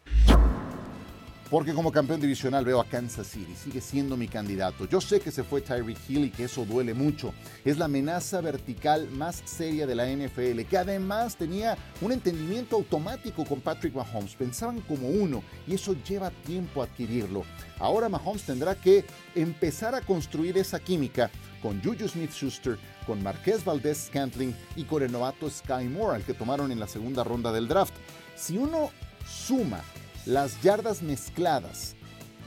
Porque 1.50 1.74
como 1.74 1.90
campeón 1.90 2.20
divisional 2.20 2.64
veo 2.64 2.80
a 2.80 2.84
Kansas 2.84 3.26
City, 3.26 3.56
sigue 3.56 3.80
siendo 3.80 4.16
mi 4.16 4.28
candidato. 4.28 4.84
Yo 4.86 5.00
sé 5.00 5.18
que 5.18 5.32
se 5.32 5.42
fue 5.42 5.60
Tyreek 5.60 5.98
Hill 6.08 6.26
y 6.26 6.30
que 6.30 6.44
eso 6.44 6.64
duele 6.64 6.94
mucho. 6.94 7.34
Es 7.64 7.76
la 7.76 7.86
amenaza 7.86 8.40
vertical 8.40 9.10
más 9.10 9.42
seria 9.46 9.84
de 9.84 9.96
la 9.96 10.06
NFL, 10.06 10.60
que 10.70 10.78
además 10.78 11.34
tenía 11.34 11.76
un 12.02 12.12
entendimiento 12.12 12.76
automático 12.76 13.44
con 13.44 13.60
Patrick 13.60 13.94
Mahomes. 13.96 14.36
Pensaban 14.36 14.80
como 14.82 15.08
uno 15.08 15.42
y 15.66 15.74
eso 15.74 15.96
lleva 16.08 16.30
tiempo 16.30 16.84
adquirirlo. 16.84 17.42
Ahora 17.80 18.08
Mahomes 18.08 18.44
tendrá 18.44 18.76
que 18.76 19.04
empezar 19.34 19.96
a 19.96 20.02
construir 20.02 20.56
esa 20.56 20.78
química 20.78 21.32
con 21.60 21.82
Juju 21.82 22.06
Smith-Schuster, 22.06 22.78
con 23.08 23.24
Marquez 23.24 23.64
Valdez 23.64 24.06
Scantling 24.06 24.54
y 24.76 24.84
con 24.84 25.02
el 25.02 25.10
novato 25.10 25.50
Sky 25.50 25.88
Moore, 25.88 26.14
al 26.14 26.22
que 26.22 26.32
tomaron 26.32 26.70
en 26.70 26.78
la 26.78 26.86
segunda 26.86 27.24
ronda 27.24 27.50
del 27.50 27.66
draft. 27.66 27.94
Si 28.36 28.56
uno 28.56 28.90
suma 29.26 29.82
las 30.26 30.60
yardas 30.62 31.02
mezcladas 31.02 31.94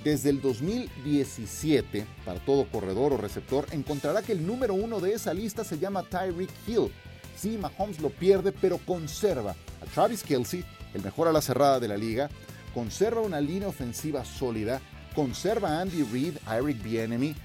desde 0.03 0.29
el 0.29 0.41
2017 0.41 2.05
para 2.25 2.39
todo 2.39 2.69
corredor 2.69 3.13
o 3.13 3.17
receptor, 3.17 3.67
encontrará 3.71 4.21
que 4.21 4.33
el 4.33 4.45
número 4.45 4.73
uno 4.73 4.99
de 4.99 5.13
esa 5.13 5.33
lista 5.33 5.63
se 5.63 5.79
llama 5.79 6.03
Tyreek 6.03 6.49
Hill. 6.67 6.91
Sí, 7.37 7.57
Mahomes 7.57 7.99
lo 7.99 8.09
pierde, 8.09 8.51
pero 8.51 8.77
conserva 8.79 9.55
a 9.81 9.85
Travis 9.93 10.23
Kelsey, 10.23 10.63
el 10.93 11.03
mejor 11.03 11.27
a 11.27 11.31
la 11.31 11.41
cerrada 11.41 11.79
de 11.79 11.87
la 11.87 11.97
liga, 11.97 12.29
conserva 12.73 13.21
una 13.21 13.39
línea 13.39 13.67
ofensiva 13.67 14.25
sólida, 14.25 14.81
conserva 15.15 15.69
a 15.69 15.81
Andy 15.81 16.03
Reid, 16.03 16.37
a 16.45 16.57
Eric 16.57 16.83
Bienemy. 16.83 17.35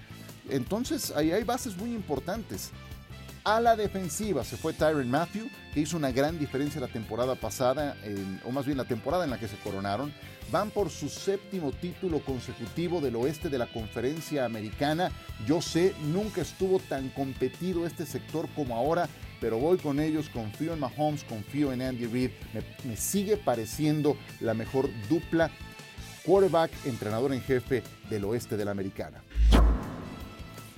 Entonces, 0.51 1.13
ahí 1.15 1.31
hay 1.31 1.45
bases 1.45 1.77
muy 1.77 1.95
importantes. 1.95 2.71
A 3.49 3.63
la 3.63 3.77
defensiva 3.77 4.45
se 4.45 4.59
fue 4.59 4.75
Tyron 4.75 5.11
Matthew, 5.11 5.49
que 5.73 5.81
hizo 5.81 5.97
una 5.97 6.13
gran 6.13 6.39
diferencia 6.39 6.83
la 6.83 6.87
temporada 6.87 7.35
pasada, 7.35 7.97
o 8.45 8.51
más 8.51 8.67
bien 8.67 8.77
la 8.77 8.85
temporada 8.85 9.25
en 9.25 9.31
la 9.31 9.39
que 9.39 9.49
se 9.49 9.57
coronaron. 9.57 10.13
Van 10.53 10.69
por 10.69 10.91
su 10.91 11.09
séptimo 11.09 11.73
título 11.73 12.21
consecutivo 12.21 13.01
del 13.01 13.17
oeste 13.17 13.49
de 13.49 13.57
la 13.57 13.67
conferencia 13.67 14.45
americana. 14.45 15.11
Yo 15.47 15.63
sé, 15.63 15.95
nunca 16.13 16.43
estuvo 16.43 16.79
tan 16.79 17.09
competido 17.09 17.87
este 17.87 18.05
sector 18.05 18.51
como 18.55 18.77
ahora, 18.77 19.09
pero 19.41 19.57
voy 19.57 19.79
con 19.79 19.99
ellos, 19.99 20.29
confío 20.29 20.75
en 20.75 20.81
Mahomes, 20.81 21.25
confío 21.25 21.73
en 21.73 21.81
Andy 21.81 22.05
Reid. 22.05 22.33
Me, 22.85 22.97
sigue 22.99 23.39
pareciendo 23.39 24.19
la 24.41 24.53
mejor 24.53 24.91
dupla 25.09 25.51
quarterback, 26.27 26.71
entrenador 26.85 27.33
en 27.33 27.41
jefe 27.41 27.83
del 28.11 28.27
oeste 28.27 28.59
de 28.59 28.67
la 28.67 28.73
americana. 28.73 29.23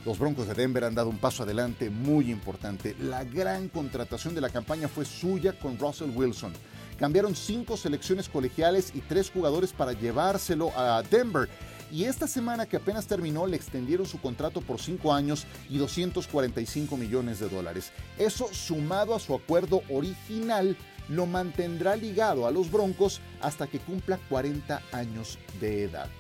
Los 0.05 0.19
Broncos 0.19 0.49
de 0.49 0.55
Denver 0.55 0.85
han 0.85 0.95
dado 0.95 1.11
un 1.11 1.19
paso 1.19 1.43
adelante 1.43 1.91
muy 1.91 2.31
importante. 2.31 2.97
La 3.01 3.25
gran 3.25 3.69
contratación 3.69 4.35
de 4.35 4.41
la 4.41 4.49
campaña 4.49 4.89
fue 4.89 5.05
suya 5.05 5.59
con 5.59 5.79
Russell 5.79 6.11
Wilson, 6.15 6.53
Cambiaron 7.01 7.35
cinco 7.35 7.79
selecciones 7.79 8.29
colegiales 8.29 8.93
y 8.95 9.01
tres 9.01 9.31
jugadores 9.31 9.73
para 9.73 9.95
llevárselo 9.95 10.71
a 10.77 11.03
Denver. 11.03 11.49
Y 11.91 12.05
esta 12.05 12.29
semana 12.29 12.67
que 12.67 12.77
apenas 12.77 13.07
terminó 13.07 13.47
le 13.47 13.57
extendieron 13.57 14.05
su 14.05 14.21
contrato 14.21 14.61
por 14.61 14.79
cinco 14.79 15.15
años 15.15 15.47
y 15.71 15.79
245 15.79 16.99
millones 16.99 17.41
de 17.41 17.49
dólares. 17.49 17.91
Eso 18.19 18.53
sumado 18.53 19.15
a 19.15 19.19
su 19.19 19.35
acuerdo 19.35 19.81
original 19.89 20.77
lo 21.09 21.25
mantendrá 21.25 21.97
ligado 21.97 22.47
a 22.47 22.51
los 22.51 22.71
Broncos 22.71 23.23
hasta 23.41 23.67
que 23.67 23.79
cumpla 23.79 24.21
40 24.29 24.83
años 24.93 25.39
de 25.59 25.85
edad. 25.85 26.11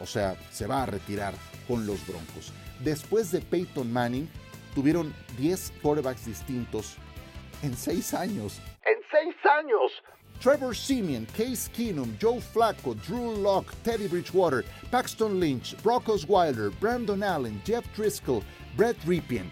O 0.00 0.06
sea, 0.06 0.36
se 0.50 0.66
va 0.66 0.84
a 0.84 0.86
retirar 0.86 1.34
con 1.68 1.86
los 1.86 2.04
Broncos. 2.06 2.50
Después 2.80 3.30
de 3.30 3.40
Peyton 3.40 3.92
Manning, 3.92 4.28
tuvieron 4.74 5.14
10 5.38 5.72
quarterbacks 5.82 6.26
distintos 6.26 6.96
en 7.62 7.76
6 7.76 8.14
años. 8.14 8.60
¡En 8.84 8.96
6 9.10 9.34
años! 9.58 9.92
Trevor 10.40 10.76
Simeon, 10.76 11.26
Case 11.36 11.70
Keenum, 11.70 12.16
Joe 12.20 12.40
Flacco, 12.40 12.94
Drew 12.94 13.40
Locke, 13.40 13.74
Teddy 13.82 14.08
Bridgewater, 14.08 14.64
Paxton 14.90 15.40
Lynch, 15.40 15.80
Brock 15.82 16.08
Osweiler, 16.08 16.70
Brandon 16.80 17.22
Allen, 17.22 17.62
Jeff 17.64 17.84
Driscoll, 17.96 18.42
Brett 18.76 18.96
Ripien. 19.06 19.50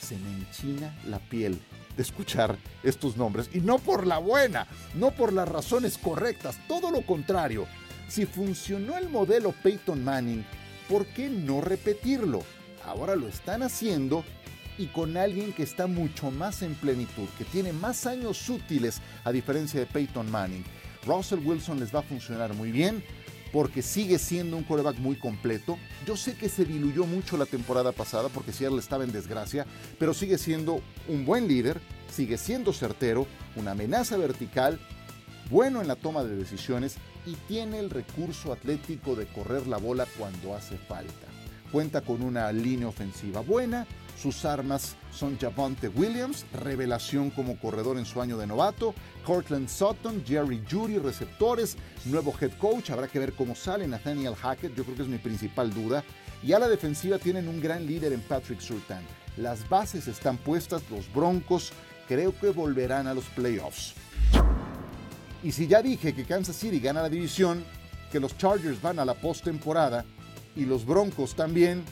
Se 0.00 0.16
me 0.16 0.30
enchina 0.38 0.92
la 1.06 1.18
piel 1.18 1.60
de 1.96 2.02
escuchar 2.02 2.56
estos 2.82 3.16
nombres. 3.16 3.50
Y 3.52 3.60
no 3.60 3.78
por 3.78 4.06
la 4.06 4.18
buena, 4.18 4.66
no 4.94 5.10
por 5.10 5.32
las 5.32 5.48
razones 5.48 5.98
correctas, 5.98 6.58
todo 6.66 6.90
lo 6.90 7.02
contrario. 7.02 7.66
Si 8.08 8.24
funcionó 8.24 8.96
el 8.96 9.10
modelo 9.10 9.52
Peyton 9.62 10.02
Manning, 10.02 10.44
¿por 10.88 11.06
qué 11.06 11.28
no 11.28 11.60
repetirlo? 11.60 12.42
Ahora 12.84 13.16
lo 13.16 13.28
están 13.28 13.62
haciendo 13.62 14.24
y 14.78 14.86
con 14.86 15.16
alguien 15.16 15.52
que 15.52 15.62
está 15.62 15.86
mucho 15.86 16.30
más 16.30 16.62
en 16.62 16.74
plenitud, 16.74 17.28
que 17.36 17.44
tiene 17.44 17.72
más 17.72 18.06
años 18.06 18.48
útiles 18.48 19.00
a 19.24 19.32
diferencia 19.32 19.80
de 19.80 19.86
Peyton 19.86 20.30
Manning. 20.30 20.64
Russell 21.04 21.40
Wilson 21.44 21.80
les 21.80 21.94
va 21.94 22.00
a 22.00 22.02
funcionar 22.02 22.54
muy 22.54 22.70
bien 22.70 23.02
porque 23.52 23.82
sigue 23.82 24.18
siendo 24.18 24.56
un 24.56 24.64
quarterback 24.64 24.98
muy 24.98 25.16
completo. 25.16 25.78
Yo 26.06 26.16
sé 26.16 26.34
que 26.34 26.48
se 26.48 26.64
diluyó 26.64 27.06
mucho 27.06 27.36
la 27.36 27.46
temporada 27.46 27.92
pasada 27.92 28.28
porque 28.28 28.52
Seattle 28.52 28.78
estaba 28.78 29.04
en 29.04 29.12
desgracia, 29.12 29.66
pero 29.98 30.14
sigue 30.14 30.38
siendo 30.38 30.80
un 31.08 31.24
buen 31.24 31.48
líder, 31.48 31.80
sigue 32.10 32.38
siendo 32.38 32.72
certero, 32.72 33.26
una 33.56 33.72
amenaza 33.72 34.16
vertical, 34.16 34.78
bueno 35.50 35.80
en 35.80 35.88
la 35.88 35.96
toma 35.96 36.24
de 36.24 36.36
decisiones 36.36 36.96
y 37.26 37.34
tiene 37.46 37.78
el 37.78 37.90
recurso 37.90 38.52
atlético 38.52 39.14
de 39.14 39.26
correr 39.26 39.66
la 39.66 39.76
bola 39.76 40.06
cuando 40.18 40.54
hace 40.54 40.76
falta. 40.76 41.26
Cuenta 41.72 42.00
con 42.00 42.22
una 42.22 42.50
línea 42.50 42.88
ofensiva 42.88 43.40
buena, 43.40 43.86
sus 44.20 44.44
armas 44.44 44.96
son 45.12 45.38
Javonte 45.38 45.88
Williams, 45.88 46.44
revelación 46.52 47.30
como 47.30 47.58
corredor 47.58 47.98
en 47.98 48.04
su 48.04 48.20
año 48.20 48.36
de 48.36 48.46
novato, 48.46 48.94
Cortland 49.24 49.68
Sutton, 49.68 50.24
Jerry 50.26 50.64
Judy, 50.68 50.98
receptores, 50.98 51.76
nuevo 52.06 52.34
head 52.40 52.52
coach, 52.58 52.90
habrá 52.90 53.06
que 53.06 53.20
ver 53.20 53.34
cómo 53.34 53.54
sale 53.54 53.86
Nathaniel 53.86 54.34
Hackett, 54.34 54.74
yo 54.74 54.82
creo 54.82 54.96
que 54.96 55.02
es 55.02 55.08
mi 55.08 55.18
principal 55.18 55.72
duda. 55.72 56.02
Y 56.42 56.52
a 56.52 56.58
la 56.58 56.68
defensiva 56.68 57.18
tienen 57.18 57.48
un 57.48 57.60
gran 57.60 57.86
líder 57.86 58.12
en 58.12 58.20
Patrick 58.20 58.60
Surtain. 58.60 59.04
Las 59.36 59.68
bases 59.68 60.08
están 60.08 60.36
puestas, 60.36 60.82
los 60.90 61.12
Broncos 61.12 61.72
creo 62.08 62.36
que 62.36 62.50
volverán 62.50 63.06
a 63.06 63.14
los 63.14 63.24
playoffs. 63.26 63.94
Y 65.42 65.52
si 65.52 65.66
ya 65.66 65.82
dije 65.82 66.14
que 66.14 66.24
Kansas 66.24 66.56
City 66.56 66.80
gana 66.80 67.02
la 67.02 67.08
división, 67.08 67.64
que 68.10 68.20
los 68.20 68.36
Chargers 68.38 68.82
van 68.82 68.98
a 68.98 69.04
la 69.04 69.14
postemporada 69.14 70.04
y 70.56 70.64
los 70.64 70.84
Broncos 70.84 71.34
también, 71.34 71.84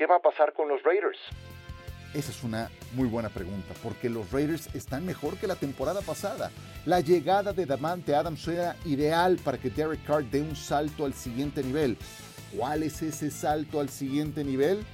¿Qué 0.00 0.06
va 0.06 0.16
a 0.16 0.20
pasar 0.20 0.54
con 0.54 0.66
los 0.66 0.82
Raiders? 0.82 1.18
Esa 2.14 2.30
es 2.30 2.42
una 2.42 2.70
muy 2.94 3.06
buena 3.06 3.28
pregunta, 3.28 3.74
porque 3.82 4.08
los 4.08 4.32
Raiders 4.32 4.74
están 4.74 5.04
mejor 5.04 5.36
que 5.36 5.46
la 5.46 5.56
temporada 5.56 6.00
pasada. 6.00 6.50
La 6.86 7.00
llegada 7.00 7.52
de 7.52 7.66
Davante 7.66 8.14
Adams 8.14 8.48
era 8.48 8.76
ideal 8.86 9.38
para 9.44 9.58
que 9.58 9.68
Derek 9.68 10.02
Carr 10.06 10.24
dé 10.24 10.40
un 10.40 10.56
salto 10.56 11.04
al 11.04 11.12
siguiente 11.12 11.62
nivel. 11.62 11.98
¿Cuál 12.56 12.82
es 12.82 13.02
ese 13.02 13.30
salto 13.30 13.78
al 13.78 13.90
siguiente 13.90 14.42
nivel? 14.42 14.86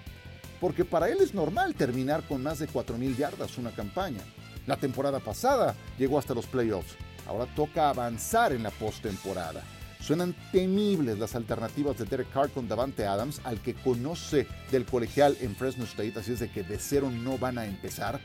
Porque 0.61 0.85
para 0.85 1.09
él 1.09 1.19
es 1.21 1.35
normal 1.35 1.77
terminar 1.77 2.25
con 2.25 2.43
más 2.43 2.59
de 2.59 2.69
4.000 2.69 3.17
yardas 3.17 3.59
una 3.59 3.71
campaña. 3.71 4.23
La 4.67 4.77
temporada 4.77 5.21
pasada 5.21 5.77
llegó 5.99 6.19
hasta 6.19 6.35
los 6.35 6.47
playoffs. 6.47 6.97
Ahora 7.27 7.47
toca 7.55 7.89
avanzar 7.89 8.53
en 8.53 8.63
la 8.63 8.71
postemporada. 8.71 9.63
Suenan 10.01 10.35
temibles 10.53 11.19
las 11.19 11.35
alternativas 11.35 11.99
de 11.99 12.05
Derek 12.05 12.31
Carr 12.31 12.51
con 12.51 12.69
Davante 12.69 13.07
Adams, 13.07 13.41
al 13.45 13.61
que 13.61 13.75
conoce 13.75 14.47
del 14.71 14.85
colegial 14.85 15.37
en 15.41 15.57
Fresno 15.57 15.85
State, 15.85 16.19
así 16.19 16.33
es 16.33 16.41
de 16.41 16.51
que 16.51 16.63
de 16.63 16.79
cero 16.79 17.11
no 17.11 17.39
van 17.39 17.59
a 17.59 17.67
empezar. 17.67 18.21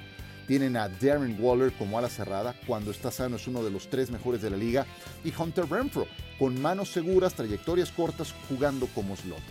Tienen 0.48 0.76
a 0.76 0.90
Darren 0.90 1.38
Waller 1.40 1.72
como 1.74 1.98
ala 1.98 2.10
cerrada, 2.10 2.54
cuando 2.68 2.92
está 2.92 3.10
sano 3.10 3.38
es 3.38 3.48
uno 3.48 3.64
de 3.64 3.72
los 3.72 3.90
tres 3.90 4.12
mejores 4.12 4.42
de 4.42 4.50
la 4.50 4.58
liga, 4.58 4.86
y 5.24 5.34
Hunter 5.36 5.68
Renfro, 5.70 6.06
con 6.38 6.62
manos 6.62 6.90
seguras, 6.90 7.34
trayectorias 7.34 7.92
cortas, 7.92 8.34
jugando 8.48 8.88
como 8.88 9.16
slot. 9.16 9.42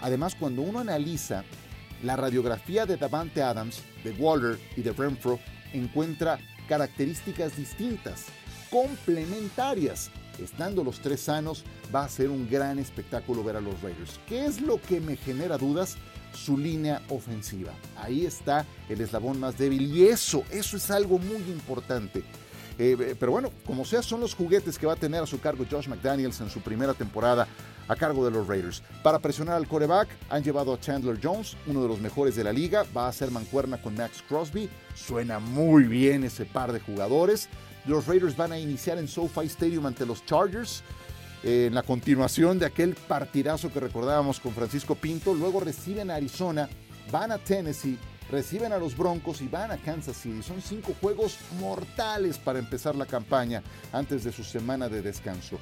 Además, 0.00 0.34
cuando 0.34 0.62
uno 0.62 0.80
analiza 0.80 1.44
la 2.02 2.16
radiografía 2.16 2.86
de 2.86 2.96
Davante 2.96 3.42
Adams, 3.42 3.82
de 4.04 4.12
Waller 4.12 4.58
y 4.76 4.82
de 4.82 4.92
Renfro, 4.92 5.40
encuentra 5.72 6.38
características 6.68 7.56
distintas, 7.56 8.26
complementarias 8.70 10.10
estando 10.42 10.82
los 10.84 11.00
tres 11.00 11.20
sanos, 11.20 11.64
va 11.94 12.04
a 12.04 12.08
ser 12.08 12.30
un 12.30 12.48
gran 12.48 12.78
espectáculo 12.78 13.44
ver 13.44 13.56
a 13.56 13.60
los 13.60 13.80
Raiders. 13.82 14.20
¿Qué 14.26 14.46
es 14.46 14.60
lo 14.60 14.80
que 14.80 15.00
me 15.00 15.16
genera 15.16 15.58
dudas? 15.58 15.96
Su 16.32 16.56
línea 16.56 17.02
ofensiva. 17.08 17.72
Ahí 17.96 18.24
está 18.24 18.64
el 18.88 19.00
eslabón 19.00 19.40
más 19.40 19.58
débil 19.58 19.94
y 19.94 20.06
eso, 20.06 20.44
eso 20.50 20.76
es 20.76 20.90
algo 20.90 21.18
muy 21.18 21.42
importante. 21.50 22.20
Eh, 22.78 22.96
eh, 22.98 23.16
pero 23.18 23.32
bueno, 23.32 23.50
como 23.66 23.84
sea, 23.84 24.02
son 24.02 24.20
los 24.20 24.34
juguetes 24.34 24.78
que 24.78 24.86
va 24.86 24.94
a 24.94 24.96
tener 24.96 25.22
a 25.22 25.26
su 25.26 25.40
cargo 25.40 25.66
Josh 25.70 25.88
McDaniels 25.88 26.40
en 26.40 26.48
su 26.48 26.60
primera 26.60 26.94
temporada 26.94 27.46
a 27.88 27.96
cargo 27.96 28.24
de 28.24 28.30
los 28.30 28.46
Raiders. 28.46 28.82
Para 29.02 29.18
presionar 29.18 29.56
al 29.56 29.66
coreback, 29.66 30.08
han 30.30 30.44
llevado 30.44 30.72
a 30.72 30.80
Chandler 30.80 31.18
Jones, 31.22 31.56
uno 31.66 31.82
de 31.82 31.88
los 31.88 32.00
mejores 32.00 32.36
de 32.36 32.44
la 32.44 32.52
liga. 32.52 32.86
Va 32.96 33.08
a 33.08 33.12
ser 33.12 33.32
mancuerna 33.32 33.82
con 33.82 33.96
Max 33.96 34.22
Crosby. 34.26 34.70
Suena 34.94 35.40
muy 35.40 35.84
bien 35.84 36.22
ese 36.22 36.46
par 36.46 36.72
de 36.72 36.80
jugadores. 36.80 37.48
Los 37.86 38.06
Raiders 38.06 38.36
van 38.36 38.52
a 38.52 38.58
iniciar 38.58 38.98
en 38.98 39.08
SoFi 39.08 39.46
Stadium 39.46 39.86
ante 39.86 40.06
los 40.06 40.24
Chargers. 40.26 40.82
Eh, 41.42 41.66
en 41.68 41.74
la 41.74 41.82
continuación 41.82 42.58
de 42.58 42.66
aquel 42.66 42.94
partidazo 42.94 43.72
que 43.72 43.80
recordábamos 43.80 44.40
con 44.40 44.52
Francisco 44.52 44.94
Pinto, 44.94 45.32
luego 45.32 45.60
reciben 45.60 46.10
a 46.10 46.16
Arizona, 46.16 46.68
van 47.10 47.32
a 47.32 47.38
Tennessee, 47.38 47.98
reciben 48.30 48.72
a 48.72 48.78
los 48.78 48.96
Broncos 48.96 49.40
y 49.40 49.48
van 49.48 49.70
a 49.70 49.78
Kansas 49.78 50.16
City. 50.16 50.42
Son 50.42 50.60
cinco 50.60 50.92
juegos 51.00 51.38
mortales 51.58 52.38
para 52.38 52.58
empezar 52.58 52.94
la 52.94 53.06
campaña 53.06 53.62
antes 53.92 54.24
de 54.24 54.32
su 54.32 54.44
semana 54.44 54.88
de 54.88 55.00
descanso. 55.00 55.58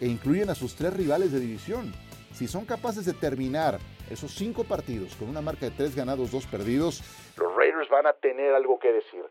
E 0.00 0.06
incluyen 0.06 0.50
a 0.50 0.54
sus 0.54 0.76
tres 0.76 0.94
rivales 0.94 1.32
de 1.32 1.40
división. 1.40 1.92
Si 2.32 2.46
son 2.46 2.64
capaces 2.64 3.04
de 3.04 3.14
terminar 3.14 3.80
esos 4.10 4.32
cinco 4.32 4.62
partidos 4.62 5.16
con 5.16 5.28
una 5.28 5.40
marca 5.40 5.66
de 5.66 5.72
tres 5.72 5.96
ganados, 5.96 6.30
dos 6.30 6.46
perdidos, 6.46 7.02
los 7.36 7.54
Raiders 7.56 7.88
van 7.90 8.06
a 8.06 8.12
tener 8.12 8.54
algo 8.54 8.78
que 8.78 8.92
decir. 8.92 9.24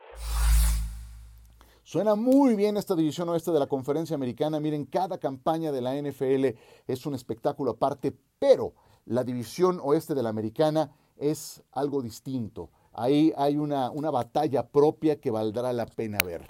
Suena 1.88 2.16
muy 2.16 2.56
bien 2.56 2.76
esta 2.76 2.98
división 2.98 3.30
oeste 3.30 3.50
de 3.52 3.60
la 3.60 3.68
conferencia 3.68 4.14
americana. 4.14 4.60
Miren, 4.60 4.84
cada 4.84 5.20
campaña 5.20 5.72
de 5.72 5.80
la 5.80 5.96
NFL 5.96 6.48
es 6.86 7.06
un 7.06 7.16
espectáculo 7.16 7.72
aparte, 7.72 8.14
pero 8.40 8.74
la 9.06 9.24
división 9.24 9.80
oeste 9.82 10.14
de 10.14 10.22
la 10.22 10.28
americana 10.28 10.92
es 11.16 11.64
algo 11.72 12.02
distinto. 12.02 12.72
Ahí 12.92 13.32
hay 13.38 13.56
una, 13.56 13.90
una 13.90 14.12
batalla 14.12 14.68
propia 14.68 15.22
que 15.22 15.32
valdrá 15.32 15.72
la 15.72 15.86
pena 15.86 16.22
ver 16.24 16.46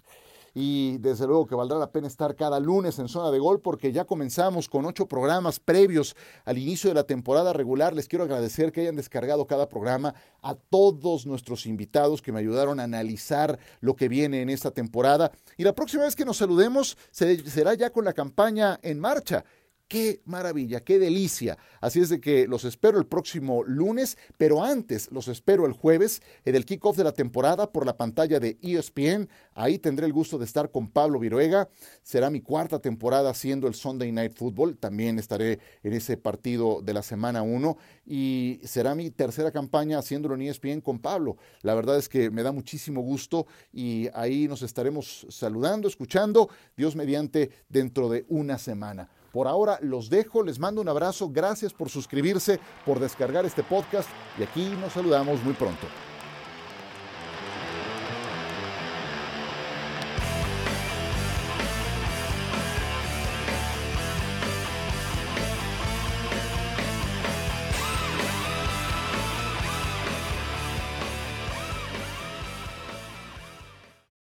y 0.59 0.97
desde 0.97 1.27
luego 1.27 1.45
que 1.45 1.53
valdrá 1.53 1.77
la 1.77 1.91
pena 1.91 2.07
estar 2.07 2.35
cada 2.35 2.59
lunes 2.59 2.97
en 2.97 3.07
zona 3.07 3.29
de 3.29 3.37
gol 3.37 3.61
porque 3.61 3.91
ya 3.91 4.05
comenzamos 4.05 4.67
con 4.67 4.87
ocho 4.87 5.07
programas 5.07 5.59
previos 5.59 6.15
al 6.45 6.57
inicio 6.57 6.89
de 6.89 6.95
la 6.95 7.03
temporada 7.03 7.53
regular. 7.53 7.93
Les 7.93 8.07
quiero 8.07 8.23
agradecer 8.23 8.71
que 8.71 8.81
hayan 8.81 8.95
descargado 8.95 9.45
cada 9.45 9.69
programa 9.69 10.15
a 10.41 10.55
todos 10.55 11.27
nuestros 11.27 11.67
invitados 11.67 12.23
que 12.23 12.31
me 12.31 12.39
ayudaron 12.39 12.79
a 12.79 12.85
analizar 12.85 13.59
lo 13.81 13.95
que 13.95 14.07
viene 14.07 14.41
en 14.41 14.49
esta 14.49 14.71
temporada. 14.71 15.31
Y 15.57 15.63
la 15.63 15.75
próxima 15.75 16.05
vez 16.05 16.15
que 16.15 16.25
nos 16.25 16.37
saludemos 16.37 16.97
será 17.11 17.75
ya 17.75 17.91
con 17.91 18.05
la 18.05 18.13
campaña 18.13 18.79
en 18.81 18.99
marcha. 18.99 19.45
Qué 19.87 20.21
maravilla, 20.25 20.81
qué 20.81 20.99
delicia. 20.99 21.57
Así 21.79 22.01
es 22.01 22.09
de 22.09 22.19
que 22.19 22.45
los 22.45 22.65
espero 22.65 22.99
el 22.99 23.05
próximo 23.05 23.63
lunes, 23.63 24.17
pero 24.37 24.61
antes 24.61 25.09
los 25.13 25.29
espero 25.29 25.65
el 25.65 25.71
jueves 25.71 26.21
en 26.43 26.55
el 26.55 26.65
kickoff 26.65 26.97
de 26.97 27.05
la 27.05 27.13
temporada 27.13 27.71
por 27.71 27.85
la 27.85 27.95
pantalla 27.95 28.41
de 28.41 28.57
ESPN. 28.61 29.29
Ahí 29.53 29.79
tendré 29.79 30.05
el 30.05 30.11
gusto 30.11 30.37
de 30.37 30.43
estar 30.43 30.71
con 30.71 30.89
Pablo 30.89 31.19
Viruega. 31.19 31.69
Será 32.03 32.29
mi 32.29 32.41
cuarta 32.41 32.79
temporada 32.79 33.29
haciendo 33.29 33.65
el 33.65 33.75
Sunday 33.75 34.11
Night 34.11 34.33
Football. 34.33 34.77
También 34.77 35.19
estaré 35.19 35.59
en 35.83 35.93
ese 35.93 36.17
partido 36.17 36.81
de 36.81 36.93
la 36.93 37.01
semana 37.01 37.41
1 37.41 37.77
y 38.05 38.59
será 38.65 38.93
mi 38.93 39.09
tercera 39.09 39.51
campaña 39.51 39.99
haciéndolo 39.99 40.35
en 40.35 40.41
ESPN 40.41 40.81
con 40.81 40.99
Pablo. 40.99 41.37
La 41.61 41.75
verdad 41.75 41.97
es 41.97 42.09
que 42.09 42.29
me 42.29 42.43
da 42.43 42.51
muchísimo 42.51 42.99
gusto 42.99 43.47
y 43.71 44.09
ahí 44.13 44.49
nos 44.49 44.63
estaremos 44.63 45.25
saludando, 45.29 45.87
escuchando, 45.87 46.49
Dios 46.75 46.97
mediante, 46.97 47.51
dentro 47.69 48.09
de 48.09 48.25
una 48.27 48.57
semana. 48.57 49.09
Por 49.37 49.47
ahora 49.47 49.77
los 49.83 50.09
dejo, 50.09 50.41
les 50.41 50.57
mando 50.57 50.81
un 50.81 50.89
abrazo, 50.89 51.29
gracias 51.29 51.71
por 51.71 51.91
suscribirse, 51.91 52.59
por 52.87 52.99
descargar 52.99 53.45
este 53.45 53.61
podcast 53.61 54.09
y 54.39 54.41
aquí 54.41 54.65
nos 54.81 54.93
saludamos 54.93 55.43
muy 55.43 55.53
pronto. 55.53 55.85